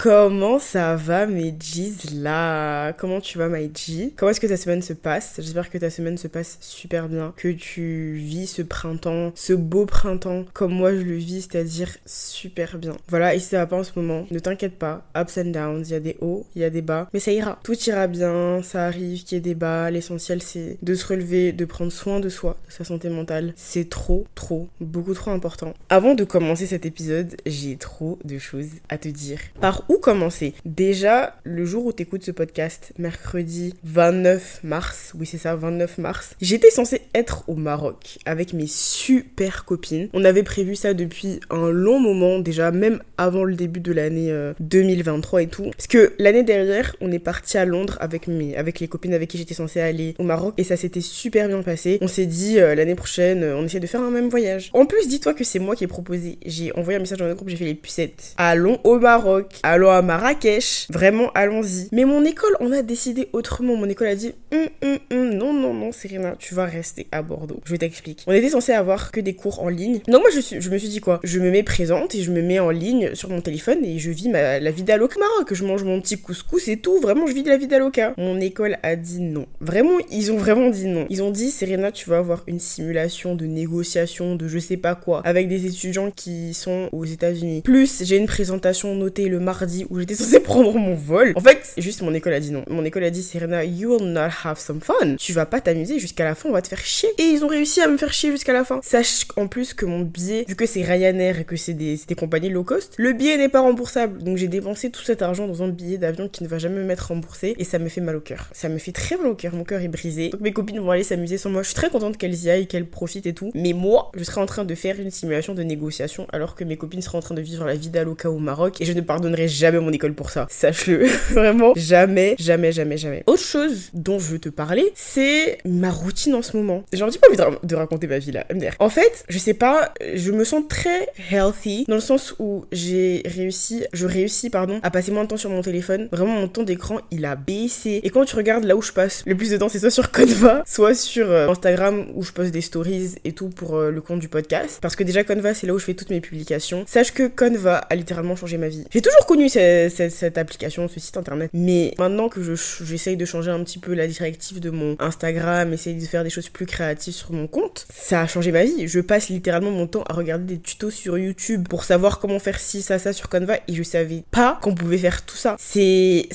Comment 0.00 0.60
ça 0.60 0.94
va 0.94 1.26
mes 1.26 1.50
G's 1.58 2.12
là? 2.14 2.92
Comment 2.92 3.20
tu 3.20 3.36
vas 3.36 3.48
my 3.48 3.68
G? 3.74 4.14
Comment 4.16 4.30
est-ce 4.30 4.38
que 4.38 4.46
ta 4.46 4.56
semaine 4.56 4.80
se 4.80 4.92
passe? 4.92 5.34
J'espère 5.38 5.70
que 5.70 5.78
ta 5.78 5.90
semaine 5.90 6.16
se 6.16 6.28
passe 6.28 6.56
super 6.60 7.08
bien, 7.08 7.34
que 7.36 7.48
tu 7.48 8.12
vis 8.12 8.46
ce 8.46 8.62
printemps, 8.62 9.32
ce 9.34 9.54
beau 9.54 9.86
printemps 9.86 10.44
comme 10.52 10.72
moi 10.72 10.94
je 10.94 11.00
le 11.00 11.16
vis, 11.16 11.48
c'est-à-dire 11.50 11.96
super 12.06 12.78
bien. 12.78 12.96
Voilà, 13.08 13.34
et 13.34 13.40
si 13.40 13.46
ça 13.46 13.58
va 13.58 13.66
pas 13.66 13.76
en 13.76 13.82
ce 13.82 13.90
moment, 13.96 14.24
ne 14.30 14.38
t'inquiète 14.38 14.78
pas, 14.78 15.04
ups 15.16 15.36
and 15.36 15.50
downs, 15.50 15.82
il 15.84 15.90
y 15.90 15.94
a 15.96 16.00
des 16.00 16.16
hauts, 16.20 16.46
il 16.54 16.62
y 16.62 16.64
a 16.64 16.70
des 16.70 16.82
bas, 16.82 17.08
mais 17.12 17.18
ça 17.18 17.32
ira. 17.32 17.58
Tout 17.64 17.76
ira 17.88 18.06
bien, 18.06 18.62
ça 18.62 18.86
arrive 18.86 19.24
qu'il 19.24 19.34
y 19.34 19.38
ait 19.38 19.40
des 19.40 19.56
bas, 19.56 19.90
l'essentiel 19.90 20.42
c'est 20.42 20.78
de 20.80 20.94
se 20.94 21.06
relever, 21.08 21.50
de 21.50 21.64
prendre 21.64 21.90
soin 21.90 22.20
de 22.20 22.28
soi, 22.28 22.56
de 22.68 22.72
sa 22.72 22.84
santé 22.84 23.08
mentale. 23.08 23.52
C'est 23.56 23.90
trop, 23.90 24.28
trop, 24.36 24.68
beaucoup 24.80 25.14
trop 25.14 25.32
important. 25.32 25.74
Avant 25.88 26.14
de 26.14 26.22
commencer 26.22 26.66
cet 26.66 26.86
épisode, 26.86 27.34
j'ai 27.46 27.76
trop 27.76 28.20
de 28.24 28.38
choses 28.38 28.70
à 28.88 28.96
te 28.96 29.08
dire. 29.08 29.40
Par 29.60 29.87
où 29.88 29.98
commencer? 29.98 30.54
Déjà, 30.64 31.34
le 31.44 31.64
jour 31.64 31.86
où 31.86 31.92
t'écoutes 31.92 32.24
ce 32.24 32.30
podcast, 32.30 32.92
mercredi 32.98 33.74
29 33.84 34.60
mars, 34.62 35.12
oui 35.18 35.26
c'est 35.26 35.38
ça, 35.38 35.56
29 35.56 35.98
mars, 35.98 36.34
j'étais 36.40 36.70
censée 36.70 37.02
être 37.14 37.44
au 37.48 37.54
Maroc 37.54 38.18
avec 38.26 38.52
mes 38.52 38.66
super 38.66 39.64
copines. 39.64 40.08
On 40.12 40.24
avait 40.24 40.42
prévu 40.42 40.76
ça 40.76 40.94
depuis 40.94 41.40
un 41.50 41.70
long 41.70 42.00
moment, 42.00 42.38
déjà 42.38 42.70
même 42.70 43.00
avant 43.16 43.44
le 43.44 43.54
début 43.54 43.80
de 43.80 43.92
l'année 43.92 44.32
2023 44.60 45.42
et 45.42 45.46
tout. 45.46 45.70
Parce 45.70 45.86
que 45.86 46.12
l'année 46.18 46.42
dernière, 46.42 46.94
on 47.00 47.10
est 47.12 47.18
parti 47.18 47.58
à 47.58 47.64
Londres 47.64 47.96
avec, 48.00 48.28
mes, 48.28 48.56
avec 48.56 48.80
les 48.80 48.88
copines 48.88 49.14
avec 49.14 49.30
qui 49.30 49.38
j'étais 49.38 49.54
censée 49.54 49.80
aller 49.80 50.14
au 50.18 50.22
Maroc 50.22 50.54
et 50.56 50.64
ça 50.64 50.76
s'était 50.76 51.00
super 51.00 51.48
bien 51.48 51.62
passé. 51.62 51.98
On 52.00 52.08
s'est 52.08 52.26
dit 52.26 52.60
euh, 52.60 52.74
l'année 52.74 52.94
prochaine, 52.94 53.44
on 53.44 53.64
essaie 53.64 53.80
de 53.80 53.86
faire 53.86 54.02
un 54.02 54.10
même 54.10 54.28
voyage. 54.28 54.70
En 54.74 54.86
plus, 54.86 55.08
dis-toi 55.08 55.34
que 55.34 55.44
c'est 55.44 55.58
moi 55.58 55.76
qui 55.76 55.84
ai 55.84 55.86
proposé. 55.86 56.38
J'ai 56.44 56.72
envoyé 56.76 56.96
un 56.96 57.00
message 57.00 57.18
dans 57.18 57.26
le 57.26 57.34
groupe, 57.34 57.48
j'ai 57.48 57.56
fait 57.56 57.64
les 57.64 57.74
pucettes. 57.74 58.34
Allons 58.36 58.80
au 58.84 58.98
Maroc. 58.98 59.58
À 59.86 60.02
Marrakech. 60.02 60.88
Vraiment, 60.90 61.30
allons-y. 61.34 61.88
Mais 61.92 62.04
mon 62.04 62.24
école, 62.24 62.56
on 62.60 62.72
a 62.72 62.82
décidé 62.82 63.28
autrement. 63.32 63.76
Mon 63.76 63.88
école 63.88 64.08
a 64.08 64.14
dit 64.16 64.34
hum, 64.52 64.98
non, 65.10 65.52
non, 65.52 65.72
non, 65.72 65.92
Serena, 65.92 66.34
tu 66.38 66.54
vas 66.54 66.64
rester 66.64 67.06
à 67.12 67.22
Bordeaux. 67.22 67.60
Je 67.64 67.76
t'explique. 67.76 68.24
On 68.26 68.32
était 68.32 68.50
censé 68.50 68.72
avoir 68.72 69.12
que 69.12 69.20
des 69.20 69.34
cours 69.34 69.62
en 69.62 69.68
ligne. 69.68 70.00
Donc 70.08 70.22
moi, 70.22 70.30
je, 70.34 70.40
suis, 70.40 70.60
je 70.60 70.70
me 70.70 70.78
suis 70.78 70.88
dit 70.88 71.00
quoi? 71.00 71.20
Je 71.22 71.38
me 71.38 71.50
mets 71.50 71.62
présente 71.62 72.14
et 72.14 72.22
je 72.22 72.30
me 72.32 72.42
mets 72.42 72.58
en 72.58 72.70
ligne 72.70 73.14
sur 73.14 73.30
mon 73.30 73.40
téléphone 73.40 73.84
et 73.84 73.98
je 73.98 74.10
vis 74.10 74.28
la 74.30 74.70
vie 74.70 74.82
d'Aloca 74.82 75.18
Maroc. 75.20 75.54
Je 75.54 75.64
mange 75.64 75.84
mon 75.84 76.00
petit 76.00 76.18
couscous 76.18 76.68
et 76.68 76.78
tout. 76.78 77.00
Vraiment, 77.00 77.26
je 77.26 77.32
vis 77.32 77.42
de 77.42 77.48
la 77.48 77.56
vie 77.56 77.68
d'Aloca. 77.68 78.14
Mon 78.16 78.40
école 78.40 78.78
a 78.82 78.96
dit 78.96 79.20
non. 79.20 79.46
Vraiment, 79.60 79.98
ils 80.10 80.32
ont 80.32 80.36
vraiment 80.36 80.70
dit 80.70 80.86
non. 80.86 81.06
Ils 81.10 81.22
ont 81.22 81.30
dit, 81.30 81.50
Serena, 81.50 81.92
tu 81.92 82.08
vas 82.10 82.18
avoir 82.18 82.42
une 82.46 82.60
simulation 82.60 83.34
de 83.34 83.46
négociation, 83.46 84.36
de 84.36 84.48
je 84.48 84.58
sais 84.58 84.76
pas 84.76 84.94
quoi, 84.94 85.20
avec 85.24 85.48
des 85.48 85.66
étudiants 85.66 86.10
qui 86.10 86.54
sont 86.54 86.88
aux 86.92 87.04
États-Unis. 87.04 87.62
Plus, 87.62 88.02
j'ai 88.04 88.16
une 88.16 88.26
présentation 88.26 88.94
notée 88.94 89.28
le 89.28 89.40
mardi 89.40 89.67
où 89.90 89.98
j'étais 89.98 90.14
censée 90.14 90.40
prendre 90.48 90.74
mon 90.74 90.94
vol. 90.94 91.32
En 91.36 91.40
fait, 91.40 91.74
juste 91.78 92.02
mon 92.02 92.14
école 92.14 92.32
a 92.32 92.40
dit 92.40 92.50
non. 92.50 92.64
Mon 92.68 92.84
école 92.84 93.04
a 93.04 93.10
dit 93.10 93.22
Serena, 93.22 93.64
you 93.64 93.90
will 93.90 94.12
not 94.12 94.28
have 94.44 94.58
some 94.58 94.80
fun. 94.80 95.16
Tu 95.18 95.32
vas 95.32 95.46
pas 95.46 95.60
t'amuser 95.60 95.98
jusqu'à 95.98 96.24
la 96.24 96.34
fin, 96.34 96.48
on 96.48 96.52
va 96.52 96.62
te 96.62 96.68
faire 96.68 96.84
chier. 96.84 97.08
Et 97.18 97.24
ils 97.24 97.44
ont 97.44 97.48
réussi 97.48 97.80
à 97.80 97.88
me 97.88 97.96
faire 97.96 98.12
chier 98.12 98.30
jusqu'à 98.30 98.52
la 98.52 98.64
fin. 98.64 98.80
Sache 98.82 99.26
en 99.36 99.46
plus 99.46 99.74
que 99.74 99.86
mon 99.86 100.00
billet, 100.00 100.44
vu 100.48 100.56
que 100.56 100.66
c'est 100.66 100.82
Ryanair 100.82 101.40
et 101.40 101.44
que 101.44 101.56
c'est 101.56 101.74
des, 101.74 101.98
des, 102.06 102.14
compagnies 102.14 102.50
low 102.50 102.64
cost, 102.64 102.94
le 102.98 103.12
billet 103.12 103.36
n'est 103.36 103.48
pas 103.48 103.60
remboursable. 103.60 104.22
Donc 104.22 104.36
j'ai 104.36 104.48
dépensé 104.48 104.90
tout 104.90 105.02
cet 105.02 105.22
argent 105.22 105.46
dans 105.46 105.62
un 105.62 105.68
billet 105.68 105.98
d'avion 105.98 106.28
qui 106.28 106.42
ne 106.42 106.48
va 106.48 106.58
jamais 106.58 106.78
me 106.78 106.84
mettre 106.84 107.08
remboursé 107.08 107.54
et 107.58 107.64
ça 107.64 107.78
me 107.78 107.88
fait 107.88 108.00
mal 108.00 108.16
au 108.16 108.20
cœur. 108.20 108.48
Ça 108.52 108.68
me 108.68 108.78
fait 108.78 108.92
très 108.92 109.16
mal 109.16 109.26
au 109.26 109.34
cœur, 109.34 109.54
mon 109.54 109.64
cœur 109.64 109.80
est 109.80 109.88
brisé. 109.88 110.30
Donc 110.30 110.40
mes 110.40 110.52
copines 110.52 110.80
vont 110.80 110.90
aller 110.90 111.02
s'amuser 111.02 111.38
sans 111.38 111.50
moi. 111.50 111.62
Je 111.62 111.68
suis 111.68 111.76
très 111.76 111.90
contente 111.90 112.16
qu'elles 112.16 112.42
y 112.44 112.50
aillent, 112.50 112.66
qu'elles 112.66 112.88
profitent 112.88 113.26
et 113.26 113.34
tout. 113.34 113.50
Mais 113.54 113.72
moi, 113.72 114.10
je 114.16 114.24
serai 114.24 114.40
en 114.40 114.46
train 114.46 114.64
de 114.64 114.74
faire 114.74 115.00
une 115.00 115.10
simulation 115.10 115.54
de 115.54 115.62
négociation 115.62 116.26
alors 116.32 116.54
que 116.54 116.64
mes 116.64 116.76
copines 116.76 117.02
seront 117.02 117.18
en 117.18 117.22
train 117.22 117.34
de 117.34 117.40
vivre 117.40 117.64
la 117.64 117.74
vie 117.74 117.90
d'Aloca 117.90 118.30
au 118.30 118.38
Maroc 118.38 118.80
et 118.80 118.84
je 118.84 118.92
ne 118.92 119.00
pardonnerai 119.00 119.48
jamais 119.58 119.80
mon 119.80 119.92
école 119.92 120.14
pour 120.14 120.30
ça. 120.30 120.46
Sache-le. 120.50 121.06
Vraiment, 121.30 121.72
jamais, 121.76 122.36
jamais, 122.38 122.72
jamais, 122.72 122.96
jamais. 122.96 123.22
Autre 123.26 123.42
chose 123.42 123.90
dont 123.92 124.18
je 124.18 124.32
veux 124.32 124.38
te 124.38 124.48
parler, 124.48 124.92
c'est 124.94 125.58
ma 125.64 125.90
routine 125.90 126.34
en 126.34 126.42
ce 126.42 126.56
moment. 126.56 126.84
J'ai 126.92 126.98
peu 127.00 127.44
envie 127.44 127.58
de, 127.60 127.66
de 127.66 127.76
raconter 127.76 128.06
ma 128.06 128.18
vie 128.18 128.32
là. 128.32 128.46
En 128.78 128.88
fait, 128.88 129.24
je 129.28 129.38
sais 129.38 129.54
pas, 129.54 129.92
je 130.14 130.32
me 130.32 130.44
sens 130.44 130.64
très 130.68 131.08
healthy 131.30 131.84
dans 131.88 131.94
le 131.94 132.00
sens 132.00 132.34
où 132.38 132.64
j'ai 132.72 133.22
réussi, 133.24 133.84
je 133.92 134.06
réussis, 134.06 134.50
pardon, 134.50 134.80
à 134.82 134.90
passer 134.90 135.10
moins 135.12 135.24
de 135.24 135.28
temps 135.28 135.36
sur 135.36 135.50
mon 135.50 135.62
téléphone. 135.62 136.08
Vraiment, 136.12 136.40
mon 136.40 136.48
temps 136.48 136.62
d'écran, 136.62 137.00
il 137.10 137.24
a 137.24 137.36
baissé. 137.36 138.00
Et 138.02 138.10
quand 138.10 138.24
tu 138.24 138.36
regardes 138.36 138.64
là 138.64 138.76
où 138.76 138.82
je 138.82 138.92
passe 138.92 139.22
le 139.26 139.36
plus 139.36 139.50
de 139.50 139.56
temps, 139.56 139.68
c'est 139.68 139.78
soit 139.78 139.90
sur 139.90 140.10
Canva, 140.10 140.62
soit 140.66 140.94
sur 140.94 141.30
euh, 141.30 141.48
Instagram 141.48 142.06
où 142.14 142.22
je 142.22 142.32
poste 142.32 142.52
des 142.52 142.60
stories 142.60 143.16
et 143.24 143.32
tout 143.32 143.48
pour 143.48 143.76
euh, 143.76 143.90
le 143.90 144.00
compte 144.00 144.20
du 144.20 144.28
podcast. 144.28 144.78
Parce 144.80 144.96
que 144.96 145.04
déjà, 145.04 145.24
Canva, 145.24 145.54
c'est 145.54 145.66
là 145.66 145.74
où 145.74 145.78
je 145.78 145.84
fais 145.84 145.94
toutes 145.94 146.10
mes 146.10 146.20
publications. 146.20 146.84
Sache 146.86 147.12
que 147.12 147.26
Canva 147.28 147.76
a 147.76 147.94
littéralement 147.94 148.36
changé 148.36 148.58
ma 148.58 148.68
vie. 148.68 148.84
J'ai 148.90 149.02
toujours 149.02 149.26
connu 149.26 149.47
cette, 149.48 150.38
application, 150.38 150.88
ce 150.88 151.00
site 151.00 151.16
internet, 151.16 151.50
mais 151.52 151.94
maintenant 151.98 152.28
que 152.28 152.40
j'essaye 152.84 153.16
de 153.16 153.24
changer 153.24 153.50
un 153.50 153.62
petit 153.64 153.78
peu 153.78 153.94
la 153.94 154.06
directive 154.06 154.60
de 154.60 154.70
mon 154.70 154.96
Instagram, 154.98 155.72
essayer 155.72 155.98
de 155.98 156.06
faire 156.06 156.24
des 156.24 156.30
choses 156.30 156.48
plus 156.48 156.66
créatives 156.66 157.14
sur 157.14 157.32
mon 157.32 157.46
compte, 157.46 157.86
ça 157.92 158.22
a 158.22 158.26
changé 158.26 158.52
ma 158.52 158.64
vie. 158.64 158.88
Je 158.88 159.00
passe 159.00 159.28
littéralement 159.28 159.70
mon 159.70 159.86
temps 159.86 160.02
à 160.08 160.14
regarder 160.14 160.56
des 160.56 160.60
tutos 160.60 160.90
sur 160.90 161.18
YouTube 161.18 161.66
pour 161.68 161.84
savoir 161.84 162.18
comment 162.18 162.38
faire 162.38 162.58
ci, 162.58 162.82
ça, 162.82 162.98
ça 162.98 163.12
sur 163.12 163.28
Canva 163.28 163.56
et 163.66 163.74
je 163.74 163.82
savais 163.82 164.24
pas 164.30 164.58
qu'on 164.62 164.74
pouvait 164.74 164.98
faire 164.98 165.24
tout 165.24 165.36
ça. 165.36 165.56
C'est 165.58 166.28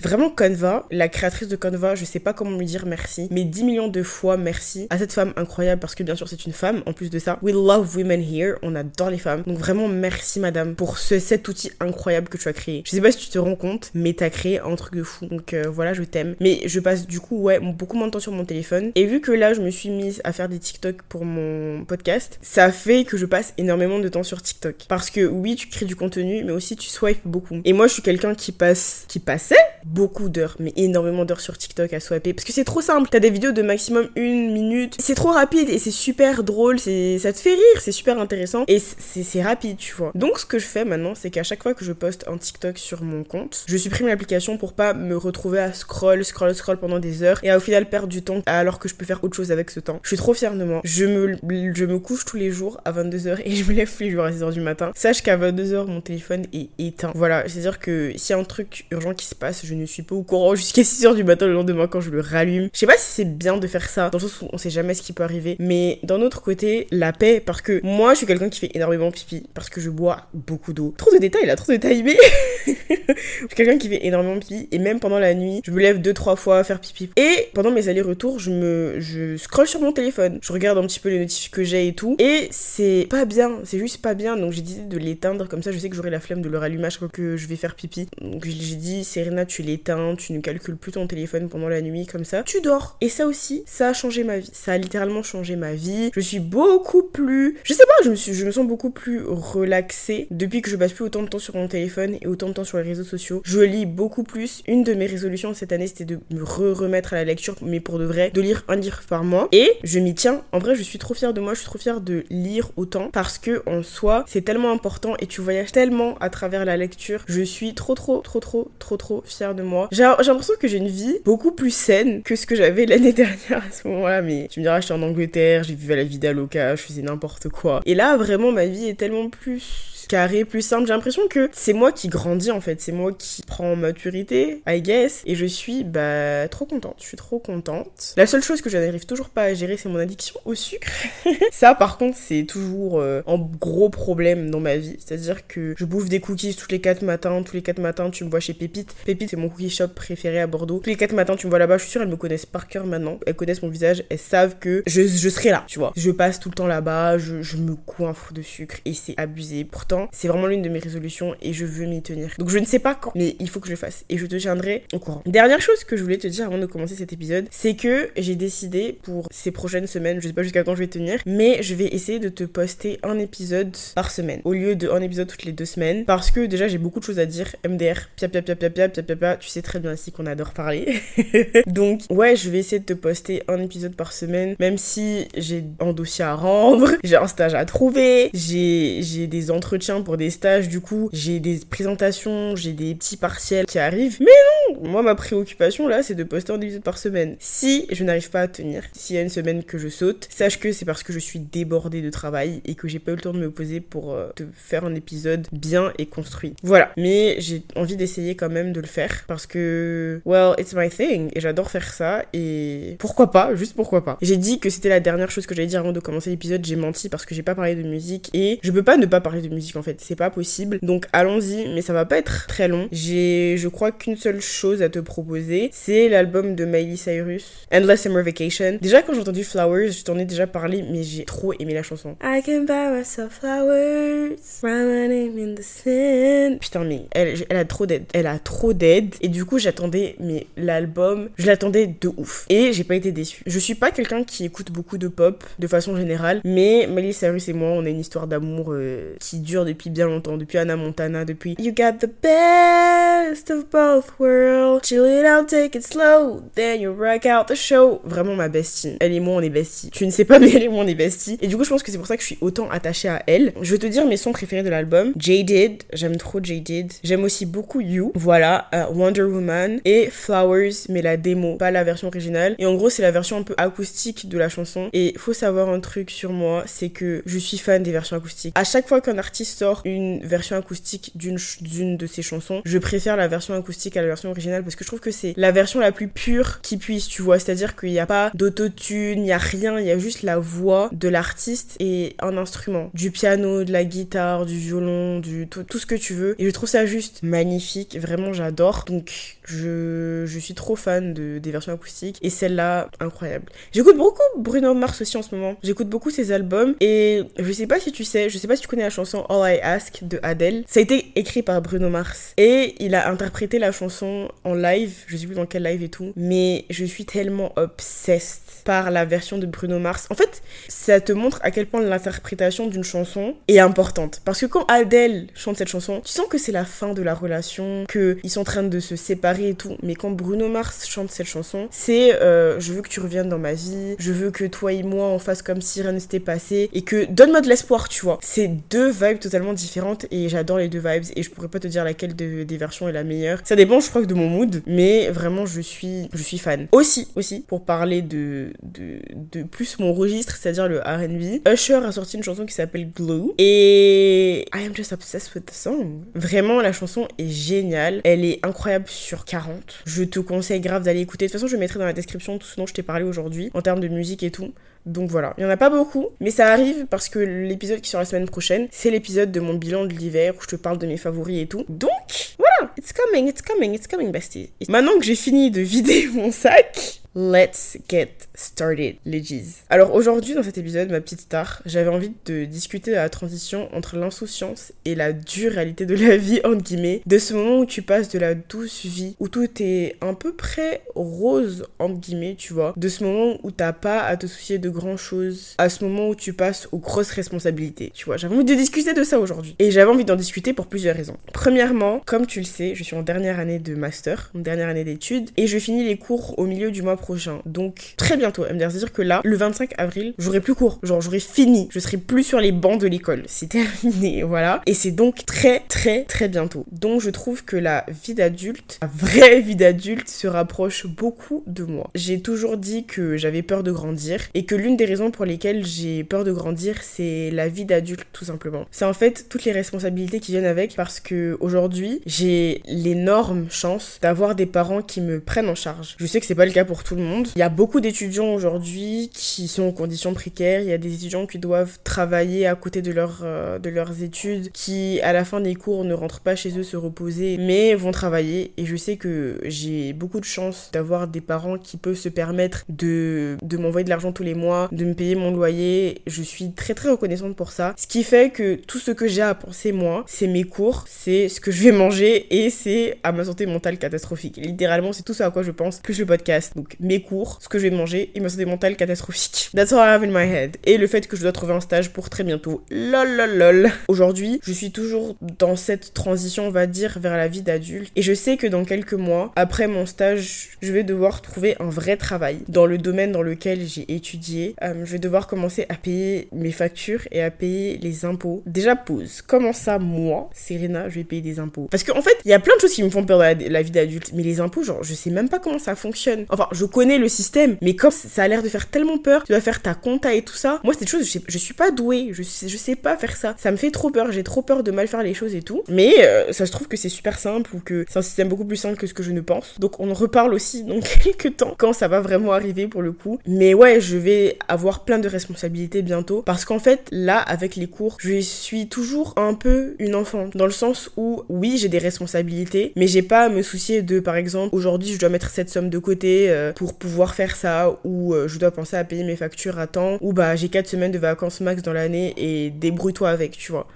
vraiment 0.00 0.30
Canva, 0.30 0.86
la 0.90 1.08
créatrice 1.08 1.48
de 1.48 1.56
Canva, 1.56 1.94
je 1.94 2.04
sais 2.04 2.20
pas 2.20 2.32
comment 2.32 2.56
lui 2.56 2.66
dire 2.66 2.86
merci, 2.86 3.28
mais 3.30 3.44
10 3.44 3.64
millions 3.64 3.88
de 3.88 4.02
fois 4.02 4.36
merci 4.36 4.86
à 4.90 4.98
cette 4.98 5.12
femme 5.12 5.32
incroyable 5.36 5.80
parce 5.80 5.94
que 5.94 6.02
bien 6.02 6.14
sûr 6.14 6.28
c'est 6.28 6.46
une 6.46 6.52
femme 6.52 6.82
en 6.86 6.92
plus 6.92 7.10
de 7.10 7.18
ça. 7.18 7.38
We 7.42 7.54
love 7.54 7.96
women 7.96 8.22
here, 8.22 8.54
on 8.62 8.74
adore 8.74 9.10
les 9.10 9.18
femmes. 9.18 9.42
Donc 9.46 9.58
vraiment 9.58 9.88
merci 9.88 10.40
madame 10.40 10.74
pour 10.74 10.98
ce, 10.98 11.18
cet 11.18 11.48
outil 11.48 11.70
incroyable 11.80 12.28
que 12.30 12.38
tu 12.38 12.48
as 12.48 12.52
créé. 12.52 12.82
Je 12.84 12.90
sais 12.90 13.00
pas 13.00 13.12
si 13.12 13.18
tu 13.18 13.28
te 13.28 13.38
rends 13.38 13.56
compte, 13.56 13.90
mais 13.94 14.12
t'as 14.12 14.30
créé 14.30 14.60
un 14.60 14.74
truc 14.76 14.94
de 14.94 15.02
fou. 15.02 15.26
Donc 15.26 15.54
euh, 15.54 15.64
voilà, 15.68 15.94
je 15.94 16.02
t'aime. 16.02 16.36
Mais 16.40 16.60
je 16.64 16.80
passe 16.80 17.06
du 17.06 17.20
coup 17.20 17.40
ouais 17.42 17.60
beaucoup 17.60 17.96
moins 17.96 18.06
de 18.06 18.12
temps 18.12 18.20
sur 18.20 18.32
mon 18.32 18.44
téléphone 18.44 18.92
et 18.94 19.04
vu 19.04 19.20
que 19.20 19.32
là 19.32 19.54
je 19.54 19.60
me 19.60 19.70
suis 19.70 19.90
mise 19.90 20.20
à 20.24 20.32
faire 20.32 20.48
des 20.48 20.58
TikTok 20.58 21.02
pour 21.08 21.24
mon 21.24 21.84
podcast, 21.84 22.38
ça 22.42 22.72
fait 22.72 23.04
que 23.04 23.16
je 23.16 23.26
passe 23.26 23.52
énormément 23.58 23.98
de 23.98 24.08
temps 24.08 24.22
sur 24.22 24.42
TikTok 24.42 24.76
parce 24.88 25.10
que 25.10 25.26
oui, 25.26 25.56
tu 25.56 25.68
crées 25.68 25.86
du 25.86 25.96
contenu 25.96 26.44
mais 26.44 26.52
aussi 26.52 26.76
tu 26.76 26.88
swipes 26.88 27.20
beaucoup. 27.24 27.60
Et 27.64 27.72
moi 27.72 27.86
je 27.86 27.94
suis 27.94 28.02
quelqu'un 28.02 28.34
qui 28.34 28.52
passe 28.52 29.04
qui 29.08 29.18
passait 29.18 29.56
beaucoup 29.84 30.28
d'heures, 30.28 30.56
mais 30.58 30.72
énormément 30.76 31.24
d'heures 31.24 31.40
sur 31.40 31.56
TikTok 31.56 31.92
à 31.92 32.00
swiper. 32.00 32.32
Parce 32.32 32.44
que 32.44 32.52
c'est 32.52 32.64
trop 32.64 32.80
simple. 32.80 33.08
T'as 33.10 33.20
des 33.20 33.30
vidéos 33.30 33.52
de 33.52 33.62
maximum 33.62 34.08
une 34.16 34.52
minute. 34.52 34.96
C'est 34.98 35.14
trop 35.14 35.30
rapide 35.30 35.68
et 35.68 35.78
c'est 35.78 35.90
super 35.90 36.42
drôle. 36.42 36.78
Ça 36.78 37.32
te 37.32 37.38
fait 37.38 37.54
rire. 37.54 37.80
C'est 37.80 37.92
super 37.92 38.18
intéressant. 38.18 38.64
Et 38.68 38.78
c'est 38.78 39.42
rapide, 39.42 39.76
tu 39.76 39.94
vois. 39.94 40.12
Donc, 40.14 40.38
ce 40.38 40.46
que 40.46 40.58
je 40.58 40.66
fais 40.66 40.84
maintenant, 40.84 41.14
c'est 41.14 41.30
qu'à 41.30 41.42
chaque 41.42 41.62
fois 41.62 41.74
que 41.74 41.84
je 41.84 41.92
poste 41.92 42.19
un 42.28 42.36
TikTok 42.36 42.78
sur 42.78 43.02
mon 43.02 43.24
compte, 43.24 43.64
je 43.66 43.76
supprime 43.76 44.06
l'application 44.06 44.58
pour 44.58 44.72
pas 44.72 44.94
me 44.94 45.16
retrouver 45.16 45.60
à 45.60 45.72
scroll, 45.72 46.24
scroll, 46.24 46.54
scroll 46.54 46.78
pendant 46.78 46.98
des 46.98 47.22
heures 47.22 47.40
et 47.42 47.50
à, 47.50 47.56
au 47.56 47.60
final 47.60 47.88
perdre 47.88 48.08
du 48.08 48.22
temps 48.22 48.42
alors 48.46 48.78
que 48.78 48.88
je 48.88 48.94
peux 48.94 49.04
faire 49.04 49.22
autre 49.24 49.36
chose 49.36 49.52
avec 49.52 49.70
ce 49.70 49.80
temps. 49.80 50.00
Je 50.02 50.08
suis 50.08 50.16
trop 50.16 50.34
fière 50.34 50.54
de 50.54 50.64
moi. 50.64 50.80
Je 50.84 51.04
me, 51.04 51.98
couche 51.98 52.24
tous 52.24 52.36
les 52.36 52.50
jours 52.50 52.80
à 52.84 52.92
22h 52.92 53.40
et 53.44 53.54
je 53.54 53.64
me 53.64 53.74
lève 53.74 53.90
tous 53.94 54.02
les 54.02 54.10
jours 54.10 54.24
à 54.24 54.30
6h 54.30 54.52
du 54.52 54.60
matin. 54.60 54.92
Sache 54.94 55.22
qu'à 55.22 55.36
22h, 55.36 55.86
mon 55.86 56.00
téléphone 56.00 56.44
est 56.52 56.68
éteint. 56.78 57.12
Voilà. 57.14 57.48
C'est-à-dire 57.48 57.78
que 57.78 58.12
s'il 58.16 58.34
y 58.34 58.38
a 58.38 58.40
un 58.40 58.44
truc 58.44 58.86
urgent 58.90 59.14
qui 59.14 59.26
se 59.26 59.34
passe, 59.34 59.64
je 59.64 59.74
ne 59.74 59.84
suis 59.86 60.02
pas 60.02 60.14
au 60.14 60.22
courant 60.22 60.54
jusqu'à 60.54 60.82
6h 60.82 61.14
du 61.14 61.24
matin 61.24 61.46
le 61.46 61.54
lendemain 61.54 61.86
quand 61.86 62.00
je 62.00 62.10
le 62.10 62.20
rallume. 62.20 62.68
Je 62.72 62.78
sais 62.78 62.86
pas 62.86 62.96
si 62.96 63.10
c'est 63.10 63.24
bien 63.24 63.56
de 63.56 63.66
faire 63.66 63.88
ça, 63.88 64.10
dans 64.10 64.18
le 64.18 64.22
sens 64.22 64.42
où 64.42 64.48
on 64.52 64.58
sait 64.58 64.70
jamais 64.70 64.94
ce 64.94 65.02
qui 65.02 65.12
peut 65.12 65.22
arriver. 65.22 65.56
Mais 65.58 65.98
d'un 66.02 66.20
autre 66.20 66.42
côté, 66.42 66.86
la 66.90 67.12
paix, 67.12 67.42
parce 67.44 67.60
que 67.60 67.80
moi 67.82 68.12
je 68.14 68.18
suis 68.18 68.26
quelqu'un 68.26 68.48
qui 68.48 68.60
fait 68.60 68.70
énormément 68.74 69.10
pipi, 69.10 69.46
parce 69.54 69.68
que 69.68 69.80
je 69.80 69.90
bois 69.90 70.28
beaucoup 70.34 70.72
d'eau. 70.72 70.94
Trop 70.96 71.12
de 71.12 71.18
détails 71.18 71.46
là, 71.46 71.56
trop 71.56 71.72
de 71.72 71.76
détails, 71.76 72.02
quelqu'un 73.54 73.78
qui 73.78 73.88
fait 73.88 74.06
énormément 74.06 74.38
pipi, 74.38 74.68
et 74.70 74.78
même 74.78 75.00
pendant 75.00 75.18
la 75.18 75.34
nuit, 75.34 75.60
je 75.64 75.70
me 75.70 75.80
lève 75.80 76.00
deux, 76.00 76.14
trois 76.14 76.36
fois 76.36 76.58
à 76.58 76.64
faire 76.64 76.80
pipi. 76.80 77.10
Et 77.16 77.48
pendant 77.54 77.70
mes 77.70 77.88
allers-retours, 77.88 78.38
je 78.38 78.50
me. 78.50 78.94
Je 78.98 79.36
scroll 79.36 79.66
sur 79.66 79.80
mon 79.80 79.92
téléphone. 79.92 80.38
Je 80.42 80.52
regarde 80.52 80.78
un 80.78 80.86
petit 80.86 81.00
peu 81.00 81.08
les 81.08 81.18
notifs 81.18 81.50
que 81.50 81.64
j'ai 81.64 81.88
et 81.88 81.94
tout. 81.94 82.16
Et 82.18 82.48
c'est 82.50 83.06
pas 83.10 83.24
bien, 83.24 83.58
c'est 83.64 83.78
juste 83.78 83.98
pas 84.02 84.14
bien. 84.14 84.36
Donc 84.36 84.52
j'ai 84.52 84.62
décidé 84.62 84.82
de 84.82 84.98
l'éteindre, 84.98 85.48
comme 85.48 85.62
ça 85.62 85.72
je 85.72 85.78
sais 85.78 85.88
que 85.88 85.96
j'aurai 85.96 86.10
la 86.10 86.20
flemme 86.20 86.42
de 86.42 86.48
le 86.48 86.58
rallumer 86.58 86.86
à 86.86 86.90
chaque 86.90 87.00
fois 87.00 87.08
que 87.08 87.36
je 87.36 87.46
vais 87.46 87.56
faire 87.56 87.74
pipi. 87.74 88.08
Donc 88.20 88.44
j'ai 88.44 88.76
dit, 88.76 89.04
Serena, 89.04 89.44
tu 89.44 89.62
l'éteins, 89.62 90.14
tu 90.16 90.32
ne 90.32 90.40
calcules 90.40 90.76
plus 90.76 90.92
ton 90.92 91.06
téléphone 91.06 91.48
pendant 91.48 91.68
la 91.68 91.80
nuit 91.80 92.06
comme 92.06 92.24
ça, 92.24 92.42
tu 92.42 92.60
dors. 92.60 92.96
Et 93.00 93.08
ça 93.08 93.26
aussi, 93.26 93.62
ça 93.66 93.88
a 93.88 93.92
changé 93.92 94.24
ma 94.24 94.38
vie. 94.38 94.50
Ça 94.52 94.72
a 94.72 94.78
littéralement 94.78 95.22
changé 95.22 95.56
ma 95.56 95.72
vie. 95.72 96.10
Je 96.14 96.20
suis 96.20 96.40
beaucoup 96.40 97.02
plus, 97.02 97.58
je 97.64 97.74
sais 97.74 97.84
pas, 97.86 98.04
je 98.04 98.10
me 98.10 98.14
suis, 98.14 98.34
je 98.34 98.44
me 98.44 98.50
sens 98.50 98.66
beaucoup 98.66 98.90
plus 98.90 99.22
relaxée 99.24 100.26
depuis 100.30 100.62
que 100.62 100.70
je 100.70 100.76
passe 100.76 100.92
plus 100.92 101.04
autant 101.04 101.22
de 101.22 101.28
temps 101.28 101.38
sur 101.38 101.56
mon 101.56 101.68
téléphone 101.68 101.89
et 101.98 102.26
autant 102.26 102.48
de 102.48 102.52
temps 102.52 102.64
sur 102.64 102.78
les 102.78 102.84
réseaux 102.84 103.04
sociaux. 103.04 103.42
Je 103.44 103.60
lis 103.60 103.86
beaucoup 103.86 104.22
plus. 104.22 104.62
Une 104.66 104.84
de 104.84 104.94
mes 104.94 105.06
résolutions 105.06 105.54
cette 105.54 105.72
année, 105.72 105.86
c'était 105.86 106.04
de 106.04 106.20
me 106.30 106.42
re-remettre 106.42 107.12
à 107.12 107.16
la 107.16 107.24
lecture, 107.24 107.56
mais 107.62 107.80
pour 107.80 107.98
de 107.98 108.04
vrai, 108.04 108.30
de 108.32 108.40
lire 108.40 108.64
un 108.68 108.76
livre 108.76 109.00
par 109.08 109.24
mois. 109.24 109.48
Et 109.52 109.72
je 109.82 109.98
m'y 109.98 110.14
tiens. 110.14 110.42
En 110.52 110.58
vrai, 110.58 110.74
je 110.74 110.82
suis 110.82 110.98
trop 110.98 111.14
fière 111.14 111.34
de 111.34 111.40
moi. 111.40 111.54
Je 111.54 111.60
suis 111.60 111.66
trop 111.66 111.78
fière 111.78 112.00
de 112.00 112.24
lire 112.30 112.70
autant 112.76 113.10
parce 113.12 113.38
que 113.38 113.62
en 113.66 113.82
soi, 113.82 114.24
c'est 114.28 114.42
tellement 114.42 114.70
important 114.70 115.14
et 115.20 115.26
tu 115.26 115.40
voyages 115.40 115.72
tellement 115.72 116.16
à 116.18 116.30
travers 116.30 116.64
la 116.64 116.76
lecture. 116.76 117.22
Je 117.26 117.42
suis 117.42 117.74
trop, 117.74 117.94
trop, 117.94 118.18
trop, 118.20 118.40
trop, 118.40 118.70
trop, 118.78 118.96
trop 118.96 119.22
fière 119.26 119.54
de 119.54 119.62
moi. 119.62 119.88
J'ai 119.92 120.02
l'impression 120.02 120.54
que 120.58 120.68
j'ai 120.68 120.78
une 120.78 120.88
vie 120.88 121.18
beaucoup 121.24 121.52
plus 121.52 121.74
saine 121.74 122.22
que 122.22 122.36
ce 122.36 122.46
que 122.46 122.54
j'avais 122.54 122.86
l'année 122.86 123.12
dernière 123.12 123.64
à 123.66 123.70
ce 123.70 123.86
moment-là. 123.88 124.22
Mais 124.22 124.48
tu 124.50 124.60
me 124.60 124.64
diras, 124.64 124.80
j'étais 124.80 124.94
en 124.94 125.02
Angleterre, 125.02 125.64
j'ai 125.64 125.74
vu 125.74 125.94
la 125.94 126.04
vie 126.04 126.18
d'Aloca, 126.18 126.76
je 126.76 126.82
faisais 126.82 127.02
n'importe 127.02 127.48
quoi. 127.48 127.80
Et 127.84 127.94
là, 127.94 128.16
vraiment, 128.16 128.52
ma 128.52 128.66
vie 128.66 128.88
est 128.88 128.94
tellement 128.94 129.28
plus 129.28 129.99
carré, 130.10 130.44
plus 130.44 130.62
simple. 130.62 130.88
J'ai 130.88 130.92
l'impression 130.92 131.28
que 131.28 131.48
c'est 131.52 131.72
moi 131.72 131.92
qui 131.92 132.08
grandis 132.08 132.50
en 132.50 132.60
fait, 132.60 132.80
c'est 132.80 132.90
moi 132.90 133.12
qui 133.16 133.42
prends 133.42 133.76
maturité, 133.76 134.60
I 134.66 134.82
guess, 134.82 135.22
et 135.24 135.36
je 135.36 135.46
suis 135.46 135.84
bah 135.84 136.48
trop 136.48 136.66
contente. 136.66 136.96
Je 136.98 137.06
suis 137.06 137.16
trop 137.16 137.38
contente. 137.38 138.14
La 138.16 138.26
seule 138.26 138.42
chose 138.42 138.60
que 138.60 138.68
je 138.68 138.76
n'arrive 138.76 139.06
toujours 139.06 139.28
pas 139.28 139.44
à 139.44 139.54
gérer, 139.54 139.76
c'est 139.76 139.88
mon 139.88 140.00
addiction 140.00 140.40
au 140.44 140.56
sucre. 140.56 140.90
Ça, 141.52 141.76
par 141.76 141.96
contre, 141.96 142.18
c'est 142.18 142.44
toujours 142.44 142.98
euh, 142.98 143.22
un 143.28 143.38
gros 143.38 143.88
problème 143.88 144.50
dans 144.50 144.58
ma 144.58 144.76
vie. 144.76 144.96
C'est-à-dire 144.98 145.46
que 145.46 145.74
je 145.78 145.84
bouffe 145.84 146.08
des 146.08 146.18
cookies 146.18 146.56
tous 146.56 146.70
les 146.70 146.80
4 146.80 147.02
matins. 147.02 147.40
Tous 147.44 147.54
les 147.54 147.62
4 147.62 147.78
matins, 147.78 148.10
tu 148.10 148.24
me 148.24 148.30
vois 148.30 148.40
chez 148.40 148.54
Pépite. 148.54 148.96
Pépite, 149.04 149.30
c'est 149.30 149.36
mon 149.36 149.48
cookie 149.48 149.70
shop 149.70 149.88
préféré 149.94 150.40
à 150.40 150.48
Bordeaux. 150.48 150.80
Tous 150.82 150.90
les 150.90 150.96
4 150.96 151.14
matins, 151.14 151.36
tu 151.36 151.46
me 151.46 151.50
vois 151.50 151.60
là-bas. 151.60 151.78
Je 151.78 151.82
suis 151.84 151.92
sûre, 151.92 152.02
elles 152.02 152.08
me 152.08 152.16
connaissent 152.16 152.46
par 152.46 152.66
cœur 152.66 152.84
maintenant. 152.84 153.20
Elles 153.26 153.36
connaissent 153.36 153.62
mon 153.62 153.68
visage. 153.68 154.02
Elles 154.10 154.18
savent 154.18 154.58
que 154.58 154.82
je, 154.88 155.02
je 155.02 155.28
serai 155.28 155.50
là, 155.50 155.62
tu 155.68 155.78
vois. 155.78 155.92
Je 155.96 156.10
passe 156.10 156.40
tout 156.40 156.48
le 156.48 156.56
temps 156.56 156.66
là-bas. 156.66 157.18
Je, 157.18 157.42
je 157.42 157.56
me 157.58 157.76
coinfre 157.76 158.32
de 158.32 158.42
sucre 158.42 158.78
et 158.84 158.92
c'est 158.92 159.14
abusé. 159.16 159.64
Pourtant, 159.64 159.99
c'est 160.12 160.28
vraiment 160.28 160.46
l'une 160.46 160.62
de 160.62 160.68
mes 160.68 160.78
résolutions 160.78 161.34
et 161.42 161.52
je 161.52 161.64
veux 161.64 161.86
m'y 161.86 162.02
tenir. 162.02 162.30
Donc 162.38 162.48
je 162.48 162.58
ne 162.58 162.64
sais 162.64 162.78
pas 162.78 162.94
quand, 162.94 163.12
mais 163.14 163.36
il 163.38 163.48
faut 163.48 163.60
que 163.60 163.66
je 163.66 163.72
le 163.72 163.76
fasse 163.76 164.04
et 164.08 164.18
je 164.18 164.26
te 164.26 164.36
tiendrai 164.36 164.84
au 164.92 164.98
courant. 164.98 165.22
Dernière 165.26 165.60
chose 165.60 165.84
que 165.84 165.96
je 165.96 166.02
voulais 166.02 166.18
te 166.18 166.26
dire 166.26 166.46
avant 166.46 166.58
de 166.58 166.66
commencer 166.66 166.94
cet 166.94 167.12
épisode, 167.12 167.46
c'est 167.50 167.74
que 167.74 168.10
j'ai 168.16 168.36
décidé 168.36 168.98
pour 169.02 169.28
ces 169.30 169.50
prochaines 169.50 169.86
semaines, 169.86 170.20
je 170.20 170.28
sais 170.28 170.34
pas 170.34 170.42
jusqu'à 170.42 170.64
quand 170.64 170.74
je 170.74 170.80
vais 170.80 170.86
tenir, 170.86 171.20
mais 171.26 171.62
je 171.62 171.74
vais 171.74 171.86
essayer 171.86 172.18
de 172.18 172.28
te 172.28 172.44
poster 172.44 172.98
un 173.02 173.18
épisode 173.18 173.76
par 173.94 174.10
semaine 174.10 174.40
au 174.44 174.52
lieu 174.52 174.76
de 174.76 174.88
un 174.88 175.00
épisode 175.02 175.28
toutes 175.28 175.44
les 175.44 175.52
deux 175.52 175.64
semaines 175.64 176.04
parce 176.04 176.30
que 176.30 176.46
déjà 176.46 176.68
j'ai 176.68 176.78
beaucoup 176.78 177.00
de 177.00 177.04
choses 177.04 177.18
à 177.18 177.26
dire. 177.26 177.54
MDR, 177.66 178.08
pia 178.16 178.28
pia 178.28 178.42
pia 178.42 178.56
pia 178.56 178.70
pia 178.70 178.88
pia 178.88 179.02
pia, 179.02 179.16
pia 179.16 179.36
tu 179.36 179.48
sais 179.48 179.62
très 179.62 179.80
bien 179.80 179.94
ici 179.94 180.12
qu'on 180.12 180.26
adore 180.26 180.52
parler. 180.52 181.00
Donc 181.66 182.02
ouais, 182.10 182.36
je 182.36 182.50
vais 182.50 182.58
essayer 182.58 182.78
de 182.78 182.84
te 182.84 182.92
poster 182.92 183.42
un 183.48 183.60
épisode 183.62 183.94
par 183.94 184.12
semaine, 184.12 184.54
même 184.58 184.78
si 184.78 185.28
j'ai 185.36 185.64
un 185.80 185.92
dossier 185.92 186.24
à 186.24 186.34
rendre, 186.34 186.90
j'ai 187.04 187.16
un 187.16 187.26
stage 187.26 187.54
à 187.54 187.64
trouver, 187.64 188.30
j'ai 188.34 189.26
des 189.26 189.50
entretiens 189.50 189.89
pour 190.04 190.16
des 190.16 190.30
stages, 190.30 190.68
du 190.68 190.80
coup, 190.80 191.10
j'ai 191.12 191.40
des 191.40 191.60
présentations, 191.68 192.54
j'ai 192.56 192.72
des 192.72 192.94
petits 192.94 193.16
partiels 193.16 193.66
qui 193.66 193.78
arrivent. 193.78 194.18
Mais 194.20 194.26
non 194.70 194.88
Moi, 194.88 195.02
ma 195.02 195.14
préoccupation 195.14 195.88
là, 195.88 196.02
c'est 196.02 196.14
de 196.14 196.24
poster 196.24 196.52
un 196.52 196.60
épisode 196.60 196.82
par 196.82 196.98
semaine. 196.98 197.36
Si 197.40 197.86
je 197.90 198.04
n'arrive 198.04 198.30
pas 198.30 198.42
à 198.42 198.48
tenir, 198.48 198.84
s'il 198.92 199.16
y 199.16 199.18
a 199.18 199.22
une 199.22 199.28
semaine 199.28 199.64
que 199.64 199.78
je 199.78 199.88
saute, 199.88 200.28
sache 200.30 200.60
que 200.60 200.72
c'est 200.72 200.84
parce 200.84 201.02
que 201.02 201.12
je 201.12 201.18
suis 201.18 201.40
débordée 201.40 202.02
de 202.02 202.10
travail 202.10 202.62
et 202.64 202.74
que 202.74 202.88
j'ai 202.88 202.98
pas 202.98 203.12
eu 203.12 203.16
le 203.16 203.20
temps 203.20 203.32
de 203.32 203.38
me 203.38 203.50
poser 203.50 203.80
pour 203.80 204.12
euh, 204.12 204.28
te 204.36 204.44
faire 204.54 204.84
un 204.84 204.94
épisode 204.94 205.46
bien 205.52 205.92
et 205.98 206.06
construit. 206.06 206.54
Voilà. 206.62 206.92
Mais 206.96 207.36
j'ai 207.38 207.62
envie 207.76 207.96
d'essayer 207.96 208.36
quand 208.36 208.50
même 208.50 208.72
de 208.72 208.80
le 208.80 208.86
faire 208.86 209.24
parce 209.26 209.46
que, 209.46 210.20
well, 210.24 210.54
it's 210.58 210.74
my 210.74 210.88
thing 210.88 211.30
et 211.34 211.40
j'adore 211.40 211.70
faire 211.70 211.92
ça 211.92 212.24
et 212.32 212.96
pourquoi 212.98 213.30
pas, 213.30 213.54
juste 213.54 213.74
pourquoi 213.74 214.04
pas. 214.04 214.18
J'ai 214.22 214.36
dit 214.36 214.60
que 214.60 214.70
c'était 214.70 214.88
la 214.88 215.00
dernière 215.00 215.30
chose 215.30 215.46
que 215.46 215.54
j'allais 215.54 215.68
dire 215.68 215.80
avant 215.80 215.92
de 215.92 216.00
commencer 216.00 216.30
l'épisode, 216.30 216.64
j'ai 216.64 216.76
menti 216.76 217.08
parce 217.08 217.26
que 217.26 217.34
j'ai 217.34 217.42
pas 217.42 217.54
parlé 217.54 217.74
de 217.74 217.82
musique 217.82 218.30
et 218.34 218.58
je 218.62 218.70
peux 218.70 218.82
pas 218.82 218.96
ne 218.96 219.06
pas 219.06 219.20
parler 219.20 219.40
de 219.40 219.48
musique 219.48 219.76
fait, 219.82 220.00
c'est 220.00 220.16
pas 220.16 220.30
possible. 220.30 220.78
Donc 220.82 221.06
allons-y, 221.12 221.68
mais 221.74 221.82
ça 221.82 221.92
va 221.92 222.04
pas 222.04 222.18
être 222.18 222.46
très 222.46 222.68
long. 222.68 222.88
J'ai, 222.92 223.56
je 223.56 223.68
crois 223.68 223.92
qu'une 223.92 224.16
seule 224.16 224.40
chose 224.40 224.82
à 224.82 224.88
te 224.88 224.98
proposer, 224.98 225.70
c'est 225.72 226.08
l'album 226.08 226.54
de 226.54 226.64
Miley 226.64 226.96
Cyrus, 226.96 227.66
Endless 227.72 228.02
Summer 228.02 228.24
Vacation. 228.24 228.78
Déjà 228.80 229.02
quand 229.02 229.14
j'ai 229.14 229.20
entendu 229.20 229.44
Flowers, 229.44 229.90
je 229.90 230.04
t'en 230.04 230.18
ai 230.18 230.24
déjà 230.24 230.46
parlé, 230.46 230.84
mais 230.90 231.02
j'ai 231.02 231.24
trop 231.24 231.52
aimé 231.58 231.74
la 231.74 231.82
chanson. 231.82 232.16
I 232.22 232.42
can 232.44 232.64
buy 232.64 232.98
myself 232.98 233.32
flowers, 233.40 234.36
my 234.62 235.08
name 235.08 235.38
in 235.38 235.54
the 235.54 235.62
sand. 235.62 236.58
Putain 236.60 236.84
mais 236.84 237.02
elle, 237.12 237.34
elle 237.48 237.56
a 237.56 237.64
trop 237.64 237.86
d'aide, 237.86 238.04
elle 238.12 238.26
a 238.26 238.38
trop 238.38 238.72
d'aide 238.72 239.14
et 239.20 239.28
du 239.28 239.44
coup 239.44 239.58
j'attendais 239.58 240.16
mais 240.20 240.46
l'album, 240.56 241.28
je 241.36 241.46
l'attendais 241.46 241.86
de 241.86 242.08
ouf 242.16 242.46
et 242.48 242.72
j'ai 242.72 242.84
pas 242.84 242.94
été 242.94 243.12
déçue. 243.12 243.42
Je 243.46 243.58
suis 243.58 243.74
pas 243.74 243.90
quelqu'un 243.90 244.24
qui 244.24 244.44
écoute 244.44 244.70
beaucoup 244.70 244.98
de 244.98 245.08
pop 245.08 245.44
de 245.58 245.66
façon 245.66 245.96
générale, 245.96 246.40
mais 246.44 246.86
Miley 246.88 247.12
Cyrus 247.12 247.48
et 247.48 247.52
moi 247.52 247.70
on 247.70 247.84
a 247.84 247.88
une 247.88 248.00
histoire 248.00 248.26
d'amour 248.26 248.72
euh, 248.72 249.14
qui 249.20 249.38
dure 249.38 249.64
depuis 249.70 249.90
bien 249.90 250.06
longtemps, 250.06 250.36
depuis 250.36 250.58
Anna 250.58 250.76
Montana, 250.76 251.24
depuis 251.24 251.54
You 251.58 251.72
got 251.72 251.98
the 252.00 252.10
best 252.22 253.50
of 253.50 253.70
both 253.70 254.18
worlds, 254.18 254.86
chill 254.86 255.04
it 255.04 255.24
out, 255.24 255.48
take 255.48 255.76
it 255.76 255.84
slow, 255.84 256.42
then 256.54 256.80
you 256.80 256.92
rock 256.92 257.26
out 257.26 257.46
the 257.46 257.54
show. 257.54 258.00
Vraiment 258.04 258.34
ma 258.34 258.48
bestie. 258.48 258.96
Elle 259.00 259.12
et 259.12 259.20
moi 259.20 259.36
on 259.36 259.40
est 259.40 259.50
bestie. 259.50 259.90
Tu 259.90 260.04
ne 260.06 260.10
sais 260.10 260.24
pas 260.24 260.38
mais 260.38 260.50
elle 260.50 260.64
et 260.64 260.68
moi 260.68 260.84
on 260.84 260.86
est 260.86 260.94
bestie. 260.94 261.38
Et 261.40 261.46
du 261.46 261.56
coup 261.56 261.64
je 261.64 261.70
pense 261.70 261.82
que 261.82 261.90
c'est 261.90 261.98
pour 261.98 262.06
ça 262.06 262.16
que 262.16 262.22
je 262.22 262.26
suis 262.26 262.38
autant 262.40 262.68
attachée 262.70 263.08
à 263.08 263.22
elle. 263.26 263.52
Je 263.60 263.72
vais 263.72 263.78
te 263.78 263.86
dire 263.86 264.06
mes 264.06 264.16
sons 264.16 264.32
préférés 264.32 264.62
de 264.62 264.70
l'album. 264.70 265.12
Jaded, 265.16 265.82
j'aime 265.92 266.16
trop 266.16 266.40
Jaded. 266.42 266.92
J'aime 267.02 267.24
aussi 267.24 267.46
beaucoup 267.46 267.80
You. 267.80 268.12
Voilà, 268.14 268.68
euh, 268.74 268.86
Wonder 268.92 269.22
Woman 269.22 269.80
et 269.84 270.08
Flowers, 270.10 270.86
mais 270.88 271.02
la 271.02 271.16
démo, 271.16 271.56
pas 271.56 271.70
la 271.70 271.84
version 271.84 272.08
originale. 272.08 272.54
Et 272.58 272.66
en 272.66 272.74
gros 272.74 272.90
c'est 272.90 273.02
la 273.02 273.10
version 273.10 273.36
un 273.36 273.42
peu 273.42 273.54
acoustique 273.56 274.28
de 274.28 274.38
la 274.38 274.48
chanson. 274.48 274.90
Et 274.92 275.14
faut 275.16 275.32
savoir 275.32 275.68
un 275.68 275.80
truc 275.80 276.10
sur 276.10 276.32
moi, 276.32 276.64
c'est 276.66 276.90
que 276.90 277.22
je 277.26 277.38
suis 277.38 277.58
fan 277.58 277.82
des 277.82 277.92
versions 277.92 278.16
acoustiques. 278.16 278.52
À 278.56 278.64
chaque 278.64 278.88
fois 278.88 279.00
qu'un 279.00 279.18
artiste 279.18 279.49
sort 279.50 279.82
une 279.84 280.20
version 280.24 280.56
acoustique 280.56 281.12
d'une 281.14 281.96
de 281.96 282.06
ses 282.06 282.22
chansons, 282.22 282.62
je 282.64 282.78
préfère 282.78 283.16
la 283.16 283.28
version 283.28 283.54
acoustique 283.54 283.96
à 283.96 284.02
la 284.02 284.08
version 284.08 284.30
originale 284.30 284.62
parce 284.62 284.76
que 284.76 284.84
je 284.84 284.88
trouve 284.88 285.00
que 285.00 285.10
c'est 285.10 285.34
la 285.36 285.52
version 285.52 285.80
la 285.80 285.92
plus 285.92 286.08
pure 286.08 286.60
qui 286.62 286.76
puisse, 286.76 287.08
tu 287.08 287.22
vois. 287.22 287.38
C'est-à-dire 287.38 287.76
qu'il 287.76 287.90
n'y 287.90 287.98
a 287.98 288.06
pas 288.06 288.30
d'autotune, 288.34 289.20
il 289.20 289.24
n'y 289.24 289.32
a 289.32 289.38
rien, 289.38 289.78
il 289.78 289.86
y 289.86 289.90
a 289.90 289.98
juste 289.98 290.22
la 290.22 290.38
voix 290.38 290.90
de 290.92 291.08
l'artiste 291.08 291.76
et 291.80 292.16
un 292.20 292.36
instrument. 292.36 292.90
Du 292.94 293.10
piano, 293.10 293.64
de 293.64 293.72
la 293.72 293.84
guitare, 293.84 294.46
du 294.46 294.56
violon, 294.56 295.20
du 295.20 295.46
tout, 295.48 295.62
tout 295.62 295.78
ce 295.78 295.86
que 295.86 295.94
tu 295.94 296.14
veux. 296.14 296.34
Et 296.38 296.46
je 296.46 296.50
trouve 296.50 296.68
ça 296.68 296.86
juste 296.86 297.22
magnifique, 297.22 297.98
vraiment 297.98 298.32
j'adore. 298.32 298.84
Donc 298.86 299.38
je, 299.50 300.38
suis 300.38 300.54
trop 300.54 300.76
fan 300.76 301.12
de, 301.12 301.38
des 301.38 301.50
versions 301.50 301.72
acoustiques 301.72 302.18
et 302.22 302.30
celle-là, 302.30 302.88
incroyable. 303.00 303.46
J'écoute 303.72 303.96
beaucoup 303.96 304.22
Bruno 304.38 304.74
Mars 304.74 305.00
aussi 305.00 305.16
en 305.16 305.22
ce 305.22 305.34
moment. 305.34 305.56
J'écoute 305.62 305.88
beaucoup 305.88 306.10
ses 306.10 306.32
albums 306.32 306.74
et 306.80 307.22
je 307.38 307.52
sais 307.52 307.66
pas 307.66 307.78
si 307.78 307.92
tu 307.92 308.04
sais, 308.04 308.30
je 308.30 308.38
sais 308.38 308.48
pas 308.48 308.56
si 308.56 308.62
tu 308.62 308.68
connais 308.68 308.82
la 308.82 308.90
chanson 308.90 309.24
All 309.28 309.54
I 309.54 309.60
Ask 309.60 310.00
de 310.02 310.18
Adele. 310.22 310.64
Ça 310.66 310.80
a 310.80 310.82
été 310.82 311.12
écrit 311.16 311.42
par 311.42 311.60
Bruno 311.62 311.90
Mars 311.90 312.34
et 312.36 312.74
il 312.78 312.94
a 312.94 313.08
interprété 313.10 313.58
la 313.58 313.72
chanson 313.72 314.28
en 314.44 314.54
live, 314.54 315.04
je 315.06 315.16
sais 315.16 315.26
plus 315.26 315.36
dans 315.36 315.46
quel 315.46 315.64
live 315.64 315.82
et 315.82 315.88
tout, 315.88 316.12
mais 316.16 316.64
je 316.70 316.84
suis 316.84 317.04
tellement 317.04 317.52
obsessed 317.56 318.42
par 318.64 318.90
la 318.90 319.04
version 319.04 319.38
de 319.38 319.46
Bruno 319.46 319.78
Mars. 319.78 320.06
En 320.10 320.14
fait, 320.14 320.42
ça 320.68 321.00
te 321.00 321.12
montre 321.12 321.40
à 321.42 321.50
quel 321.50 321.66
point 321.66 321.80
l'interprétation 321.80 322.66
d'une 322.66 322.84
chanson 322.84 323.34
est 323.48 323.58
importante. 323.58 324.20
Parce 324.24 324.40
que 324.40 324.46
quand 324.46 324.64
Adele 324.66 325.28
chante 325.34 325.56
cette 325.56 325.68
chanson, 325.68 326.02
tu 326.04 326.12
sens 326.12 326.26
que 326.28 326.38
c'est 326.38 326.52
la 326.52 326.64
fin 326.64 326.92
de 326.92 327.02
la 327.02 327.14
relation, 327.14 327.84
qu'ils 327.90 328.30
sont 328.30 328.40
en 328.40 328.44
train 328.44 328.62
de 328.62 328.80
se 328.80 328.96
séparer 328.96 329.39
et 329.48 329.54
tout. 329.54 329.76
Mais 329.82 329.94
quand 329.94 330.10
Bruno 330.10 330.48
Mars 330.48 330.86
chante 330.86 331.10
cette 331.10 331.26
chanson, 331.26 331.68
c'est 331.70 332.14
euh, 332.20 332.58
je 332.60 332.72
veux 332.72 332.82
que 332.82 332.88
tu 332.88 333.00
reviennes 333.00 333.28
dans 333.28 333.38
ma 333.38 333.52
vie, 333.54 333.94
je 333.98 334.12
veux 334.12 334.30
que 334.30 334.44
toi 334.44 334.72
et 334.72 334.82
moi 334.82 335.06
on 335.06 335.18
fasse 335.18 335.42
comme 335.42 335.60
si 335.60 335.82
rien 335.82 335.92
ne 335.92 335.98
s'était 335.98 336.20
passé 336.20 336.68
et 336.72 336.82
que 336.82 337.04
donne-moi 337.06 337.40
de 337.40 337.48
l'espoir, 337.48 337.88
tu 337.88 338.02
vois. 338.04 338.18
C'est 338.22 338.48
deux 338.70 338.90
vibes 338.90 339.18
totalement 339.18 339.52
différentes 339.52 340.06
et 340.10 340.28
j'adore 340.28 340.58
les 340.58 340.68
deux 340.68 340.78
vibes 340.84 341.04
et 341.16 341.22
je 341.22 341.30
pourrais 341.30 341.48
pas 341.48 341.58
te 341.60 341.68
dire 341.68 341.84
laquelle 341.84 342.14
de- 342.14 342.44
des 342.44 342.56
versions 342.56 342.88
est 342.88 342.92
la 342.92 343.04
meilleure. 343.04 343.40
Ça 343.44 343.56
dépend, 343.56 343.80
je 343.80 343.88
crois, 343.88 344.02
que 344.02 344.06
de 344.06 344.14
mon 344.14 344.28
mood, 344.28 344.62
mais 344.66 345.08
vraiment 345.10 345.46
je 345.46 345.60
suis, 345.60 346.08
je 346.12 346.22
suis 346.22 346.38
fan. 346.38 346.66
Aussi, 346.72 347.08
aussi, 347.16 347.44
pour 347.46 347.64
parler 347.64 348.02
de, 348.02 348.52
de, 348.62 349.42
plus 349.42 349.78
mon 349.78 349.92
registre, 349.92 350.36
c'est-à-dire 350.36 350.68
le 350.68 350.80
R&B, 350.80 351.46
Usher 351.48 351.74
a 351.84 351.92
sorti 351.92 352.16
une 352.16 352.22
chanson 352.22 352.46
qui 352.46 352.54
s'appelle 352.54 352.90
Glue 352.90 353.32
et 353.38 354.46
I 354.54 354.66
am 354.66 354.74
just 354.74 354.92
obsessed 354.92 355.34
with 355.34 355.46
the 355.46 355.54
song. 355.54 356.02
Vraiment, 356.14 356.60
la 356.60 356.72
chanson 356.72 357.08
est 357.18 357.28
géniale. 357.28 358.00
Elle 358.04 358.24
est 358.24 358.40
incroyable 358.44 358.86
sur 358.88 359.24
40. 359.30 359.82
Je 359.86 360.02
te 360.02 360.18
conseille 360.18 360.60
grave 360.60 360.82
d'aller 360.82 361.00
écouter. 361.00 361.26
De 361.26 361.30
toute 361.30 361.40
façon, 361.40 361.46
je 361.46 361.56
mettrai 361.56 361.78
dans 361.78 361.84
la 361.84 361.92
description 361.92 362.36
tout 362.36 362.48
ce 362.48 362.56
dont 362.56 362.66
je 362.66 362.74
t'ai 362.74 362.82
parlé 362.82 363.04
aujourd'hui 363.04 363.50
en 363.54 363.62
termes 363.62 363.78
de 363.78 363.86
musique 363.86 364.24
et 364.24 364.32
tout. 364.32 364.52
Donc 364.86 365.10
voilà, 365.10 365.34
il 365.38 365.42
y 365.42 365.46
en 365.46 365.50
a 365.50 365.56
pas 365.56 365.70
beaucoup, 365.70 366.08
mais 366.20 366.30
ça 366.30 366.48
arrive 366.48 366.86
parce 366.86 367.08
que 367.08 367.18
l'épisode 367.18 367.80
qui 367.80 367.90
sort 367.90 368.00
la 368.00 368.06
semaine 368.06 368.28
prochaine, 368.28 368.68
c'est 368.70 368.90
l'épisode 368.90 369.30
de 369.30 369.40
mon 369.40 369.54
bilan 369.54 369.84
de 369.84 369.92
l'hiver 369.92 370.34
où 370.38 370.42
je 370.42 370.48
te 370.48 370.56
parle 370.56 370.78
de 370.78 370.86
mes 370.86 370.96
favoris 370.96 371.42
et 371.42 371.46
tout. 371.46 371.64
Donc 371.68 371.90
voilà, 372.38 372.72
it's 372.78 372.92
coming, 372.92 373.28
it's 373.28 373.42
coming, 373.42 373.74
it's 373.74 373.86
coming, 373.86 374.10
bestie. 374.10 374.50
Et 374.60 374.66
maintenant 374.68 374.98
que 374.98 375.04
j'ai 375.04 375.14
fini 375.14 375.50
de 375.50 375.60
vider 375.60 376.06
mon 376.12 376.32
sac, 376.32 377.00
let's 377.14 377.76
get 377.88 378.28
started, 378.34 378.96
ladies. 379.04 379.62
Alors 379.68 379.94
aujourd'hui, 379.94 380.34
dans 380.34 380.42
cet 380.42 380.58
épisode, 380.58 380.90
ma 380.90 381.00
petite 381.00 381.20
star, 381.20 381.60
j'avais 381.66 381.88
envie 381.88 382.12
de 382.24 382.44
discuter 382.44 382.92
de 382.92 382.96
la 382.96 383.08
transition 383.08 383.68
entre 383.74 383.96
l'insouciance 383.96 384.72
et 384.84 384.94
la 384.94 385.12
dure 385.12 385.52
réalité 385.52 385.86
de 385.86 385.94
la 385.94 386.16
vie, 386.16 386.40
entre 386.44 386.62
guillemets, 386.62 387.02
de 387.06 387.18
ce 387.18 387.34
moment 387.34 387.58
où 387.58 387.66
tu 387.66 387.82
passes 387.82 388.08
de 388.10 388.18
la 388.18 388.34
douce 388.34 388.86
vie, 388.86 389.16
où 389.18 389.28
tout 389.28 389.48
est 389.60 389.96
un 390.00 390.14
peu 390.14 390.32
près 390.32 390.82
rose, 390.94 391.64
entre 391.78 391.98
guillemets, 392.00 392.36
tu 392.38 392.52
vois, 392.52 392.74
de 392.76 392.88
ce 392.88 393.04
moment 393.04 393.38
où 393.42 393.50
t'as 393.50 393.72
pas 393.72 394.02
à 394.02 394.16
te 394.16 394.26
soucier 394.26 394.58
de 394.58 394.69
grand 394.70 394.96
chose, 394.96 395.54
à 395.58 395.68
ce 395.68 395.84
moment 395.84 396.08
où 396.08 396.14
tu 396.14 396.32
passes 396.32 396.68
aux 396.72 396.78
grosses 396.78 397.10
responsabilités, 397.10 397.92
tu 397.94 398.06
vois. 398.06 398.16
J'avais 398.16 398.34
envie 398.34 398.44
de 398.44 398.54
discuter 398.54 398.92
de 398.92 399.04
ça 399.04 399.18
aujourd'hui. 399.18 399.56
Et 399.58 399.70
j'avais 399.70 399.90
envie 399.90 400.04
d'en 400.04 400.16
discuter 400.16 400.52
pour 400.52 400.66
plusieurs 400.66 400.96
raisons. 400.96 401.16
Premièrement, 401.32 402.00
comme 402.06 402.26
tu 402.26 402.40
le 402.40 402.46
sais, 402.46 402.74
je 402.74 402.82
suis 402.82 402.96
en 402.96 403.02
dernière 403.02 403.38
année 403.38 403.58
de 403.58 403.74
master, 403.74 404.30
en 404.34 404.40
dernière 404.40 404.68
année 404.68 404.84
d'études, 404.84 405.30
et 405.36 405.46
je 405.46 405.58
finis 405.58 405.84
les 405.84 405.96
cours 405.96 406.38
au 406.38 406.46
milieu 406.46 406.70
du 406.70 406.82
mois 406.82 406.96
prochain. 406.96 407.40
Donc 407.46 407.94
très 407.96 408.16
bientôt. 408.16 408.44
C'est-à-dire 408.44 408.92
que 408.92 409.02
là, 409.02 409.20
le 409.24 409.36
25 409.36 409.72
avril, 409.78 410.14
j'aurai 410.18 410.40
plus 410.40 410.54
cours. 410.54 410.78
Genre 410.82 411.00
j'aurai 411.00 411.20
fini. 411.20 411.68
Je 411.70 411.78
serai 411.78 411.96
plus 411.96 412.22
sur 412.22 412.40
les 412.40 412.52
bancs 412.52 412.80
de 412.80 412.86
l'école. 412.86 413.24
C'est 413.26 413.48
terminé, 413.48 414.22
voilà. 414.22 414.62
Et 414.66 414.74
c'est 414.74 414.90
donc 414.90 415.26
très 415.26 415.60
très 415.68 416.04
très 416.04 416.28
bientôt. 416.28 416.64
Donc 416.72 417.00
je 417.00 417.10
trouve 417.10 417.44
que 417.44 417.56
la 417.56 417.84
vie 418.04 418.14
d'adulte, 418.14 418.78
la 418.82 418.88
vraie 418.88 419.40
vie 419.40 419.56
d'adulte, 419.56 420.08
se 420.08 420.26
rapproche 420.26 420.86
beaucoup 420.86 421.42
de 421.46 421.64
moi. 421.64 421.90
J'ai 421.94 422.20
toujours 422.20 422.56
dit 422.56 422.84
que 422.84 423.16
j'avais 423.16 423.42
peur 423.42 423.62
de 423.62 423.72
grandir 423.72 424.20
et 424.34 424.44
que 424.44 424.54
l'une 424.60 424.76
des 424.76 424.84
raisons 424.84 425.10
pour 425.10 425.24
lesquelles 425.24 425.64
j'ai 425.64 426.04
peur 426.04 426.24
de 426.24 426.32
grandir, 426.32 426.76
c'est 426.82 427.30
la 427.30 427.48
vie 427.48 427.64
d'adulte 427.64 428.06
tout 428.12 428.24
simplement. 428.24 428.66
C'est 428.70 428.84
en 428.84 428.92
fait 428.92 429.26
toutes 429.28 429.44
les 429.44 429.52
responsabilités 429.52 430.20
qui 430.20 430.32
viennent 430.32 430.44
avec 430.44 430.76
parce 430.76 431.00
que 431.00 431.36
aujourd'hui, 431.40 432.00
j'ai 432.06 432.62
l'énorme 432.66 433.46
chance 433.50 433.98
d'avoir 434.02 434.34
des 434.34 434.46
parents 434.46 434.82
qui 434.82 435.00
me 435.00 435.20
prennent 435.20 435.48
en 435.48 435.54
charge. 435.54 435.96
Je 435.98 436.06
sais 436.06 436.20
que 436.20 436.26
c'est 436.26 436.34
pas 436.34 436.46
le 436.46 436.52
cas 436.52 436.64
pour 436.64 436.84
tout 436.84 436.94
le 436.94 437.02
monde. 437.02 437.28
Il 437.36 437.38
y 437.38 437.42
a 437.42 437.48
beaucoup 437.48 437.80
d'étudiants 437.80 438.32
aujourd'hui 438.32 439.10
qui 439.12 439.48
sont 439.48 439.64
en 439.64 439.72
conditions 439.72 440.14
précaires, 440.14 440.60
il 440.60 440.68
y 440.68 440.72
a 440.72 440.78
des 440.78 440.94
étudiants 440.94 441.26
qui 441.26 441.38
doivent 441.38 441.78
travailler 441.84 442.46
à 442.46 442.54
côté 442.54 442.82
de, 442.82 442.94
euh, 442.96 443.58
leurs 443.64 444.02
études, 444.02 444.50
qui 444.52 445.00
à 445.02 445.12
la 445.12 445.24
fin 445.24 445.40
des 445.40 445.54
cours 445.54 445.84
ne 445.84 445.94
rentrent 445.94 446.20
pas 446.20 446.36
chez 446.36 446.58
eux 446.58 446.62
se 446.62 446.76
reposer, 446.76 447.36
mais 447.38 447.74
vont 447.74 447.92
travailler 447.92 448.52
et 448.56 448.66
je 448.66 448.76
sais 448.76 448.96
que 448.96 449.40
j'ai 449.44 449.92
beaucoup 449.92 450.20
de 450.20 450.24
chance 450.24 450.70
d'avoir 450.72 451.08
des 451.08 451.20
parents 451.20 451.58
qui 451.58 451.76
peuvent 451.76 451.96
se 451.96 452.08
permettre 452.08 452.64
de 452.68 453.36
m'envoyer 453.58 453.84
de 453.84 453.90
l'argent 453.90 454.12
tous 454.12 454.22
les 454.22 454.34
mois, 454.34 454.49
de 454.72 454.84
me 454.84 454.94
payer 454.94 455.14
mon 455.14 455.30
loyer. 455.30 456.02
Je 456.06 456.22
suis 456.22 456.52
très 456.52 456.74
très 456.74 456.90
reconnaissante 456.90 457.36
pour 457.36 457.52
ça. 457.52 457.74
Ce 457.76 457.86
qui 457.86 458.04
fait 458.04 458.30
que 458.30 458.54
tout 458.54 458.78
ce 458.78 458.90
que 458.90 459.06
j'ai 459.06 459.22
à 459.22 459.34
penser 459.34 459.72
moi, 459.72 460.04
c'est 460.06 460.26
mes 460.26 460.44
cours, 460.44 460.84
c'est 460.88 461.28
ce 461.28 461.40
que 461.40 461.50
je 461.50 461.62
vais 461.64 461.72
manger 461.72 462.26
et 462.30 462.50
c'est 462.50 462.98
à 463.02 463.12
ma 463.12 463.24
santé 463.24 463.46
mentale 463.46 463.78
catastrophique. 463.78 464.36
Littéralement, 464.36 464.92
c'est 464.92 465.02
tout 465.02 465.14
ce 465.14 465.22
à 465.22 465.30
quoi 465.30 465.42
je 465.42 465.50
pense, 465.50 465.78
plus 465.78 465.98
le 465.98 466.06
podcast. 466.06 466.52
Donc 466.56 466.76
mes 466.80 467.02
cours, 467.02 467.38
ce 467.40 467.48
que 467.48 467.58
je 467.58 467.64
vais 467.68 467.76
manger 467.76 468.10
et 468.14 468.20
ma 468.20 468.28
santé 468.28 468.44
mentale 468.44 468.76
catastrophique. 468.76 469.50
That's 469.54 469.72
all 469.72 469.78
I 469.78 469.92
have 469.94 470.02
in 470.02 470.08
my 470.08 470.28
head. 470.28 470.56
Et 470.64 470.76
le 470.78 470.86
fait 470.86 471.06
que 471.06 471.16
je 471.16 471.22
dois 471.22 471.32
trouver 471.32 471.54
un 471.54 471.60
stage 471.60 471.90
pour 471.90 472.10
très 472.10 472.24
bientôt. 472.24 472.64
Lol 472.70 473.16
lol 473.16 473.36
lol. 473.36 473.70
Aujourd'hui, 473.88 474.40
je 474.42 474.52
suis 474.52 474.70
toujours 474.70 475.16
dans 475.38 475.56
cette 475.56 475.94
transition, 475.94 476.46
on 476.46 476.50
va 476.50 476.66
dire, 476.66 476.98
vers 477.00 477.16
la 477.16 477.28
vie 477.28 477.42
d'adulte. 477.42 477.90
Et 477.96 478.02
je 478.02 478.14
sais 478.14 478.36
que 478.36 478.46
dans 478.46 478.64
quelques 478.64 478.94
mois, 478.94 479.32
après 479.36 479.66
mon 479.66 479.86
stage, 479.86 480.50
je 480.60 480.72
vais 480.72 480.84
devoir 480.84 481.22
trouver 481.22 481.56
un 481.60 481.68
vrai 481.68 481.96
travail 481.96 482.38
dans 482.48 482.66
le 482.66 482.78
domaine 482.78 483.12
dans 483.12 483.22
lequel 483.22 483.66
j'ai 483.66 483.92
étudié. 483.92 484.39
Euh, 484.62 484.84
je 484.84 484.92
vais 484.92 484.98
devoir 484.98 485.26
commencer 485.26 485.66
à 485.68 485.74
payer 485.74 486.28
mes 486.32 486.52
factures 486.52 487.02
et 487.10 487.22
à 487.22 487.30
payer 487.30 487.78
les 487.78 488.04
impôts. 488.04 488.42
Déjà, 488.46 488.76
pause. 488.76 489.22
Comment 489.26 489.52
ça, 489.52 489.78
moi, 489.78 490.30
Serena, 490.34 490.88
je 490.88 490.96
vais 490.96 491.04
payer 491.04 491.22
des 491.22 491.38
impôts? 491.38 491.68
Parce 491.70 491.84
qu'en 491.84 491.98
en 491.98 492.02
fait, 492.02 492.16
il 492.24 492.30
y 492.30 492.34
a 492.34 492.38
plein 492.38 492.54
de 492.56 492.60
choses 492.60 492.72
qui 492.72 492.82
me 492.82 492.90
font 492.90 493.04
peur 493.04 493.18
dans 493.18 493.24
la, 493.24 493.62
vie 493.62 493.70
d'adulte. 493.70 494.12
Mais 494.14 494.22
les 494.22 494.40
impôts, 494.40 494.62
genre, 494.62 494.82
je 494.82 494.94
sais 494.94 495.10
même 495.10 495.28
pas 495.28 495.38
comment 495.38 495.58
ça 495.58 495.74
fonctionne. 495.74 496.26
Enfin, 496.28 496.48
je 496.52 496.64
connais 496.64 496.98
le 496.98 497.08
système, 497.08 497.56
mais 497.60 497.76
comme 497.76 497.90
ça 497.90 498.22
a 498.22 498.28
l'air 498.28 498.42
de 498.42 498.48
faire 498.48 498.68
tellement 498.68 498.98
peur, 498.98 499.24
tu 499.24 499.32
dois 499.32 499.40
faire 499.40 499.62
ta 499.62 499.74
compta 499.74 500.14
et 500.14 500.22
tout 500.22 500.34
ça. 500.34 500.60
Moi, 500.64 500.74
c'est 500.74 500.84
des 500.84 500.90
choses, 500.90 501.04
je, 501.28 501.38
suis 501.38 501.54
pas 501.54 501.70
douée. 501.70 502.10
Je 502.12 502.22
sais, 502.22 502.48
je 502.48 502.56
sais 502.56 502.76
pas 502.76 502.96
faire 502.96 503.16
ça. 503.16 503.34
Ça 503.38 503.50
me 503.50 503.56
fait 503.56 503.70
trop 503.70 503.90
peur. 503.90 504.12
J'ai 504.12 504.22
trop 504.22 504.42
peur 504.42 504.62
de 504.62 504.70
mal 504.70 504.88
faire 504.88 505.02
les 505.02 505.14
choses 505.14 505.34
et 505.34 505.42
tout. 505.42 505.62
Mais 505.68 505.94
euh, 506.04 506.32
ça 506.32 506.46
se 506.46 506.52
trouve 506.52 506.68
que 506.68 506.76
c'est 506.76 506.88
super 506.88 507.18
simple 507.18 507.54
ou 507.54 507.60
que 507.60 507.84
c'est 507.88 507.98
un 507.98 508.02
système 508.02 508.28
beaucoup 508.28 508.44
plus 508.44 508.56
simple 508.56 508.76
que 508.76 508.86
ce 508.86 508.94
que 508.94 509.02
je 509.02 509.12
ne 509.12 509.20
pense. 509.20 509.58
Donc, 509.58 509.80
on 509.80 509.90
en 509.90 509.94
reparle 509.94 510.34
aussi 510.34 510.64
dans 510.64 510.80
quelques 511.02 511.36
temps 511.36 511.54
quand 511.58 511.72
ça 511.72 511.88
va 511.88 512.00
vraiment 512.00 512.32
arriver 512.32 512.66
pour 512.66 512.82
le 512.82 512.92
coup. 512.92 513.18
Mais 513.26 513.54
ouais, 513.54 513.80
je 513.80 513.96
vais 513.96 514.29
avoir 514.48 514.84
plein 514.84 514.98
de 514.98 515.08
responsabilités 515.08 515.82
bientôt 515.82 516.22
parce 516.22 516.44
qu'en 516.44 516.58
fait, 516.58 516.86
là, 516.90 517.18
avec 517.18 517.56
les 517.56 517.66
cours, 517.66 517.96
je 518.00 518.20
suis 518.20 518.68
toujours 518.68 519.14
un 519.16 519.34
peu 519.34 519.74
une 519.78 519.94
enfant 519.94 520.28
dans 520.34 520.46
le 520.46 520.52
sens 520.52 520.90
où, 520.96 521.22
oui, 521.28 521.58
j'ai 521.58 521.68
des 521.68 521.78
responsabilités, 521.78 522.72
mais 522.76 522.86
j'ai 522.86 523.02
pas 523.02 523.24
à 523.24 523.28
me 523.28 523.42
soucier 523.42 523.82
de, 523.82 524.00
par 524.00 524.16
exemple, 524.16 524.54
aujourd'hui, 524.54 524.92
je 524.92 524.98
dois 524.98 525.08
mettre 525.08 525.30
cette 525.30 525.50
somme 525.50 525.70
de 525.70 525.78
côté 525.78 526.30
euh, 526.30 526.52
pour 526.52 526.74
pouvoir 526.74 527.14
faire 527.14 527.36
ça 527.36 527.78
ou 527.84 528.14
euh, 528.14 528.28
je 528.28 528.38
dois 528.38 528.50
penser 528.50 528.76
à 528.76 528.84
payer 528.84 529.04
mes 529.04 529.16
factures 529.16 529.58
à 529.58 529.66
temps 529.66 529.98
ou 530.00 530.12
bah 530.12 530.36
j'ai 530.36 530.48
4 530.48 530.66
semaines 530.66 530.92
de 530.92 530.98
vacances 530.98 531.40
max 531.40 531.62
dans 531.62 531.72
l'année 531.72 532.14
et 532.16 532.50
débrouille-toi 532.50 533.10
avec, 533.10 533.32
tu 533.32 533.52
vois. 533.52 533.66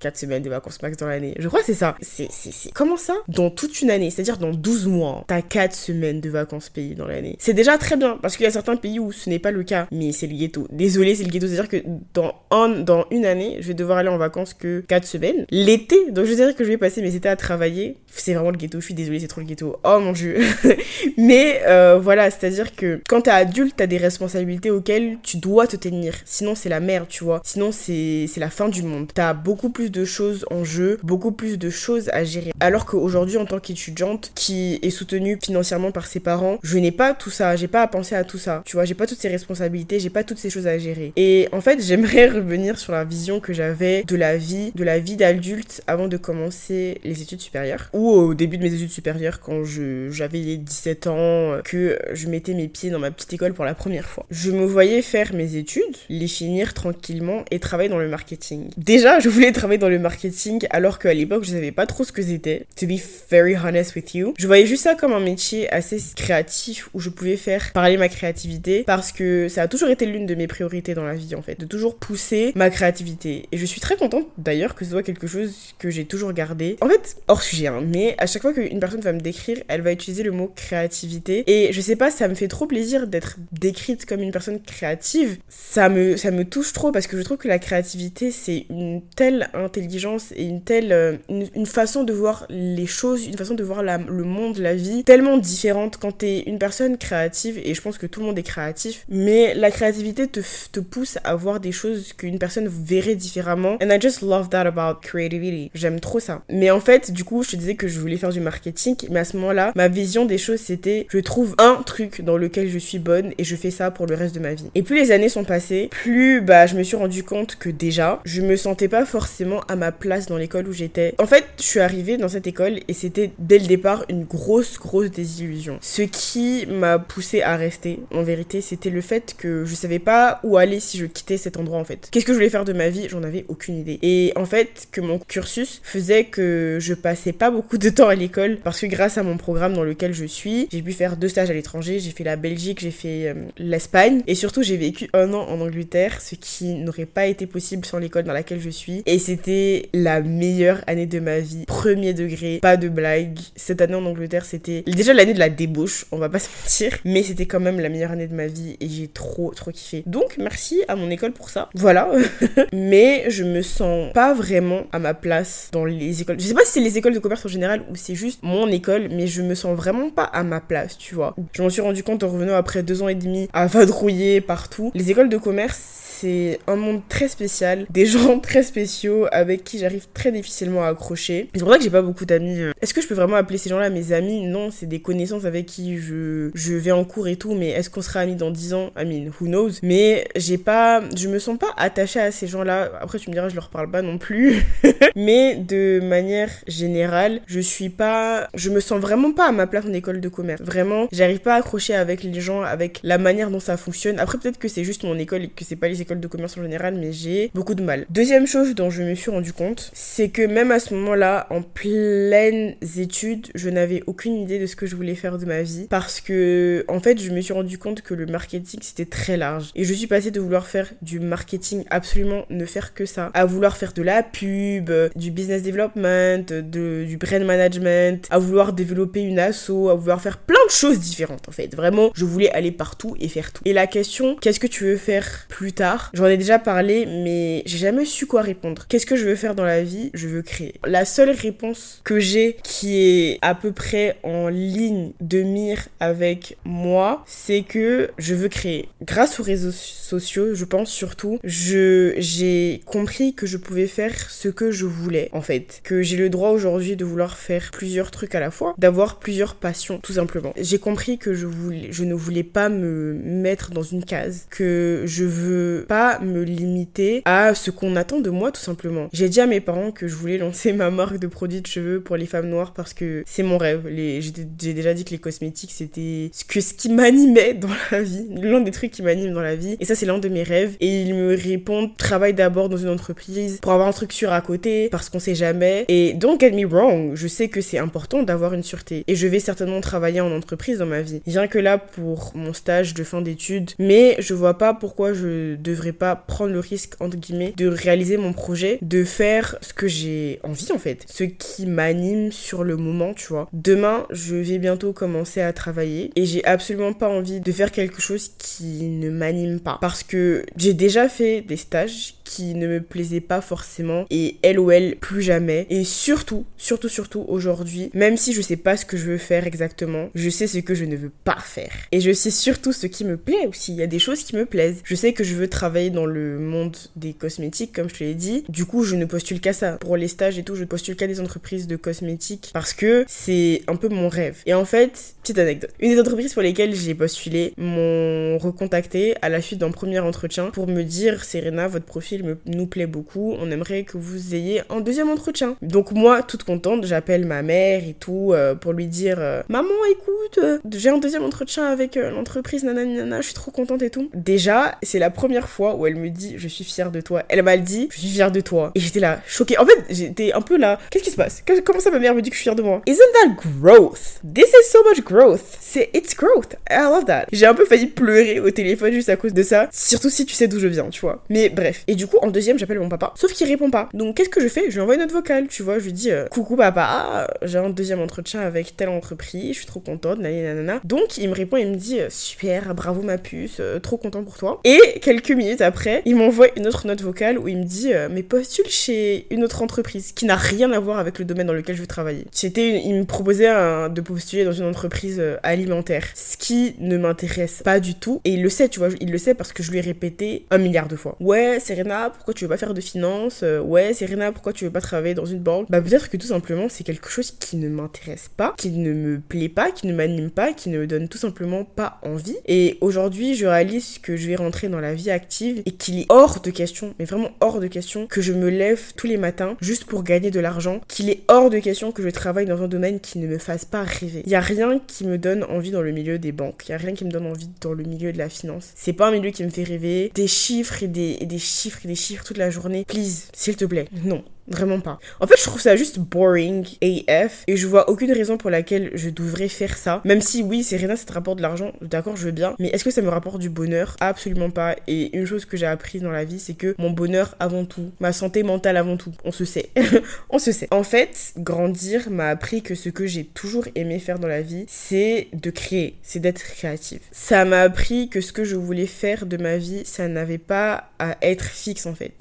4 0.00 0.16
semaines 0.16 0.42
de 0.42 0.50
vacances 0.50 0.82
max 0.82 0.96
dans 0.96 1.06
l'année. 1.06 1.34
Je 1.38 1.48
crois 1.48 1.60
que 1.60 1.66
c'est 1.66 1.74
ça. 1.74 1.96
C'est, 2.00 2.28
c'est, 2.30 2.72
Comment 2.72 2.96
ça? 2.96 3.14
Dans 3.28 3.50
toute 3.50 3.80
une 3.80 3.90
année, 3.90 4.10
c'est-à-dire 4.10 4.38
dans 4.38 4.50
12 4.50 4.86
mois, 4.86 5.24
t'as 5.26 5.42
4 5.42 5.74
semaines 5.74 6.20
de 6.20 6.30
vacances 6.30 6.68
payées 6.68 6.94
dans 6.94 7.06
l'année. 7.06 7.36
C'est 7.38 7.54
déjà 7.54 7.78
très 7.78 7.96
bien, 7.96 8.18
parce 8.20 8.36
qu'il 8.36 8.44
y 8.44 8.46
a 8.46 8.52
certains 8.52 8.76
pays 8.76 8.98
où 8.98 9.12
ce 9.12 9.30
n'est 9.30 9.38
pas 9.38 9.50
le 9.50 9.62
cas, 9.62 9.86
mais 9.90 10.12
c'est 10.12 10.26
le 10.26 10.34
ghetto. 10.34 10.66
Désolé, 10.70 11.14
c'est 11.14 11.24
le 11.24 11.30
ghetto. 11.30 11.46
C'est-à-dire 11.46 11.68
que 11.68 11.82
dans, 12.12 12.34
un, 12.50 12.68
dans 12.68 13.06
une 13.10 13.24
année, 13.24 13.58
je 13.60 13.68
vais 13.68 13.74
devoir 13.74 13.98
aller 13.98 14.08
en 14.08 14.18
vacances 14.18 14.54
que 14.54 14.80
4 14.80 15.04
semaines. 15.04 15.46
L'été, 15.50 16.10
donc 16.10 16.26
je 16.26 16.34
dirais 16.34 16.54
que 16.54 16.64
je 16.64 16.68
vais 16.68 16.78
passer 16.78 17.02
mes 17.02 17.14
étés 17.14 17.28
à 17.28 17.36
travailler. 17.36 17.98
C'est 18.06 18.34
vraiment 18.34 18.50
le 18.50 18.56
ghetto, 18.56 18.80
je 18.80 18.86
suis 18.86 18.94
désolée, 18.94 19.20
c'est 19.20 19.28
trop 19.28 19.40
le 19.40 19.46
ghetto. 19.46 19.76
Oh 19.84 19.98
mon 20.00 20.12
dieu. 20.12 20.38
mais 21.16 21.62
euh, 21.66 21.98
voilà, 21.98 22.30
c'est-à-dire 22.30 22.74
que 22.74 23.00
quand 23.08 23.22
t'es 23.22 23.30
adulte, 23.30 23.74
t'as 23.76 23.86
des 23.86 23.96
responsabilités 23.96 24.70
auxquelles 24.70 25.18
tu 25.22 25.38
dois 25.38 25.66
te 25.66 25.76
tenir. 25.76 26.14
Sinon, 26.24 26.54
c'est 26.54 26.68
la 26.68 26.80
merde, 26.80 27.06
tu 27.08 27.24
vois. 27.24 27.40
Sinon, 27.44 27.72
c'est, 27.72 28.26
c'est 28.28 28.40
la 28.40 28.50
fin 28.50 28.68
du 28.68 28.82
monde. 28.82 29.10
T'as 29.12 29.34
beaucoup 29.34 29.70
plus 29.70 29.83
de 29.90 30.04
choses 30.04 30.44
en 30.50 30.64
jeu, 30.64 30.98
beaucoup 31.02 31.32
plus 31.32 31.58
de 31.58 31.70
choses 31.70 32.08
à 32.12 32.24
gérer. 32.24 32.52
Alors 32.60 32.86
qu'aujourd'hui, 32.86 33.36
en 33.36 33.46
tant 33.46 33.58
qu'étudiante 33.58 34.32
qui 34.34 34.78
est 34.82 34.90
soutenue 34.90 35.38
financièrement 35.42 35.92
par 35.92 36.06
ses 36.06 36.20
parents, 36.20 36.58
je 36.62 36.78
n'ai 36.78 36.92
pas 36.92 37.14
tout 37.14 37.30
ça, 37.30 37.56
j'ai 37.56 37.68
pas 37.68 37.82
à 37.82 37.86
penser 37.86 38.14
à 38.14 38.24
tout 38.24 38.38
ça. 38.38 38.62
Tu 38.64 38.76
vois, 38.76 38.84
j'ai 38.84 38.94
pas 38.94 39.06
toutes 39.06 39.20
ces 39.20 39.28
responsabilités, 39.28 40.00
j'ai 40.00 40.10
pas 40.10 40.24
toutes 40.24 40.38
ces 40.38 40.50
choses 40.50 40.66
à 40.66 40.78
gérer. 40.78 41.12
Et 41.16 41.48
en 41.52 41.60
fait, 41.60 41.80
j'aimerais 41.84 42.28
revenir 42.28 42.78
sur 42.78 42.92
la 42.92 43.04
vision 43.04 43.40
que 43.40 43.52
j'avais 43.52 44.04
de 44.04 44.16
la 44.16 44.36
vie, 44.36 44.72
de 44.74 44.84
la 44.84 44.98
vie 44.98 45.16
d'adulte 45.16 45.82
avant 45.86 46.08
de 46.08 46.16
commencer 46.16 46.98
les 47.04 47.22
études 47.22 47.40
supérieures. 47.40 47.88
Ou 47.92 48.10
au 48.10 48.34
début 48.34 48.58
de 48.58 48.62
mes 48.62 48.74
études 48.74 48.90
supérieures, 48.90 49.40
quand 49.40 49.62
j'avais 49.64 50.56
17 50.56 51.06
ans, 51.06 51.58
que 51.64 51.98
je 52.12 52.28
mettais 52.28 52.54
mes 52.54 52.68
pieds 52.68 52.90
dans 52.90 52.98
ma 52.98 53.10
petite 53.10 53.32
école 53.32 53.54
pour 53.54 53.64
la 53.64 53.74
première 53.74 54.08
fois. 54.08 54.26
Je 54.30 54.50
me 54.50 54.64
voyais 54.64 55.02
faire 55.02 55.34
mes 55.34 55.56
études, 55.56 55.82
les 56.08 56.28
finir 56.28 56.74
tranquillement 56.74 57.44
et 57.50 57.58
travailler 57.58 57.88
dans 57.88 57.98
le 57.98 58.08
marketing. 58.08 58.68
Déjà, 58.76 59.20
je 59.20 59.28
voulais 59.28 59.52
travailler 59.52 59.73
dans 59.78 59.88
le 59.88 59.98
marketing 59.98 60.66
alors 60.70 60.98
qu'à 60.98 61.14
l'époque 61.14 61.44
je 61.44 61.50
savais 61.50 61.72
pas 61.72 61.86
trop 61.86 62.04
ce 62.04 62.12
que 62.12 62.22
c'était. 62.22 62.66
To 62.76 62.86
be 62.86 62.98
very 63.30 63.56
honest 63.56 63.94
with 63.94 64.14
you. 64.14 64.34
Je 64.38 64.46
voyais 64.46 64.66
juste 64.66 64.84
ça 64.84 64.94
comme 64.94 65.12
un 65.12 65.20
métier 65.20 65.70
assez 65.72 65.98
créatif 66.16 66.88
où 66.94 67.00
je 67.00 67.10
pouvais 67.10 67.36
faire 67.36 67.72
parler 67.72 67.96
ma 67.96 68.08
créativité 68.08 68.84
parce 68.84 69.12
que 69.12 69.48
ça 69.48 69.62
a 69.62 69.68
toujours 69.68 69.88
été 69.88 70.06
l'une 70.06 70.26
de 70.26 70.34
mes 70.34 70.46
priorités 70.46 70.94
dans 70.94 71.04
la 71.04 71.14
vie 71.14 71.34
en 71.34 71.42
fait, 71.42 71.58
de 71.58 71.66
toujours 71.66 71.96
pousser 71.96 72.52
ma 72.54 72.70
créativité. 72.70 73.48
Et 73.52 73.58
je 73.58 73.66
suis 73.66 73.80
très 73.80 73.96
contente 73.96 74.26
d'ailleurs 74.38 74.74
que 74.74 74.84
ce 74.84 74.92
soit 74.92 75.02
quelque 75.02 75.26
chose 75.26 75.74
que 75.78 75.90
j'ai 75.90 76.04
toujours 76.04 76.32
gardé. 76.32 76.76
En 76.80 76.88
fait, 76.88 77.16
hors 77.28 77.42
sujet, 77.42 77.68
hein, 77.68 77.82
mais 77.84 78.14
à 78.18 78.26
chaque 78.26 78.42
fois 78.42 78.52
qu'une 78.52 78.80
personne 78.80 79.00
va 79.00 79.12
me 79.12 79.20
décrire, 79.20 79.58
elle 79.68 79.82
va 79.82 79.92
utiliser 79.92 80.22
le 80.22 80.32
mot 80.32 80.52
créativité. 80.54 81.44
Et 81.46 81.72
je 81.72 81.80
sais 81.80 81.96
pas, 81.96 82.10
ça 82.10 82.28
me 82.28 82.34
fait 82.34 82.48
trop 82.48 82.66
plaisir 82.66 83.06
d'être 83.06 83.36
décrite 83.52 84.06
comme 84.06 84.20
une 84.20 84.32
personne 84.32 84.60
créative. 84.60 85.38
Ça 85.48 85.88
me, 85.88 86.16
ça 86.16 86.30
me 86.30 86.44
touche 86.44 86.72
trop 86.72 86.92
parce 86.92 87.06
que 87.06 87.16
je 87.16 87.22
trouve 87.22 87.38
que 87.38 87.48
la 87.48 87.58
créativité 87.58 88.30
c'est 88.30 88.66
une 88.70 89.02
telle 89.16 89.48
intelligence 89.64 90.32
et 90.36 90.44
une 90.44 90.62
telle 90.62 90.92
euh, 90.92 91.16
une, 91.28 91.66
façon 91.66 92.04
de 92.04 92.12
voir 92.12 92.46
les 92.50 92.86
choses, 92.86 93.26
une 93.26 93.36
façon 93.36 93.54
de 93.54 93.64
voir 93.64 93.82
le 93.82 94.24
monde, 94.24 94.58
la 94.58 94.74
vie 94.74 95.04
tellement 95.04 95.38
différente 95.38 95.96
quand 95.96 96.18
t'es 96.18 96.40
une 96.46 96.58
personne 96.58 96.98
créative 96.98 97.60
et 97.62 97.74
je 97.74 97.80
pense 97.80 97.98
que 97.98 98.06
tout 98.06 98.20
le 98.20 98.26
monde 98.26 98.38
est 98.38 98.42
créatif, 98.42 99.04
mais 99.08 99.54
la 99.54 99.70
créativité 99.70 100.26
te, 100.28 100.40
te 100.72 100.80
pousse 100.80 101.18
à 101.24 101.34
voir 101.34 101.60
des 101.60 101.72
choses 101.72 102.12
qu'une 102.12 102.38
personne 102.38 102.68
verrait 102.68 103.14
différemment. 103.14 103.78
And 103.82 103.90
I 103.90 104.00
just 104.00 104.22
love 104.22 104.48
that 104.50 104.66
about 104.66 105.00
creativity. 105.00 105.70
J'aime 105.74 106.00
trop 106.00 106.20
ça. 106.20 106.42
Mais 106.50 106.70
en 106.70 106.80
fait, 106.80 107.10
du 107.10 107.24
coup, 107.24 107.42
je 107.42 107.50
te 107.50 107.56
disais 107.56 107.74
que 107.74 107.88
je 107.88 107.98
voulais 107.98 108.16
faire 108.16 108.30
du 108.30 108.40
marketing, 108.40 108.96
mais 109.10 109.20
à 109.20 109.24
ce 109.24 109.36
moment-là, 109.36 109.72
ma 109.74 109.88
vision 109.88 110.24
des 110.24 110.38
choses 110.38 110.60
c'était 110.60 111.06
je 111.08 111.18
trouve 111.18 111.54
un 111.58 111.82
truc 111.84 112.22
dans 112.22 112.36
lequel 112.36 112.68
je 112.68 112.78
suis 112.78 112.98
bonne 112.98 113.32
et 113.38 113.44
je 113.44 113.56
fais 113.56 113.70
ça 113.70 113.90
pour 113.90 114.06
le 114.06 114.14
reste 114.14 114.34
de 114.34 114.40
ma 114.40 114.54
vie. 114.54 114.70
Et 114.74 114.82
plus 114.82 114.96
les 114.96 115.12
années 115.12 115.28
sont 115.28 115.44
passées, 115.44 115.88
plus 115.90 116.40
bah 116.40 116.66
je 116.66 116.76
me 116.76 116.82
suis 116.82 116.96
rendu 116.96 117.22
compte 117.22 117.56
que 117.56 117.68
déjà, 117.68 118.20
je 118.24 118.42
me 118.42 118.56
sentais 118.56 118.88
pas 118.88 119.04
forcément 119.04 119.53
à 119.68 119.76
ma 119.76 119.92
place 119.92 120.26
dans 120.26 120.36
l'école 120.36 120.68
où 120.68 120.72
j'étais. 120.72 121.14
En 121.18 121.26
fait, 121.26 121.44
je 121.58 121.62
suis 121.64 121.80
arrivée 121.80 122.16
dans 122.16 122.28
cette 122.28 122.46
école 122.46 122.80
et 122.88 122.92
c'était 122.92 123.30
dès 123.38 123.58
le 123.58 123.66
départ 123.66 124.04
une 124.08 124.24
grosse, 124.24 124.78
grosse 124.78 125.10
désillusion. 125.10 125.78
Ce 125.80 126.02
qui 126.02 126.66
m'a 126.66 126.98
poussée 126.98 127.42
à 127.42 127.56
rester, 127.56 128.00
en 128.12 128.22
vérité, 128.22 128.60
c'était 128.60 128.90
le 128.90 129.00
fait 129.00 129.34
que 129.36 129.64
je 129.64 129.74
savais 129.74 129.98
pas 129.98 130.40
où 130.42 130.56
aller 130.56 130.80
si 130.80 130.98
je 130.98 131.06
quittais 131.06 131.36
cet 131.36 131.56
endroit 131.56 131.78
en 131.78 131.84
fait. 131.84 132.08
Qu'est-ce 132.10 132.24
que 132.24 132.32
je 132.32 132.38
voulais 132.38 132.50
faire 132.50 132.64
de 132.64 132.72
ma 132.72 132.88
vie? 132.88 133.08
J'en 133.08 133.22
avais 133.22 133.44
aucune 133.48 133.76
idée. 133.76 133.98
Et 134.02 134.32
en 134.36 134.44
fait, 134.44 134.88
que 134.90 135.00
mon 135.00 135.18
cursus 135.18 135.80
faisait 135.82 136.24
que 136.24 136.78
je 136.80 136.94
passais 136.94 137.32
pas 137.32 137.50
beaucoup 137.50 137.78
de 137.78 137.88
temps 137.88 138.08
à 138.08 138.14
l'école 138.14 138.58
parce 138.62 138.80
que 138.80 138.86
grâce 138.86 139.18
à 139.18 139.22
mon 139.22 139.36
programme 139.36 139.74
dans 139.74 139.84
lequel 139.84 140.12
je 140.12 140.24
suis, 140.24 140.68
j'ai 140.70 140.82
pu 140.82 140.92
faire 140.92 141.16
deux 141.16 141.28
stages 141.28 141.50
à 141.50 141.54
l'étranger. 141.54 141.98
J'ai 141.98 142.10
fait 142.10 142.24
la 142.24 142.36
Belgique, 142.36 142.80
j'ai 142.80 142.90
fait 142.90 143.28
euh, 143.28 143.34
l'Espagne 143.58 144.22
et 144.26 144.34
surtout 144.34 144.62
j'ai 144.62 144.76
vécu 144.76 145.08
un 145.12 145.32
an 145.32 145.46
en 145.48 145.60
Angleterre, 145.60 146.20
ce 146.20 146.34
qui 146.34 146.74
n'aurait 146.74 147.06
pas 147.06 147.26
été 147.26 147.46
possible 147.46 147.84
sans 147.84 147.98
l'école 147.98 148.24
dans 148.24 148.32
laquelle 148.32 148.60
je 148.60 148.70
suis. 148.70 149.02
Et 149.06 149.18
c'est 149.18 149.43
c'était 149.44 149.90
la 149.92 150.22
meilleure 150.22 150.80
année 150.86 151.04
de 151.04 151.20
ma 151.20 151.38
vie. 151.38 151.66
Premier 151.66 152.14
degré, 152.14 152.60
pas 152.62 152.78
de 152.78 152.88
blague. 152.88 153.38
Cette 153.56 153.82
année 153.82 153.94
en 153.94 154.06
Angleterre, 154.06 154.46
c'était 154.46 154.82
déjà 154.86 155.12
l'année 155.12 155.34
de 155.34 155.38
la 155.38 155.50
débauche, 155.50 156.06
on 156.12 156.16
va 156.16 156.30
pas 156.30 156.38
se 156.38 156.48
mentir, 156.62 156.98
mais 157.04 157.22
c'était 157.22 157.44
quand 157.44 157.60
même 157.60 157.78
la 157.78 157.90
meilleure 157.90 158.12
année 158.12 158.26
de 158.26 158.34
ma 158.34 158.46
vie 158.46 158.78
et 158.80 158.88
j'ai 158.88 159.06
trop 159.06 159.52
trop 159.54 159.70
kiffé. 159.70 160.02
Donc 160.06 160.36
merci 160.38 160.82
à 160.88 160.96
mon 160.96 161.10
école 161.10 161.32
pour 161.32 161.50
ça. 161.50 161.68
Voilà. 161.74 162.10
mais 162.72 163.26
je 163.28 163.44
me 163.44 163.60
sens 163.60 164.14
pas 164.14 164.32
vraiment 164.32 164.84
à 164.92 164.98
ma 164.98 165.12
place 165.12 165.68
dans 165.72 165.84
les 165.84 166.22
écoles. 166.22 166.40
Je 166.40 166.46
sais 166.46 166.54
pas 166.54 166.64
si 166.64 166.72
c'est 166.72 166.80
les 166.80 166.96
écoles 166.96 167.14
de 167.14 167.18
commerce 167.18 167.44
en 167.44 167.50
général 167.50 167.82
ou 167.90 167.96
c'est 167.96 168.14
juste 168.14 168.40
mon 168.42 168.68
école, 168.68 169.08
mais 169.10 169.26
je 169.26 169.42
me 169.42 169.54
sens 169.54 169.76
vraiment 169.76 170.08
pas 170.08 170.24
à 170.24 170.42
ma 170.42 170.60
place, 170.60 170.96
tu 170.96 171.14
vois. 171.14 171.36
Je 171.52 171.62
m'en 171.62 171.68
suis 171.68 171.82
rendu 171.82 172.02
compte 172.02 172.22
en 172.22 172.28
revenant 172.28 172.54
après 172.54 172.82
deux 172.82 173.02
ans 173.02 173.08
et 173.08 173.14
demi 173.14 173.50
à 173.52 173.66
vadrouiller 173.66 174.40
partout. 174.40 174.90
Les 174.94 175.10
écoles 175.10 175.28
de 175.28 175.36
commerce, 175.36 176.04
c'est 176.24 176.58
un 176.66 176.76
monde 176.76 177.02
très 177.08 177.28
spécial, 177.28 177.86
des 177.90 178.06
gens 178.06 178.38
très 178.40 178.62
spéciaux 178.62 179.26
avec 179.34 179.64
qui 179.64 179.78
j'arrive 179.78 180.06
très 180.14 180.32
difficilement 180.32 180.84
à 180.84 180.88
accrocher. 180.88 181.48
C'est 181.54 181.60
pour 181.60 181.70
ça 181.70 181.78
que 181.78 181.84
j'ai 181.84 181.90
pas 181.90 182.02
beaucoup 182.02 182.24
d'amis. 182.24 182.60
Euh. 182.60 182.72
Est-ce 182.80 182.94
que 182.94 183.00
je 183.00 183.08
peux 183.08 183.14
vraiment 183.14 183.36
appeler 183.36 183.58
ces 183.58 183.68
gens-là 183.68 183.90
mes 183.90 184.12
amis? 184.12 184.46
Non, 184.46 184.70
c'est 184.70 184.86
des 184.86 185.00
connaissances 185.00 185.44
avec 185.44 185.66
qui 185.66 185.98
je, 185.98 186.50
je 186.54 186.74
vais 186.74 186.92
en 186.92 187.04
cours 187.04 187.28
et 187.28 187.36
tout, 187.36 187.54
mais 187.54 187.70
est-ce 187.70 187.90
qu'on 187.90 188.02
sera 188.02 188.20
amis 188.20 188.36
dans 188.36 188.50
10 188.50 188.74
ans? 188.74 188.92
I 188.98 189.04
mean, 189.04 189.30
who 189.40 189.46
knows? 189.46 189.72
Mais 189.82 190.28
j'ai 190.36 190.58
pas, 190.58 191.02
je 191.16 191.28
me 191.28 191.38
sens 191.38 191.58
pas 191.58 191.72
attachée 191.76 192.20
à 192.20 192.30
ces 192.30 192.46
gens-là. 192.46 192.92
Après, 193.00 193.18
tu 193.18 193.30
me 193.30 193.34
diras, 193.34 193.48
je 193.48 193.54
leur 193.54 193.68
parle 193.68 193.90
pas 193.90 194.02
non 194.02 194.18
plus. 194.18 194.62
mais 195.16 195.56
de 195.56 196.00
manière 196.00 196.50
générale, 196.66 197.40
je 197.46 197.60
suis 197.60 197.88
pas, 197.88 198.48
je 198.54 198.70
me 198.70 198.80
sens 198.80 199.00
vraiment 199.00 199.32
pas 199.32 199.48
à 199.48 199.52
ma 199.52 199.66
place 199.66 199.84
en 199.86 199.92
école 199.92 200.20
de 200.20 200.28
commerce. 200.28 200.62
Vraiment, 200.62 201.08
j'arrive 201.12 201.40
pas 201.40 201.54
à 201.54 201.58
accrocher 201.58 201.94
avec 201.94 202.22
les 202.22 202.40
gens, 202.40 202.62
avec 202.62 203.00
la 203.02 203.18
manière 203.18 203.50
dont 203.50 203.60
ça 203.60 203.76
fonctionne. 203.76 204.18
Après, 204.18 204.38
peut-être 204.38 204.58
que 204.58 204.68
c'est 204.68 204.84
juste 204.84 205.02
mon 205.02 205.18
école 205.18 205.44
et 205.44 205.48
que 205.48 205.64
c'est 205.64 205.76
pas 205.76 205.88
les 205.88 206.00
école 206.00 206.20
de 206.20 206.28
commerce 206.28 206.56
en 206.58 206.62
général, 206.62 206.94
mais 206.94 207.12
j'ai 207.12 207.50
beaucoup 207.54 207.74
de 207.74 207.82
mal. 207.82 208.06
Deuxième 208.10 208.46
chose 208.46 208.74
dont 208.74 208.90
je 208.90 209.02
me 209.02 209.14
suis 209.14 209.23
rendu 209.30 209.52
compte, 209.52 209.90
c'est 209.92 210.28
que 210.28 210.42
même 210.42 210.70
à 210.70 210.78
ce 210.78 210.94
moment-là, 210.94 211.46
en 211.50 211.62
pleines 211.62 212.74
études, 212.98 213.48
je 213.54 213.68
n'avais 213.68 214.02
aucune 214.06 214.36
idée 214.36 214.58
de 214.58 214.66
ce 214.66 214.76
que 214.76 214.86
je 214.86 214.96
voulais 214.96 215.14
faire 215.14 215.38
de 215.38 215.44
ma 215.44 215.62
vie 215.62 215.86
parce 215.88 216.20
que, 216.20 216.84
en 216.88 217.00
fait, 217.00 217.20
je 217.20 217.30
me 217.30 217.40
suis 217.40 217.52
rendu 217.52 217.78
compte 217.78 218.02
que 218.02 218.14
le 218.14 218.26
marketing 218.26 218.80
c'était 218.82 219.04
très 219.04 219.36
large 219.36 219.70
et 219.74 219.84
je 219.84 219.92
suis 219.92 220.06
passée 220.06 220.30
de 220.30 220.40
vouloir 220.40 220.66
faire 220.66 220.92
du 221.02 221.20
marketing 221.20 221.84
absolument 221.90 222.44
ne 222.50 222.64
faire 222.64 222.94
que 222.94 223.06
ça, 223.06 223.30
à 223.34 223.44
vouloir 223.44 223.76
faire 223.76 223.92
de 223.92 224.02
la 224.02 224.22
pub, 224.22 224.90
du 225.16 225.30
business 225.30 225.62
development, 225.62 226.46
de, 226.48 227.04
du 227.04 227.16
brand 227.16 227.42
management, 227.42 228.26
à 228.30 228.38
vouloir 228.38 228.72
développer 228.72 229.20
une 229.20 229.38
asso, 229.38 229.88
à 229.90 229.94
vouloir 229.94 230.20
faire 230.20 230.38
plein 230.38 230.64
de 230.66 230.72
choses 230.72 230.98
différentes 230.98 231.48
en 231.48 231.52
fait. 231.52 231.74
Vraiment, 231.74 232.10
je 232.14 232.24
voulais 232.24 232.50
aller 232.50 232.72
partout 232.72 233.16
et 233.20 233.28
faire 233.28 233.52
tout. 233.52 233.62
Et 233.64 233.72
la 233.72 233.86
question, 233.86 234.36
qu'est-ce 234.36 234.60
que 234.60 234.66
tu 234.66 234.84
veux 234.84 234.96
faire 234.96 235.46
plus 235.48 235.72
tard? 235.72 236.10
J'en 236.14 236.26
ai 236.26 236.36
déjà 236.36 236.58
parlé, 236.58 237.06
mais 237.06 237.62
j'ai 237.66 237.78
jamais 237.78 238.04
su 238.04 238.26
quoi 238.26 238.42
répondre. 238.42 238.86
Qu'est-ce 238.88 239.06
que 239.06 239.13
je 239.16 239.26
veux 239.26 239.36
faire 239.36 239.54
dans 239.54 239.64
la 239.64 239.82
vie 239.82 240.10
Je 240.14 240.28
veux 240.28 240.42
créer. 240.42 240.74
La 240.84 241.04
seule 241.04 241.30
réponse 241.30 242.00
que 242.04 242.20
j'ai 242.20 242.56
qui 242.62 242.98
est 242.98 243.38
à 243.42 243.54
peu 243.54 243.72
près 243.72 244.16
en 244.22 244.48
ligne 244.48 245.12
de 245.20 245.42
mire 245.42 245.88
avec 246.00 246.56
moi, 246.64 247.24
c'est 247.26 247.62
que 247.62 248.10
je 248.18 248.34
veux 248.34 248.48
créer. 248.48 248.88
Grâce 249.02 249.40
aux 249.40 249.42
réseaux 249.42 249.72
sociaux, 249.72 250.54
je 250.54 250.64
pense 250.64 250.90
surtout, 250.90 251.38
j'ai 251.44 252.82
compris 252.86 253.34
que 253.34 253.46
je 253.46 253.56
pouvais 253.56 253.86
faire 253.86 254.30
ce 254.30 254.48
que 254.48 254.70
je 254.70 254.86
voulais 254.86 255.28
en 255.32 255.40
fait, 255.40 255.80
que 255.84 256.02
j'ai 256.02 256.16
le 256.16 256.28
droit 256.28 256.50
aujourd'hui 256.50 256.96
de 256.96 257.04
vouloir 257.04 257.36
faire 257.36 257.70
plusieurs 257.72 258.10
trucs 258.10 258.34
à 258.34 258.40
la 258.40 258.50
fois, 258.50 258.74
d'avoir 258.78 259.18
plusieurs 259.18 259.54
passions 259.54 259.98
tout 259.98 260.14
simplement. 260.14 260.52
J'ai 260.56 260.78
compris 260.78 261.18
que 261.18 261.34
je 261.34 261.46
je 261.90 262.04
ne 262.04 262.14
voulais 262.14 262.42
pas 262.42 262.68
me 262.68 263.14
mettre 263.14 263.70
dans 263.70 263.82
une 263.82 264.04
case, 264.04 264.46
que 264.50 265.02
je 265.04 265.24
veux 265.24 265.84
pas 265.88 266.18
me 266.20 266.42
limiter 266.42 267.22
à 267.24 267.54
ce 267.54 267.70
qu'on 267.70 267.96
attend 267.96 268.20
de 268.20 268.30
moi 268.30 268.52
tout 268.52 268.60
simplement. 268.60 269.03
J'ai 269.12 269.28
dit 269.28 269.40
à 269.40 269.46
mes 269.46 269.60
parents 269.60 269.90
que 269.90 270.08
je 270.08 270.14
voulais 270.14 270.38
lancer 270.38 270.72
ma 270.74 270.90
marque 270.90 271.18
de 271.18 271.26
produits 271.26 271.60
de 271.60 271.66
cheveux 271.66 272.00
pour 272.00 272.16
les 272.16 272.26
femmes 272.26 272.48
noires 272.48 272.72
parce 272.72 272.94
que 272.94 273.22
c'est 273.26 273.42
mon 273.42 273.58
rêve. 273.58 273.86
J'ai 273.88 274.74
déjà 274.74 274.94
dit 274.94 275.04
que 275.04 275.10
les 275.10 275.18
cosmétiques 275.18 275.72
c'était 275.72 276.30
ce, 276.32 276.44
qui 276.74 276.88
m'animait 276.88 277.54
dans 277.60 277.68
la 277.90 278.02
vie, 278.02 278.26
l'un 278.30 278.60
des 278.60 278.70
trucs 278.70 278.90
qui 278.90 279.02
m'anime 279.02 279.32
dans 279.32 279.42
la 279.42 279.56
vie. 279.56 279.76
Et 279.80 279.84
ça 279.84 279.94
c'est 279.94 280.06
l'un 280.06 280.18
de 280.18 280.28
mes 280.28 280.42
rêves. 280.42 280.76
Et 280.80 281.02
ils 281.02 281.14
me 281.14 281.34
répondent 281.34 281.96
travaille 281.96 282.34
d'abord 282.34 282.68
dans 282.68 282.76
une 282.76 282.88
entreprise 282.88 283.58
pour 283.60 283.72
avoir 283.72 283.88
un 283.88 283.92
truc 283.92 284.12
sûr 284.12 284.32
à 284.32 284.40
côté 284.40 284.88
parce 284.90 285.08
qu'on 285.10 285.18
sait 285.18 285.34
jamais. 285.34 285.84
Et 285.88 286.14
don't 286.14 286.38
get 286.38 286.52
me 286.52 286.66
wrong, 286.66 287.14
je 287.14 287.28
sais 287.28 287.48
que 287.48 287.60
c'est 287.60 287.78
important 287.78 288.22
d'avoir 288.22 288.54
une 288.54 288.62
sûreté. 288.62 289.04
Et 289.06 289.16
je 289.16 289.26
vais 289.26 289.40
certainement 289.40 289.80
travailler 289.80 290.20
en 290.20 290.32
entreprise 290.32 290.78
dans 290.78 290.86
ma 290.86 291.02
vie. 291.02 291.22
Rien 291.26 291.46
que 291.46 291.58
là 291.58 291.78
pour 291.78 292.32
mon 292.34 292.52
stage 292.52 292.94
de 292.94 293.04
fin 293.04 293.20
d'études. 293.22 293.72
Mais 293.78 294.16
je 294.18 294.34
vois 294.34 294.58
pas 294.58 294.74
pourquoi 294.74 295.12
je 295.12 295.56
devrais 295.56 295.92
pas 295.92 296.16
prendre 296.16 296.52
le 296.52 296.60
risque, 296.60 296.94
entre 297.00 297.16
guillemets, 297.16 297.52
de 297.56 297.66
réaliser 297.66 298.16
mon 298.16 298.32
projet, 298.32 298.78
de 298.84 299.04
faire 299.04 299.56
ce 299.60 299.72
que 299.72 299.88
j'ai 299.88 300.40
envie 300.42 300.70
en 300.72 300.78
fait, 300.78 301.04
ce 301.08 301.24
qui 301.24 301.66
m'anime 301.66 302.30
sur 302.32 302.64
le 302.64 302.76
moment, 302.76 303.14
tu 303.14 303.28
vois. 303.28 303.48
Demain, 303.52 304.06
je 304.10 304.36
vais 304.36 304.58
bientôt 304.58 304.92
commencer 304.92 305.40
à 305.40 305.52
travailler 305.52 306.10
et 306.16 306.26
j'ai 306.26 306.44
absolument 306.44 306.92
pas 306.92 307.08
envie 307.08 307.40
de 307.40 307.52
faire 307.52 307.72
quelque 307.72 308.00
chose 308.00 308.30
qui 308.38 308.84
ne 308.88 309.10
m'anime 309.10 309.60
pas 309.60 309.78
parce 309.80 310.02
que 310.02 310.44
j'ai 310.56 310.74
déjà 310.74 311.08
fait 311.08 311.40
des 311.40 311.56
stages 311.56 312.14
qui 312.24 312.54
ne 312.54 312.66
me 312.66 312.80
plaisaient 312.80 313.20
pas 313.20 313.40
forcément 313.40 314.06
et 314.10 314.36
LOL 314.44 314.96
plus 315.00 315.22
jamais 315.22 315.66
et 315.70 315.84
surtout, 315.84 316.44
surtout, 316.56 316.88
surtout 316.88 317.24
aujourd'hui, 317.28 317.90
même 317.94 318.16
si 318.16 318.32
je 318.32 318.40
sais 318.40 318.56
pas 318.56 318.76
ce 318.76 318.84
que 318.84 318.96
je 318.96 319.04
veux 319.04 319.18
faire 319.18 319.46
exactement, 319.46 320.08
je 320.14 320.28
sais 320.30 320.46
ce 320.46 320.58
que 320.58 320.74
je 320.74 320.84
ne 320.84 320.96
veux 320.96 321.12
pas 321.24 321.38
faire 321.38 321.72
et 321.92 322.00
je 322.00 322.12
sais 322.12 322.30
surtout 322.30 322.72
ce 322.72 322.86
qui 322.86 323.04
me 323.04 323.16
plaît 323.16 323.46
aussi. 323.46 323.72
Il 323.72 323.78
y 323.78 323.82
a 323.82 323.86
des 323.86 323.98
choses 323.98 324.22
qui 324.24 324.36
me 324.36 324.46
plaisent. 324.46 324.80
Je 324.84 324.94
sais 324.94 325.12
que 325.12 325.24
je 325.24 325.34
veux 325.34 325.48
travailler 325.48 325.90
dans 325.90 326.06
le 326.06 326.38
monde 326.38 326.76
des 326.96 327.12
cosmétiques, 327.12 327.72
comme 327.72 327.88
je 327.88 327.94
te 327.94 328.04
l'ai 328.04 328.14
dit. 328.14 328.44
Du 328.48 328.64
coup, 328.64 328.84
je 328.84 328.96
ne 328.96 329.04
postule 329.04 329.40
qu'à 329.40 329.52
ça. 329.52 329.72
Pour 329.72 329.96
les 329.96 330.08
stages 330.08 330.38
et 330.38 330.42
tout, 330.42 330.54
je 330.54 330.64
postule 330.64 330.96
qu'à 330.96 331.06
des 331.06 331.20
entreprises 331.20 331.66
de 331.66 331.76
cosmétiques 331.76 332.50
parce 332.52 332.72
que 332.72 333.04
c'est 333.08 333.62
un 333.66 333.76
peu 333.76 333.88
mon 333.88 334.08
rêve. 334.08 334.42
Et 334.46 334.54
en 334.54 334.64
fait, 334.64 335.14
petite 335.22 335.38
anecdote. 335.38 335.70
Une 335.80 335.92
des 335.92 336.00
entreprises 336.00 336.32
pour 336.34 336.42
lesquelles 336.42 336.74
j'ai 336.74 336.94
postulé 336.94 337.52
m'ont 337.56 338.38
recontacté 338.38 339.14
à 339.22 339.28
la 339.28 339.40
suite 339.40 339.60
d'un 339.60 339.70
premier 339.70 339.98
entretien 339.98 340.50
pour 340.50 340.66
me 340.66 340.82
dire 340.82 341.24
Serena, 341.24 341.68
votre 341.68 341.86
profil 341.86 342.13
me, 342.22 342.38
nous 342.46 342.66
plaît 342.66 342.86
beaucoup, 342.86 343.34
on 343.38 343.50
aimerait 343.50 343.84
que 343.84 343.98
vous 343.98 344.34
ayez 344.34 344.62
un 344.70 344.80
deuxième 344.80 345.10
entretien. 345.10 345.56
Donc 345.62 345.92
moi, 345.92 346.22
toute 346.22 346.44
contente, 346.44 346.86
j'appelle 346.86 347.26
ma 347.26 347.42
mère 347.42 347.82
et 347.86 347.94
tout 347.94 348.32
euh, 348.32 348.54
pour 348.54 348.72
lui 348.72 348.86
dire 348.86 349.16
euh, 349.18 349.42
Maman, 349.48 349.68
écoute, 349.90 350.38
euh, 350.38 350.58
j'ai 350.72 350.90
un 350.90 350.98
deuxième 350.98 351.24
entretien 351.24 351.64
avec 351.64 351.96
l'entreprise, 351.96 352.64
nanana, 352.64 353.20
je 353.20 353.26
suis 353.26 353.34
trop 353.34 353.50
contente 353.50 353.82
et 353.82 353.90
tout. 353.90 354.10
Déjà, 354.14 354.78
c'est 354.82 354.98
la 354.98 355.10
première 355.10 355.48
fois 355.48 355.74
où 355.76 355.86
elle 355.86 355.96
me 355.96 356.10
dit 356.10 356.34
je 356.36 356.48
suis 356.48 356.64
fière 356.64 356.90
de 356.90 357.00
toi. 357.00 357.22
Elle 357.28 357.42
m'a 357.42 357.56
dit 357.56 357.88
je 357.90 357.98
suis 357.98 358.08
fière 358.08 358.30
de 358.30 358.40
toi. 358.40 358.72
Et 358.74 358.80
j'étais 358.80 359.00
là, 359.00 359.20
choquée. 359.26 359.58
En 359.58 359.66
fait, 359.66 359.84
j'étais 359.90 360.32
un 360.32 360.40
peu 360.40 360.56
là. 360.56 360.78
Qu'est-ce 360.90 361.04
qui 361.04 361.10
se 361.10 361.16
passe? 361.16 361.42
Comment 361.64 361.80
ça 361.80 361.90
ma 361.90 361.98
mère 361.98 362.14
me 362.14 362.22
dit 362.22 362.30
que 362.30 362.36
je 362.36 362.40
suis 362.40 362.44
fière 362.44 362.56
de 362.56 362.62
moi? 362.62 362.82
Isn't 362.86 363.00
that 363.22 363.34
growth? 363.60 364.20
This 364.34 364.48
is 364.48 364.70
so 364.70 364.78
much 364.88 365.02
growth. 365.02 365.42
C'est 365.60 365.90
it's 365.94 366.14
growth. 366.14 366.56
I 366.70 366.82
love 366.82 367.06
that. 367.06 367.26
J'ai 367.32 367.46
un 367.46 367.54
peu 367.54 367.64
failli 367.64 367.86
pleurer 367.86 368.40
au 368.40 368.50
téléphone 368.50 368.92
juste 368.92 369.08
à 369.08 369.16
cause 369.16 369.32
de 369.32 369.42
ça. 369.42 369.68
Surtout 369.72 370.10
si 370.10 370.26
tu 370.26 370.34
sais 370.34 370.48
d'où 370.48 370.58
je 370.58 370.68
viens, 370.68 370.88
tu 370.88 371.00
vois. 371.00 371.22
Mais 371.30 371.48
bref. 371.48 371.84
Et 371.86 371.94
du 371.94 372.03
coup, 372.06 372.18
en 372.22 372.30
deuxième, 372.30 372.58
j'appelle 372.58 372.78
mon 372.78 372.88
papa. 372.88 373.12
Sauf 373.16 373.32
qu'il 373.32 373.46
répond 373.46 373.70
pas. 373.70 373.88
Donc 373.94 374.16
qu'est-ce 374.16 374.28
que 374.28 374.40
je 374.40 374.48
fais? 374.48 374.70
Je 374.70 374.74
lui 374.74 374.80
envoie 374.80 374.94
une 374.94 375.00
note 375.00 375.12
vocale, 375.12 375.48
tu 375.48 375.62
vois. 375.62 375.78
Je 375.78 375.84
lui 375.84 375.92
dis 375.92 376.10
euh, 376.10 376.26
coucou 376.26 376.56
papa, 376.56 377.26
j'ai 377.42 377.58
un 377.58 377.70
deuxième 377.70 378.00
entretien 378.00 378.40
avec 378.40 378.76
telle 378.76 378.88
entreprise. 378.88 379.52
Je 379.52 379.58
suis 379.58 379.66
trop 379.66 379.80
contente. 379.80 380.18
Nanana. 380.18 380.80
Donc 380.84 381.18
il 381.18 381.28
me 381.28 381.34
répond, 381.34 381.56
il 381.56 381.68
me 381.68 381.76
dit 381.76 382.00
euh, 382.00 382.08
super, 382.10 382.74
bravo 382.74 383.02
ma 383.02 383.18
puce, 383.18 383.58
euh, 383.60 383.78
trop 383.78 383.96
content 383.96 384.22
pour 384.22 384.36
toi. 384.36 384.60
Et 384.64 385.00
quelques 385.00 385.30
minutes 385.30 385.60
après, 385.60 386.02
il 386.04 386.16
m'envoie 386.16 386.46
une 386.56 386.66
autre 386.66 386.86
note 386.86 387.00
vocale 387.00 387.38
où 387.38 387.48
il 387.48 387.58
me 387.58 387.64
dit 387.64 387.92
mais 388.10 388.22
postule 388.22 388.68
chez 388.68 389.26
une 389.30 389.44
autre 389.44 389.62
entreprise 389.62 390.12
qui 390.12 390.26
n'a 390.26 390.36
rien 390.36 390.72
à 390.72 390.80
voir 390.80 390.98
avec 390.98 391.18
le 391.18 391.24
domaine 391.24 391.46
dans 391.46 391.52
lequel 391.52 391.76
je 391.76 391.80
veux 391.80 391.86
travailler. 391.86 392.26
C'était 392.32 392.80
il 392.84 392.94
me 392.94 393.04
proposait 393.04 393.50
de 393.90 394.00
postuler 394.00 394.44
dans 394.44 394.52
une 394.52 394.66
entreprise 394.66 395.22
alimentaire, 395.42 396.06
ce 396.14 396.36
qui 396.36 396.76
ne 396.78 396.96
m'intéresse 396.96 397.62
pas 397.64 397.80
du 397.80 397.94
tout 397.94 398.20
et 398.24 398.32
il 398.32 398.42
le 398.42 398.48
sait, 398.48 398.68
tu 398.68 398.78
vois, 398.78 398.88
il 399.00 399.10
le 399.10 399.18
sait 399.18 399.34
parce 399.34 399.52
que 399.52 399.62
je 399.62 399.70
lui 399.70 399.78
ai 399.78 399.82
répété 399.82 400.46
un 400.50 400.58
milliard 400.58 400.88
de 400.88 400.96
fois. 400.96 401.16
Ouais, 401.20 401.58
Serena, 401.60 401.93
pourquoi 402.14 402.34
tu 402.34 402.44
veux 402.44 402.48
pas 402.48 402.56
faire 402.56 402.74
de 402.74 402.80
finance 402.80 403.40
euh, 403.42 403.60
Ouais, 403.60 403.94
Serena, 403.94 404.32
pourquoi 404.32 404.52
tu 404.52 404.64
veux 404.64 404.70
pas 404.70 404.80
travailler 404.80 405.14
dans 405.14 405.24
une 405.24 405.40
banque? 405.40 405.66
Bah 405.70 405.80
peut-être 405.80 406.10
que 406.10 406.16
tout 406.16 406.26
simplement 406.26 406.68
c'est 406.68 406.84
quelque 406.84 407.08
chose 407.08 407.30
qui 407.30 407.56
ne 407.56 407.68
m'intéresse 407.68 408.30
pas, 408.36 408.54
qui 408.56 408.70
ne 408.70 408.92
me 408.92 409.20
plaît 409.20 409.48
pas, 409.48 409.70
qui 409.70 409.86
ne 409.86 409.94
m'anime 409.94 410.30
pas, 410.30 410.52
qui 410.52 410.70
ne 410.70 410.78
me 410.78 410.86
donne 410.86 411.08
tout 411.08 411.18
simplement 411.18 411.64
pas 411.64 411.98
envie. 412.02 412.36
Et 412.46 412.78
aujourd'hui, 412.80 413.34
je 413.34 413.46
réalise 413.46 413.98
que 413.98 414.16
je 414.16 414.28
vais 414.28 414.36
rentrer 414.36 414.68
dans 414.68 414.80
la 414.80 414.94
vie 414.94 415.10
active 415.10 415.62
et 415.66 415.72
qu'il 415.72 416.00
est 416.00 416.06
hors 416.08 416.40
de 416.40 416.50
question, 416.50 416.94
mais 416.98 417.04
vraiment 417.04 417.30
hors 417.40 417.60
de 417.60 417.66
question, 417.66 418.06
que 418.06 418.20
je 418.20 418.32
me 418.32 418.48
lève 418.48 418.92
tous 418.96 419.06
les 419.06 419.16
matins 419.16 419.56
juste 419.60 419.84
pour 419.84 420.02
gagner 420.02 420.30
de 420.30 420.40
l'argent, 420.40 420.80
qu'il 420.88 421.10
est 421.10 421.22
hors 421.28 421.50
de 421.50 421.58
question 421.58 421.92
que 421.92 422.02
je 422.02 422.10
travaille 422.10 422.46
dans 422.46 422.62
un 422.62 422.68
domaine 422.68 423.00
qui 423.00 423.18
ne 423.18 423.26
me 423.26 423.38
fasse 423.38 423.64
pas 423.64 423.82
rêver. 423.82 424.22
Il 424.26 424.32
y 424.32 424.36
a 424.36 424.40
rien 424.40 424.80
qui 424.86 425.06
me 425.06 425.18
donne 425.18 425.44
envie 425.44 425.70
dans 425.70 425.82
le 425.82 425.92
milieu 425.92 426.18
des 426.18 426.32
banques, 426.32 426.64
il 426.68 426.72
y 426.72 426.74
a 426.74 426.78
rien 426.78 426.94
qui 426.94 427.04
me 427.04 427.10
donne 427.10 427.26
envie 427.26 427.48
dans 427.60 427.72
le 427.72 427.84
milieu 427.84 428.12
de 428.12 428.18
la 428.18 428.28
finance. 428.28 428.72
C'est 428.74 428.92
pas 428.92 429.08
un 429.08 429.12
milieu 429.12 429.30
qui 429.30 429.44
me 429.44 429.50
fait 429.50 429.64
rêver. 429.64 430.10
Des 430.14 430.26
chiffres 430.26 430.82
et 430.82 430.88
des, 430.88 431.38
chiffres 431.38 431.83
des 431.86 431.94
chiffres 431.94 432.24
toute 432.24 432.38
la 432.38 432.50
journée. 432.50 432.84
Please, 432.84 433.28
s'il 433.32 433.56
te 433.56 433.64
plaît. 433.64 433.88
Non 434.04 434.24
Vraiment 434.46 434.80
pas. 434.80 434.98
En 435.20 435.26
fait, 435.26 435.36
je 435.38 435.44
trouve 435.44 435.60
ça 435.60 435.74
juste 435.74 435.98
boring 435.98 436.66
AF 436.82 437.44
et 437.46 437.56
je 437.56 437.66
vois 437.66 437.88
aucune 437.88 438.12
raison 438.12 438.36
pour 438.36 438.50
laquelle 438.50 438.90
je 438.94 439.08
devrais 439.08 439.48
faire 439.48 439.76
ça. 439.76 440.02
Même 440.04 440.20
si 440.20 440.42
oui, 440.42 440.62
c'est 440.62 440.76
rien, 440.76 440.94
ça 440.96 441.06
te 441.06 441.12
rapporte 441.12 441.38
de 441.38 441.42
l'argent, 441.42 441.72
d'accord, 441.80 442.16
je 442.16 442.26
veux 442.26 442.32
bien. 442.32 442.54
Mais 442.58 442.68
est-ce 442.68 442.84
que 442.84 442.90
ça 442.90 443.00
me 443.00 443.08
rapporte 443.08 443.38
du 443.38 443.48
bonheur? 443.48 443.96
Absolument 444.00 444.50
pas. 444.50 444.76
Et 444.86 445.16
une 445.16 445.24
chose 445.24 445.46
que 445.46 445.56
j'ai 445.56 445.66
appris 445.66 446.00
dans 446.00 446.10
la 446.10 446.24
vie, 446.24 446.38
c'est 446.38 446.54
que 446.54 446.74
mon 446.78 446.90
bonheur 446.90 447.36
avant 447.40 447.64
tout, 447.64 447.92
ma 448.00 448.12
santé 448.12 448.42
mentale 448.42 448.76
avant 448.76 448.96
tout, 448.96 449.12
on 449.24 449.32
se 449.32 449.44
sait. 449.44 449.70
on 450.30 450.38
se 450.38 450.52
sait. 450.52 450.68
En 450.70 450.82
fait, 450.82 451.32
grandir 451.38 452.10
m'a 452.10 452.28
appris 452.28 452.62
que 452.62 452.74
ce 452.74 452.90
que 452.90 453.06
j'ai 453.06 453.24
toujours 453.24 453.66
aimé 453.74 453.98
faire 453.98 454.18
dans 454.18 454.28
la 454.28 454.42
vie, 454.42 454.66
c'est 454.68 455.28
de 455.32 455.50
créer, 455.50 455.96
c'est 456.02 456.20
d'être 456.20 456.42
créative. 456.42 457.00
Ça 457.12 457.44
m'a 457.46 457.62
appris 457.62 458.08
que 458.10 458.20
ce 458.20 458.32
que 458.32 458.44
je 458.44 458.56
voulais 458.56 458.86
faire 458.86 459.24
de 459.24 459.38
ma 459.38 459.56
vie, 459.56 459.82
ça 459.84 460.06
n'avait 460.08 460.38
pas 460.38 460.90
à 460.98 461.16
être 461.22 461.44
fixe 461.44 461.86
en 461.86 461.94
fait. 461.94 462.12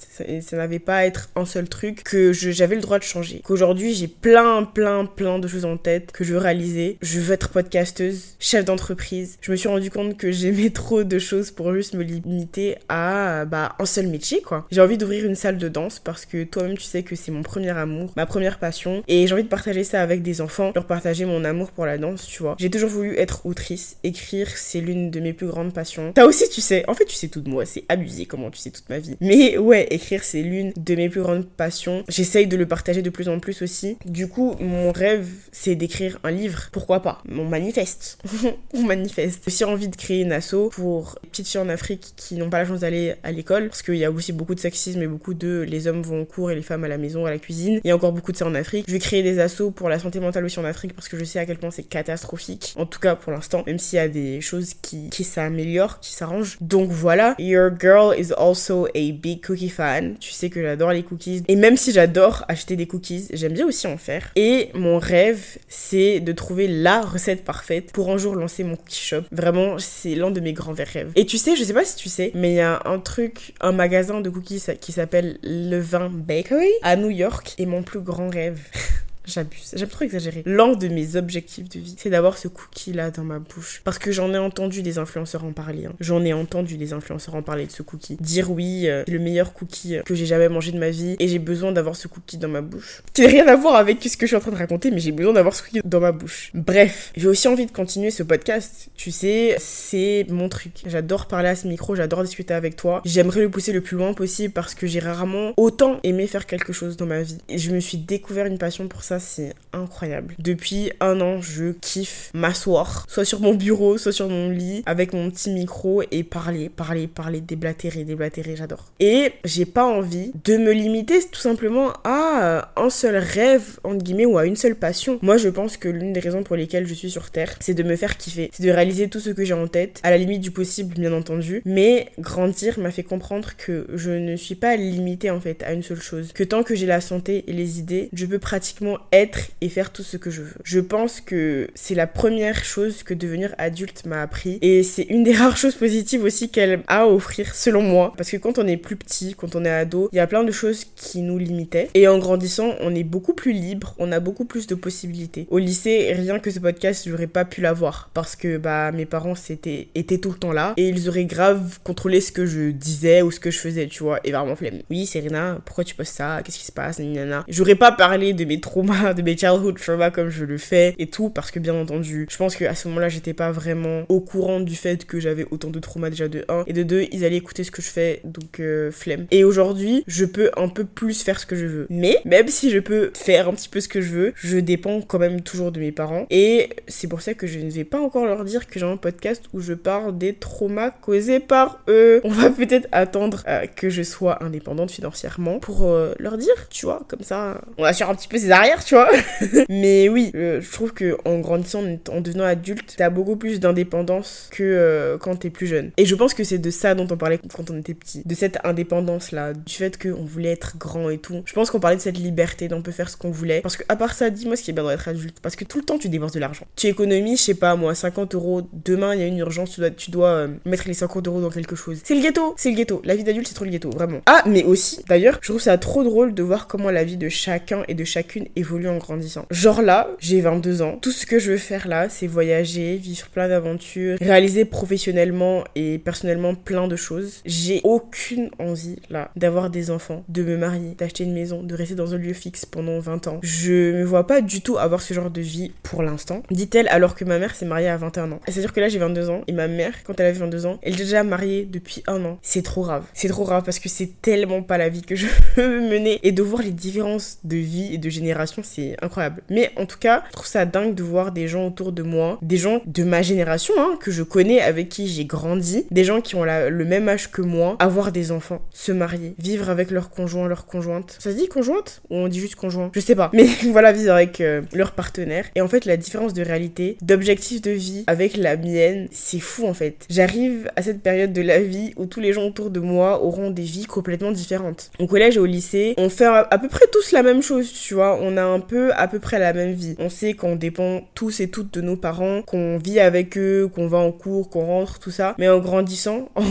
Ça 0.42 0.58
n'avait 0.58 0.80
pas 0.80 0.98
à 0.98 1.06
être 1.06 1.30
un 1.36 1.46
seul 1.46 1.68
truc 1.68 2.04
que 2.14 2.32
j'avais 2.32 2.76
le 2.76 2.82
droit 2.82 3.00
de 3.00 3.04
changer. 3.04 3.42
Qu'aujourd'hui, 3.44 3.96
j'ai 3.96 4.08
plein, 4.08 4.64
plein, 4.66 5.06
plein 5.06 5.40
de 5.40 5.48
choses 5.48 5.66
en 5.66 5.78
tête 5.78 6.12
que 6.12 6.24
je 6.24 6.34
veux 6.34 6.40
réaliser. 6.40 6.98
Je 7.02 7.20
veux 7.20 7.34
être 7.34 7.50
podcasteuse, 7.50 8.36
chef 8.40 8.66
d'entreprise. 8.66 9.40
Je 9.42 9.52
me 9.52 9.56
suis 9.56 9.68
rendu 9.68 9.90
compte 9.90 10.16
que 10.16 10.32
j'aimais 10.32 10.70
trop 10.70 11.04
de 11.04 11.18
choses 11.18 11.50
pour 11.50 11.74
juste 11.74 11.96
me 11.96 12.04
limiter 12.04 12.76
à 12.88 13.46
bah, 13.46 13.76
un 13.80 13.86
seul 13.86 14.08
métier, 14.08 14.44
quoi. 14.44 14.68
J'ai 14.70 14.82
envie 14.82 15.00
d'ouvrir 15.00 15.26
une 15.26 15.34
salle 15.34 15.58
de 15.58 15.68
danse 15.68 15.98
parce 15.98 16.28
que 16.28 16.44
toi-même, 16.44 16.78
tu 16.78 16.84
sais 16.84 17.02
que 17.02 17.16
c'est 17.16 17.32
mon 17.32 17.42
premier 17.42 17.72
amour, 17.72 18.14
ma 18.16 18.28
première 18.28 18.60
passion. 18.60 19.02
Et 19.08 19.26
j'ai 19.26 19.34
envie 19.34 19.44
de 19.44 19.48
partager 19.48 19.84
ça 19.84 20.00
avec 20.00 20.22
des 20.22 20.40
enfants, 20.40 20.72
leur 20.76 20.86
partager 20.86 21.26
mon 21.26 21.44
amour 21.44 21.72
pour 21.72 21.88
la 21.88 21.98
danse, 21.98 22.28
tu 22.28 22.44
vois. 22.44 22.56
J'ai 22.60 22.70
toujours 22.70 22.92
voulu 22.92 23.18
être 23.18 23.48
autrice. 23.48 23.98
Écrire, 24.04 24.50
c'est 24.56 24.82
l'une 24.82 25.10
de 25.10 25.20
mes 25.20 25.34
plus 25.34 25.48
grandes 25.48 25.74
passions. 25.74 26.12
T'as 26.14 26.26
aussi, 26.26 26.48
tu 26.48 26.62
sais, 26.62 26.88
en 26.88 26.94
fait, 26.94 27.06
tu 27.06 27.16
sais 27.16 27.30
tout 27.30 27.42
de 27.42 27.50
moi. 27.50 27.66
C'est 27.66 27.86
abusé 27.90 28.28
comment 28.28 28.52
tu 28.52 28.60
sais 28.60 28.70
toute 28.70 28.88
ma 28.90 29.00
vie. 29.00 29.18
Mais 29.20 29.58
ouais, 29.58 29.88
écrire, 29.90 30.24
c'est 30.24 30.44
l'une 30.44 30.74
de 30.78 30.94
mes 30.94 31.10
plus 31.10 31.22
grandes 31.22 31.48
passions. 31.48 32.03
J'essaye 32.08 32.48
de 32.48 32.58
le 32.58 32.66
partager 32.66 33.02
de 33.02 33.10
plus 33.10 33.30
en 33.30 33.40
plus 33.40 33.62
aussi. 33.62 33.98
Du 34.06 34.28
coup, 34.28 34.56
mon 34.60 34.92
rêve, 34.92 35.28
c'est 35.52 35.76
d'écrire 35.76 36.20
un 36.24 36.32
livre. 36.32 36.70
Pourquoi 36.72 37.02
pas? 37.02 37.22
Mon 37.26 37.46
manifeste. 37.46 38.18
Mon 38.74 38.84
manifeste. 38.84 39.42
J'ai 39.44 39.48
aussi 39.48 39.64
envie 39.64 39.88
de 39.88 39.96
créer 39.96 40.22
une 40.22 40.32
asso 40.32 40.70
pour 40.72 41.16
les 41.24 41.30
petites 41.30 41.48
filles 41.48 41.62
en 41.62 41.70
Afrique 41.70 42.14
qui 42.16 42.36
n'ont 42.36 42.50
pas 42.50 42.60
la 42.60 42.68
chance 42.68 42.82
d'aller 42.82 43.16
à 43.24 43.32
l'école. 43.32 43.68
Parce 43.70 43.82
qu'il 43.82 43.96
y 43.96 44.06
a 44.06 44.12
aussi 44.12 44.34
beaucoup 44.34 44.56
de 44.56 44.60
sexisme 44.60 45.02
et 45.02 45.08
beaucoup 45.08 45.34
de 45.34 45.66
les 45.68 45.88
hommes 45.88 46.02
vont 46.02 46.22
au 46.22 46.26
cours 46.26 46.52
et 46.52 46.56
les 46.56 46.62
femmes 46.62 46.84
à 46.84 46.88
la 46.88 46.98
maison, 46.98 47.26
à 47.26 47.32
la 47.32 47.40
cuisine. 47.40 47.80
Il 47.84 47.88
y 47.88 47.92
a 47.92 47.96
encore 47.96 48.12
beaucoup 48.12 48.32
de 48.32 48.38
ça 48.38 48.46
en 48.46 48.56
Afrique. 48.56 48.86
Je 48.88 48.94
vais 48.94 49.00
créer 49.00 49.24
des 49.24 49.40
assos 49.40 49.72
pour 49.72 49.90
la 49.90 50.00
santé 50.00 50.20
mentale 50.20 50.46
aussi 50.46 50.60
en 50.60 50.66
Afrique 50.66 50.94
parce 50.94 51.08
que 51.08 51.18
je 51.18 51.24
sais 51.24 51.40
à 51.40 51.46
quel 51.46 51.58
point 51.58 51.72
c'est 51.72 51.84
catastrophique. 51.84 52.74
En 52.78 52.86
tout 52.86 53.00
cas, 53.00 53.16
pour 53.16 53.32
l'instant, 53.32 53.64
même 53.66 53.80
s'il 53.80 53.98
y 53.98 54.00
a 54.00 54.08
des 54.08 54.42
choses 54.42 54.74
qui, 54.82 55.10
qui 55.10 55.24
s'améliorent, 55.24 56.00
qui 56.00 56.14
s'arrangent. 56.14 56.58
Donc 56.62 56.90
voilà. 56.90 57.36
Your 57.40 57.72
girl 57.80 58.14
is 58.18 58.32
also 58.34 58.88
a 58.88 59.12
big 59.12 59.46
cookie 59.46 59.70
fan. 59.70 60.16
Tu 60.20 60.32
sais 60.32 60.50
que 60.50 60.62
j'adore 60.62 60.92
les 60.92 61.04
cookies. 61.04 61.44
Et 61.48 61.56
même 61.56 61.78
si 61.78 61.92
j'adore 61.94 62.44
acheter 62.48 62.76
des 62.76 62.88
cookies, 62.88 63.28
j'aime 63.32 63.54
bien 63.54 63.66
aussi 63.66 63.88
en 63.88 63.98
faire. 63.98 64.32
Et 64.36 64.70
mon 64.74 65.00
rêve, 65.00 65.58
c'est 65.68 66.20
de 66.20 66.32
trouver 66.32 66.68
la 66.68 67.02
recette 67.02 67.44
parfaite 67.46 67.92
pour 67.92 68.12
un 68.12 68.18
jour 68.18 68.36
lancer 68.36 68.64
mon 68.64 68.76
cookie 68.76 69.00
shop. 69.00 69.22
Vraiment, 69.32 69.78
c'est 69.80 70.16
l'un 70.16 70.32
de 70.32 70.40
mes 70.40 70.54
grands 70.54 70.74
rêves. 70.74 71.12
Et 71.16 71.26
tu 71.26 71.38
sais, 71.38 71.56
je 71.56 71.64
sais 71.64 71.74
pas 71.74 71.86
si 71.86 71.96
tu 71.96 72.10
sais, 72.10 72.32
mais 72.34 72.52
il 72.52 72.56
y 72.56 72.62
a 72.62 72.82
un 72.86 73.00
truc, 73.00 73.54
un 73.62 73.72
magasin 73.72 74.22
de 74.22 74.30
cookies 74.30 74.62
qui 74.82 74.92
s'appelle 74.92 75.38
Le 75.44 75.80
Vin 75.80 76.10
Bakery 76.10 76.72
à 76.82 76.96
New 76.96 77.10
York. 77.10 77.56
Et 77.58 77.66
mon 77.66 77.84
plus 77.84 78.02
grand 78.02 78.30
rêve. 78.30 78.60
J'abuse, 79.26 79.74
j'aime 79.74 79.88
trop 79.90 80.04
exagérer. 80.04 80.44
L'un 80.46 80.74
de 80.74 80.88
mes 80.88 81.16
objectifs 81.16 81.70
de 81.70 81.80
vie, 81.80 81.96
c'est 81.98 82.10
d'avoir 82.10 82.38
ce 82.38 82.48
cookie-là 82.48 83.12
dans 83.12 83.24
ma 83.24 83.40
bouche. 83.40 83.82
Parce 83.84 83.98
que 83.98 84.12
j'en 84.12 84.34
ai 84.34 84.38
entendu 84.38 84.82
des 84.82 84.98
influenceurs 84.98 85.46
en 85.46 85.54
parler. 85.54 85.86
Hein. 85.86 85.94
J'en 86.00 86.24
ai 86.26 86.34
entendu 86.34 86.78
des 86.78 86.94
influenceurs 86.94 87.36
en 87.36 87.42
parler 87.42 87.66
de 87.66 87.72
ce 87.72 87.84
cookie. 87.84 88.18
Dire 88.20 88.52
oui, 88.52 88.88
euh, 88.88 89.04
c'est 89.06 89.14
le 89.14 89.20
meilleur 89.20 89.54
cookie 89.54 89.96
que 90.06 90.14
j'ai 90.14 90.26
jamais 90.26 90.50
mangé 90.50 90.72
de 90.72 90.80
ma 90.80 90.90
vie 90.90 91.16
et 91.20 91.28
j'ai 91.28 91.40
besoin 91.40 91.72
d'avoir 91.72 91.96
ce 91.96 92.08
cookie 92.08 92.38
dans 92.38 92.50
ma 92.50 92.62
bouche. 92.62 93.02
Qui 93.14 93.22
n'a 93.22 93.28
rien 93.28 93.48
à 93.48 93.56
voir 93.56 93.76
avec 93.76 94.04
ce 94.04 94.18
que 94.18 94.26
je 94.26 94.28
suis 94.28 94.36
en 94.36 94.42
train 94.42 94.52
de 94.52 94.58
raconter, 94.58 94.92
mais 94.92 95.00
j'ai 95.00 95.12
besoin 95.12 95.34
d'avoir 95.34 95.56
ce 95.56 95.64
cookie 95.64 95.82
dans 95.86 96.02
ma 96.02 96.12
bouche. 96.12 96.52
Bref, 96.54 97.12
j'ai 97.16 97.28
aussi 97.28 97.48
envie 97.48 97.66
de 97.66 97.72
continuer 97.72 98.12
ce 98.12 98.24
podcast. 98.24 98.90
Tu 98.96 99.12
sais, 99.12 99.56
c'est 99.60 100.26
mon 100.30 100.50
truc. 100.50 100.74
J'adore 100.86 101.28
parler 101.28 101.50
à 101.50 101.56
ce 101.56 101.68
micro, 101.68 101.96
j'adore 101.96 102.24
discuter 102.24 102.54
avec 102.54 102.76
toi. 102.76 103.02
J'aimerais 103.06 103.42
le 103.42 103.50
pousser 103.50 103.72
le 103.72 103.82
plus 103.82 103.96
loin 103.96 104.14
possible 104.14 104.54
parce 104.54 104.76
que 104.76 104.86
j'ai 104.86 105.00
rarement 105.00 105.54
autant 105.56 106.00
aimé 106.04 106.28
faire 106.28 106.46
quelque 106.46 106.74
chose 106.74 106.98
dans 106.98 107.06
ma 107.06 107.22
vie. 107.22 107.38
Et 107.48 107.58
je 107.58 107.72
me 107.72 107.80
suis 107.80 107.98
découvert 107.98 108.46
une 108.46 108.58
passion 108.58 108.88
pour 108.88 109.04
c'est 109.20 109.54
incroyable. 109.74 110.36
Depuis 110.40 110.92
un 111.00 111.20
an, 111.22 111.42
je 111.42 111.72
kiffe 111.72 112.32
m'asseoir, 112.34 113.06
soit 113.10 113.26
sur 113.26 113.40
mon 113.42 113.54
bureau, 113.54 113.98
soit 113.98 114.12
sur 114.12 114.30
mon 114.30 114.50
lit, 114.50 114.84
avec 114.86 115.14
mon 115.14 115.30
petit 115.30 115.50
micro 115.50 116.04
et 116.12 116.24
parler, 116.24 116.70
parler, 116.70 117.08
parler, 117.08 117.42
déblatérer, 117.42 118.04
déblatérer, 118.04 118.56
j'adore. 118.56 118.92
Et 119.00 119.34
j'ai 119.44 119.66
pas 119.66 119.86
envie 119.86 120.32
de 120.44 120.58
me 120.58 120.72
limiter 120.72 121.20
tout 121.32 121.40
simplement 121.40 121.94
à 122.04 122.72
un 122.76 122.90
seul 122.90 123.18
rêve, 123.18 123.80
entre 123.84 124.04
guillemets, 124.04 124.26
ou 124.26 124.38
à 124.38 124.46
une 124.46 124.56
seule 124.56 124.76
passion. 124.76 125.20
Moi, 125.22 125.38
je 125.38 125.50
pense 125.50 125.78
que 125.78 125.90
l'une 125.90 126.14
des 126.14 126.20
raisons 126.20 126.44
pour 126.44 126.56
lesquelles 126.56 126.88
je 126.88 126.94
suis 126.94 127.10
sur 127.10 127.32
Terre, 127.32 127.56
c'est 127.60 127.74
de 127.74 127.84
me 127.84 127.96
faire 127.96 128.18
kiffer, 128.18 128.50
c'est 128.54 128.64
de 128.64 128.70
réaliser 128.70 129.10
tout 129.10 129.20
ce 129.20 129.30
que 129.30 129.44
j'ai 129.44 129.54
en 129.54 129.68
tête, 129.68 130.00
à 130.04 130.10
la 130.10 130.18
limite 130.18 130.42
du 130.42 130.52
possible, 130.52 130.94
bien 130.96 131.14
entendu. 131.14 131.62
Mais 131.66 132.12
grandir 132.20 132.80
m'a 132.80 132.92
fait 132.92 133.04
comprendre 133.04 133.56
que 133.58 133.88
je 133.94 134.12
ne 134.12 134.36
suis 134.36 134.56
pas 134.56 134.76
limitée 134.76 135.32
en 135.32 135.40
fait 135.40 135.64
à 135.64 135.74
une 135.74 135.84
seule 135.84 136.02
chose. 136.02 136.32
Que 136.34 136.44
tant 136.44 136.64
que 136.64 136.76
j'ai 136.76 136.86
la 136.86 137.02
santé 137.02 137.44
et 137.48 137.54
les 137.54 137.80
idées, 137.80 138.10
je 138.14 138.26
peux 138.26 138.40
pratiquement 138.40 138.98
être 139.12 139.50
et 139.62 139.70
faire 139.70 139.92
tout 139.92 140.04
ce 140.04 140.18
que 140.18 140.32
je 140.32 140.42
veux. 140.42 140.54
Je 140.64 140.80
pense 140.80 141.22
que 141.22 141.68
c'est 141.76 141.96
la 141.96 142.08
première 142.08 142.64
chose 142.64 143.04
que 143.04 143.14
devenir 143.14 143.54
adulte 143.58 144.06
m'a 144.06 144.22
appris. 144.22 144.60
Et 144.62 144.84
c'est 144.84 145.04
une 145.04 145.24
des 145.24 145.34
rares 145.36 145.58
choses 145.58 145.76
positives 145.76 146.24
aussi 146.24 146.50
qu'elle 146.50 146.82
a 146.88 147.04
à 147.04 147.08
offrir 147.08 147.56
selon 147.56 147.82
moi. 147.82 148.14
Parce 148.18 148.30
que 148.30 148.38
quand 148.38 148.60
on 148.60 148.68
est 148.68 148.78
plus 148.78 148.96
petit, 148.96 149.36
quand 149.36 149.56
on 149.56 149.66
est 149.66 149.70
ado, 149.70 150.10
il 150.12 150.18
y 150.18 150.20
a 150.20 150.28
plein 150.28 150.44
de 150.44 150.52
choses 150.52 150.86
qui 150.96 151.22
nous 151.22 151.38
limitaient. 151.38 151.90
Et 151.94 152.08
en 152.08 152.18
grandissant, 152.18 152.76
on 152.82 152.94
est 152.96 153.04
beaucoup 153.04 153.34
plus 153.34 153.52
libre, 153.52 153.96
on 153.98 154.12
a 154.12 154.20
beaucoup 154.20 154.46
plus 154.46 154.68
de 154.68 154.76
possibilités. 154.76 155.48
Au 155.50 155.58
lycée, 155.58 156.14
rien 156.14 156.40
que 156.40 156.52
ce 156.52 156.60
podcast, 156.60 157.08
j'aurais 157.08 157.28
pas 157.28 157.46
pu 157.46 157.62
l'avoir. 157.62 158.10
Parce 158.14 158.36
que 158.36 158.58
bah 158.58 158.92
mes 158.92 159.06
parents 159.06 159.36
c'était 159.36 159.88
étaient 159.96 160.18
tout 160.18 160.32
le 160.32 160.38
temps 160.38 160.54
là. 160.54 160.74
Et 160.78 160.90
ils 160.90 161.10
auraient 161.10 161.26
grave 161.26 161.80
contrôlé 161.84 162.22
ce 162.22 162.32
que 162.32 162.46
je 162.46 162.72
disais 162.72 163.22
ou 163.22 163.32
ce 163.32 163.40
que 163.40 163.52
je 163.52 163.60
faisais, 163.60 163.88
tu 163.88 164.04
vois, 164.04 164.20
et 164.24 164.32
vraiment 164.32 164.56
flemme. 164.56 164.82
Oui, 164.90 165.06
Serena, 165.06 165.60
pourquoi 165.66 165.84
tu 165.84 165.96
postes 165.96 166.16
ça? 166.16 166.42
Qu'est-ce 166.44 166.60
qui 166.60 166.66
se 166.66 166.72
passe? 166.72 167.02
J'aurais 167.48 167.76
pas 167.76 167.92
parlé 167.92 168.34
de 168.34 168.46
mes 168.46 168.60
traumas 168.60 168.93
de 169.16 169.22
mes 169.22 169.38
childhood 169.38 169.78
trauma 169.78 170.12
comme 170.12 170.30
je 170.30 170.46
le 170.46 170.58
fais 170.58 170.96
et 170.98 171.08
tout 171.08 171.30
parce 171.30 171.52
que 171.52 171.60
bien 171.60 171.74
entendu 171.76 172.28
je 172.30 172.38
pense 172.38 172.56
qu'à 172.56 172.76
ce 172.76 172.88
moment 172.88 173.00
là 173.00 173.10
j'étais 173.10 173.34
pas 173.34 173.52
vraiment 173.52 174.04
au 174.10 174.20
courant 174.20 174.60
du 174.60 174.76
fait 174.76 175.06
que 175.06 175.20
j'avais 175.20 175.46
autant 175.52 175.70
de 175.70 175.80
trauma 175.80 176.10
déjà 176.10 176.28
de 176.28 176.46
1 176.48 176.64
et 176.68 176.74
de 176.74 176.84
2 176.84 177.08
ils 177.12 177.26
allaient 177.26 177.38
écouter 177.38 177.64
ce 177.64 177.72
que 177.72 177.82
je 177.82 177.90
fais 177.90 178.22
donc 178.24 178.60
euh, 178.60 178.92
flemme. 178.92 179.26
Et 179.32 179.44
aujourd'hui 179.44 180.04
je 180.08 180.26
peux 180.26 180.52
un 180.58 180.70
peu 180.70 180.86
plus 180.86 181.24
faire 181.24 181.40
ce 181.40 181.46
que 181.46 181.56
je 181.56 181.66
veux. 181.66 181.88
Mais 181.90 182.20
même 182.26 182.48
si 182.48 182.70
je 182.70 182.80
peux 182.80 183.12
faire 183.14 183.48
un 183.48 183.54
petit 183.54 183.70
peu 183.70 183.82
ce 183.82 183.88
que 183.88 184.02
je 184.02 184.12
veux 184.12 184.34
je 184.36 184.58
dépends 184.58 185.02
quand 185.02 185.20
même 185.20 185.42
toujours 185.42 185.72
de 185.72 185.80
mes 185.80 185.92
parents 185.92 186.26
et 186.30 186.70
c'est 186.88 187.08
pour 187.08 187.22
ça 187.22 187.34
que 187.34 187.48
je 187.48 187.60
ne 187.60 187.70
vais 187.70 187.84
pas 187.84 188.00
encore 188.00 188.26
leur 188.26 188.44
dire 188.44 188.68
que 188.68 188.80
j'ai 188.80 188.86
un 188.86 188.98
podcast 188.98 189.44
où 189.54 189.60
je 189.60 189.74
parle 189.74 190.18
des 190.18 190.34
traumas 190.34 190.92
causés 190.92 191.40
par 191.40 191.80
eux. 191.88 192.22
On 192.24 192.30
va 192.30 192.50
peut-être 192.50 192.88
attendre 192.92 193.44
euh, 193.48 193.66
que 193.66 193.90
je 193.90 194.04
sois 194.04 194.44
indépendante 194.44 194.92
financièrement 194.92 195.60
pour 195.60 195.84
euh, 195.84 196.14
leur 196.20 196.38
dire 196.38 196.54
tu 196.70 196.86
vois 196.86 197.02
comme 197.08 197.22
ça 197.22 197.62
on 197.78 197.84
assure 197.84 198.10
un 198.10 198.16
petit 198.16 198.28
peu 198.28 198.38
ses 198.38 198.52
arrières 198.52 198.83
tu 198.86 198.96
Mais 199.70 200.10
oui, 200.10 200.32
euh, 200.36 200.62
je 200.62 200.72
trouve 200.72 200.94
que 200.94 201.18
en 201.26 201.40
grandissant, 201.40 201.84
en 202.10 202.22
devenant 202.22 202.44
adulte, 202.44 202.96
t'as 202.98 203.10
beaucoup 203.10 203.36
plus 203.36 203.60
d'indépendance 203.60 204.50
que 204.52 204.64
euh, 204.64 205.18
quand 205.18 205.36
t'es 205.38 205.50
plus 205.50 205.68
jeune. 205.68 205.92
Et 205.98 206.06
je 206.06 206.16
pense 206.16 206.34
que 206.34 206.44
c'est 206.44 206.58
de 206.58 206.72
ça 206.72 206.96
dont 206.96 207.08
on 207.10 207.18
parlait 207.18 207.40
quand 207.54 207.70
on 207.70 207.78
était 207.78 207.94
petit, 207.94 208.24
de 208.26 208.36
cette 208.36 208.58
indépendance 208.64 209.32
là, 209.32 209.54
du 209.54 209.74
fait 209.74 210.02
qu'on 210.02 210.24
voulait 210.24 210.52
être 210.52 210.78
grand 210.78 211.10
et 211.10 211.18
tout. 211.18 211.44
Je 211.46 211.54
pense 211.54 211.72
qu'on 211.72 211.80
parlait 211.80 211.98
de 211.98 212.02
cette 212.02 212.18
liberté, 212.18 212.68
d'on 212.68 212.82
peut 212.82 212.92
faire 212.92 213.10
ce 213.10 213.18
qu'on 213.18 213.32
voulait. 213.32 213.62
Parce 213.62 213.78
que 213.78 213.84
à 213.90 213.96
part 213.96 214.14
ça, 214.14 214.30
dis-moi 214.30 214.56
ce 214.56 214.64
qui 214.64 214.72
est 214.72 214.74
bien 214.74 214.88
d'être 214.88 215.08
adulte, 215.08 215.40
parce 215.42 215.56
que 215.56 215.66
tout 215.66 215.78
le 215.78 215.86
temps 215.86 215.98
tu 215.98 216.10
dépenses 216.10 216.34
de 216.34 216.40
l'argent. 216.40 216.66
Tu 216.76 216.88
économises, 216.88 217.40
je 217.40 217.44
sais 217.46 217.54
pas 217.54 217.76
moi, 217.76 217.96
50 217.96 218.36
euros. 218.36 218.62
Demain 218.74 219.16
il 219.16 219.22
y 219.22 219.24
a 219.24 219.28
une 219.28 219.40
urgence, 219.40 219.72
tu 219.72 219.80
dois, 219.80 219.92
tu 219.92 220.12
dois 220.12 220.30
euh, 220.30 220.48
mettre 220.66 220.88
les 220.88 220.94
50 220.94 221.28
euros 221.28 221.42
dans 221.42 221.50
quelque 221.50 221.76
chose. 221.76 222.02
C'est 222.04 222.16
le 222.16 222.22
ghetto, 222.22 222.54
c'est 222.58 222.70
le 222.70 222.76
ghetto. 222.76 223.02
La 223.06 223.16
vie 223.16 223.24
d'adulte 223.24 223.48
c'est 223.48 223.56
trop 223.56 223.66
le 223.66 223.72
ghetto, 223.72 223.90
vraiment. 223.90 224.22
Ah, 224.26 224.44
mais 224.46 224.64
aussi, 224.64 225.02
d'ailleurs, 225.08 225.40
je 225.42 225.50
trouve 225.50 225.62
ça 225.62 225.78
trop 225.78 226.04
drôle 226.04 226.34
de 226.34 226.44
voir 226.44 226.68
comment 226.68 226.92
la 226.92 227.04
vie 227.04 227.18
de 227.18 227.30
chacun 227.30 227.84
et 227.88 227.94
de 227.94 228.04
chacune 228.04 228.48
évolue 228.56 228.73
en 228.88 228.98
grandissant. 228.98 229.46
Genre 229.52 229.82
là, 229.82 230.10
j'ai 230.20 230.42
22 230.42 230.82
ans. 230.82 230.98
Tout 231.02 231.12
ce 231.12 231.26
que 231.26 231.40
je 231.40 231.52
veux 231.52 231.58
faire 231.58 231.88
là, 231.88 232.10
c'est 232.10 232.28
voyager, 232.28 232.98
vivre 232.98 233.28
plein 233.28 233.48
d'aventures, 233.48 234.18
réaliser 234.20 234.66
professionnellement 234.66 235.64
et 235.76 236.00
personnellement 236.00 236.56
plein 236.56 236.88
de 236.88 236.96
choses. 236.96 237.42
J'ai 237.46 237.82
aucune 237.84 238.50
envie 238.60 238.98
là 239.10 239.32
d'avoir 239.36 239.70
des 239.70 239.92
enfants, 239.92 240.24
de 240.30 240.44
me 240.44 240.58
marier, 240.58 240.96
d'acheter 240.98 241.24
une 241.24 241.34
maison, 241.34 241.64
de 241.64 241.76
rester 241.76 241.96
dans 241.96 242.14
un 242.14 242.18
lieu 242.18 242.34
fixe 242.34 242.66
pendant 242.66 243.00
20 243.00 243.28
ans. 243.28 243.40
Je 243.44 243.94
me 243.94 244.04
vois 244.04 244.28
pas 244.28 244.42
du 244.42 244.62
tout 244.62 244.78
avoir 244.78 245.02
ce 245.02 245.14
genre 245.14 245.30
de 245.30 245.42
vie 245.42 245.72
pour 245.84 246.04
l'instant. 246.04 246.44
Dit-elle 246.52 246.88
alors 246.88 247.16
que 247.16 247.26
ma 247.26 247.40
mère 247.40 247.56
s'est 247.56 247.66
mariée 247.66 247.90
à 247.90 247.98
21 247.98 248.32
ans. 248.32 248.40
C'est-à-dire 248.48 248.74
que 248.74 248.80
là 248.80 248.90
j'ai 248.90 249.00
22 249.00 249.30
ans 249.30 249.42
et 249.48 249.54
ma 249.54 249.68
mère, 249.68 250.04
quand 250.04 250.20
elle 250.20 250.28
avait 250.28 250.40
22 250.40 250.66
ans, 250.66 250.80
elle 250.82 250.94
est 250.94 250.98
déjà 250.98 251.24
mariée 251.24 251.66
depuis 251.66 252.04
un 252.08 252.24
an. 252.26 252.40
C'est 252.42 252.64
trop 252.64 252.84
grave. 252.84 253.06
C'est 253.14 253.28
trop 253.28 253.46
grave 253.46 253.64
parce 253.64 253.80
que 253.80 253.90
c'est 253.90 254.22
tellement 254.22 254.64
pas 254.64 254.78
la 254.78 254.90
vie 254.90 255.02
que 255.02 255.16
je 255.16 255.28
veux 255.56 255.80
mener 255.82 256.20
et 256.24 256.32
de 256.32 256.42
voir 256.42 256.62
les 256.62 256.72
différences 256.72 257.40
de 257.44 257.58
vie 257.58 257.94
et 257.94 257.98
de 257.98 258.10
génération 258.10 258.63
c'est 258.64 258.96
incroyable. 259.02 259.42
Mais 259.50 259.72
en 259.78 259.86
tout 259.86 260.00
cas, 260.00 260.24
je 260.28 260.34
trouve 260.34 260.48
ça 260.48 260.66
dingue 260.66 260.96
de 260.96 261.04
voir 261.04 261.32
des 261.32 261.48
gens 261.48 261.68
autour 261.68 261.92
de 261.92 262.04
moi, 262.04 262.40
des 262.42 262.58
gens 262.58 262.82
de 262.86 263.04
ma 263.04 263.22
génération, 263.22 263.74
hein, 263.78 263.98
que 264.00 264.12
je 264.12 264.24
connais, 264.24 264.62
avec 264.62 264.90
qui 264.90 265.08
j'ai 265.08 265.26
grandi, 265.26 265.86
des 265.92 266.04
gens 266.04 266.22
qui 266.22 266.36
ont 266.36 266.44
le 266.44 266.86
même 266.86 267.10
âge 267.10 267.32
que 267.32 267.42
moi, 267.42 267.76
avoir 267.80 268.12
des 268.12 268.32
enfants, 268.32 268.62
se 268.72 268.92
marier, 268.92 269.36
vivre 269.40 269.70
avec 269.70 269.92
leur 269.92 270.10
conjoint, 270.10 270.48
leur 270.48 270.66
conjointe. 270.66 271.18
Ça 271.20 271.32
se 271.32 271.36
dit 271.36 271.48
conjointe 271.48 272.02
Ou 272.10 272.18
on 272.18 272.28
dit 272.28 272.40
juste 272.40 272.56
conjoint? 272.56 272.92
Je 272.94 273.00
sais 273.00 273.16
pas. 273.16 273.30
Mais 273.34 273.48
voilà, 273.72 273.92
vivre 273.92 274.14
avec 274.14 274.42
euh, 274.42 274.62
leur 274.74 274.92
partenaire. 274.92 275.46
Et 275.56 275.62
en 275.62 275.68
fait, 275.68 275.86
la 275.86 275.98
différence 275.98 276.34
de 276.34 276.42
réalité, 276.42 276.98
d'objectif 277.02 277.62
de 277.62 277.72
vie 277.72 278.04
avec 278.08 278.38
la 278.38 278.58
mienne, 278.58 279.08
c'est 279.12 279.40
fou 279.40 279.68
en 279.68 279.74
fait. 279.74 280.06
J'arrive 280.10 280.70
à 280.76 280.82
cette 280.82 281.02
période 281.02 281.34
de 281.34 281.42
la 281.42 281.60
vie 281.60 281.94
où 281.98 282.06
tous 282.06 282.20
les 282.20 282.34
gens 282.34 282.44
autour 282.44 282.70
de 282.70 282.80
moi 282.80 283.24
auront 283.24 283.52
des 283.52 283.64
vies 283.64 283.86
complètement 283.86 284.32
différentes. 284.32 284.92
Au 285.00 285.08
collège 285.08 285.38
et 285.38 285.40
au 285.40 285.46
lycée, 285.46 285.94
on 285.98 286.10
fait 286.10 286.26
à 286.26 286.58
peu 286.58 286.68
près 286.68 286.86
tous 286.92 287.12
la 287.12 287.24
même 287.24 287.42
chose, 287.42 287.72
tu 287.72 287.94
vois. 287.94 288.18
On 288.22 288.38
a 288.38 288.43
un 288.46 288.60
peu 288.60 288.92
à 288.94 289.08
peu 289.08 289.20
près 289.20 289.40
la 289.40 289.54
même 289.54 289.74
vie. 289.74 289.96
On 290.00 290.10
sait 290.10 290.34
qu'on 290.34 290.56
dépend 290.56 291.02
tous 291.16 291.40
et 291.40 291.50
toutes 291.50 291.74
de 291.74 291.82
nos 291.82 291.96
parents, 291.96 292.42
qu'on 292.42 292.78
vit 292.78 293.00
avec 293.00 293.38
eux, 293.38 293.70
qu'on 293.74 293.88
va 293.88 293.98
en 293.98 294.12
cours, 294.12 294.50
qu'on 294.50 294.66
rentre, 294.66 295.00
tout 295.00 295.12
ça. 295.12 295.36
Mais 295.38 295.50
en 295.50 295.60
grandissant, 295.60 296.30
en 296.36 296.44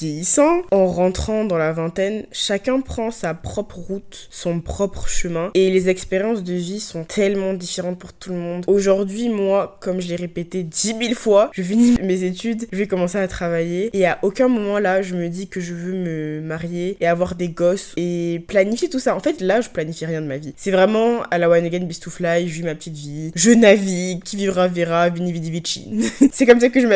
vieillissant, 0.00 0.62
en 0.70 0.86
rentrant 0.86 1.44
dans 1.44 1.58
la 1.58 1.72
vingtaine, 1.72 2.26
chacun 2.32 2.80
prend 2.80 3.10
sa 3.10 3.34
propre 3.34 3.78
route, 3.78 4.28
son 4.30 4.60
propre 4.60 5.08
chemin. 5.08 5.50
Et 5.54 5.70
les 5.70 5.88
expériences 5.88 6.42
de 6.42 6.54
vie 6.54 6.80
sont 6.80 7.04
tellement 7.04 7.54
différentes 7.54 7.98
pour 7.98 8.12
tout 8.12 8.30
le 8.30 8.38
monde. 8.38 8.64
Aujourd'hui, 8.66 9.28
moi, 9.28 9.78
comme 9.80 10.00
je 10.00 10.08
l'ai 10.08 10.16
répété 10.16 10.62
dix 10.62 10.94
mille 10.94 11.14
fois, 11.14 11.50
je 11.52 11.62
finis 11.62 11.98
mes 12.02 12.24
études, 12.24 12.66
je 12.72 12.78
vais 12.78 12.86
commencer 12.86 13.18
à 13.18 13.28
travailler. 13.28 13.90
Et 13.92 14.06
à 14.06 14.18
aucun 14.22 14.48
moment 14.48 14.78
là, 14.78 15.02
je 15.02 15.14
me 15.14 15.28
dis 15.28 15.48
que 15.48 15.60
je 15.60 15.74
veux 15.74 15.92
me 15.92 16.40
marier 16.40 16.96
et 17.00 17.06
avoir 17.06 17.34
des 17.34 17.48
gosses 17.48 17.92
et 17.96 18.44
planifier 18.48 18.88
tout 18.88 18.98
ça. 18.98 19.14
En 19.16 19.20
fait, 19.20 19.40
là, 19.40 19.60
je 19.60 19.68
planifie 19.68 20.06
rien 20.06 20.20
de 20.20 20.26
ma 20.26 20.38
vie. 20.38 20.54
C'est 20.56 20.70
vraiment 20.70 21.22
à 21.34 21.38
la 21.38 21.50
one 21.50 21.64
again, 21.64 21.80
beast 21.80 22.04
to 22.04 22.10
fly, 22.10 22.46
je 22.46 22.54
vis 22.54 22.62
ma 22.62 22.76
petite 22.76 22.94
vie, 22.94 23.32
je 23.34 23.50
navigue, 23.50 24.22
qui 24.22 24.36
vivra 24.36 24.68
verra, 24.68 25.08
vini 25.08 25.32
vidi 25.32 25.50
vici. 25.50 25.88
c'est 26.32 26.46
comme 26.46 26.60
ça 26.60 26.68
que 26.68 26.80
je, 26.80 26.86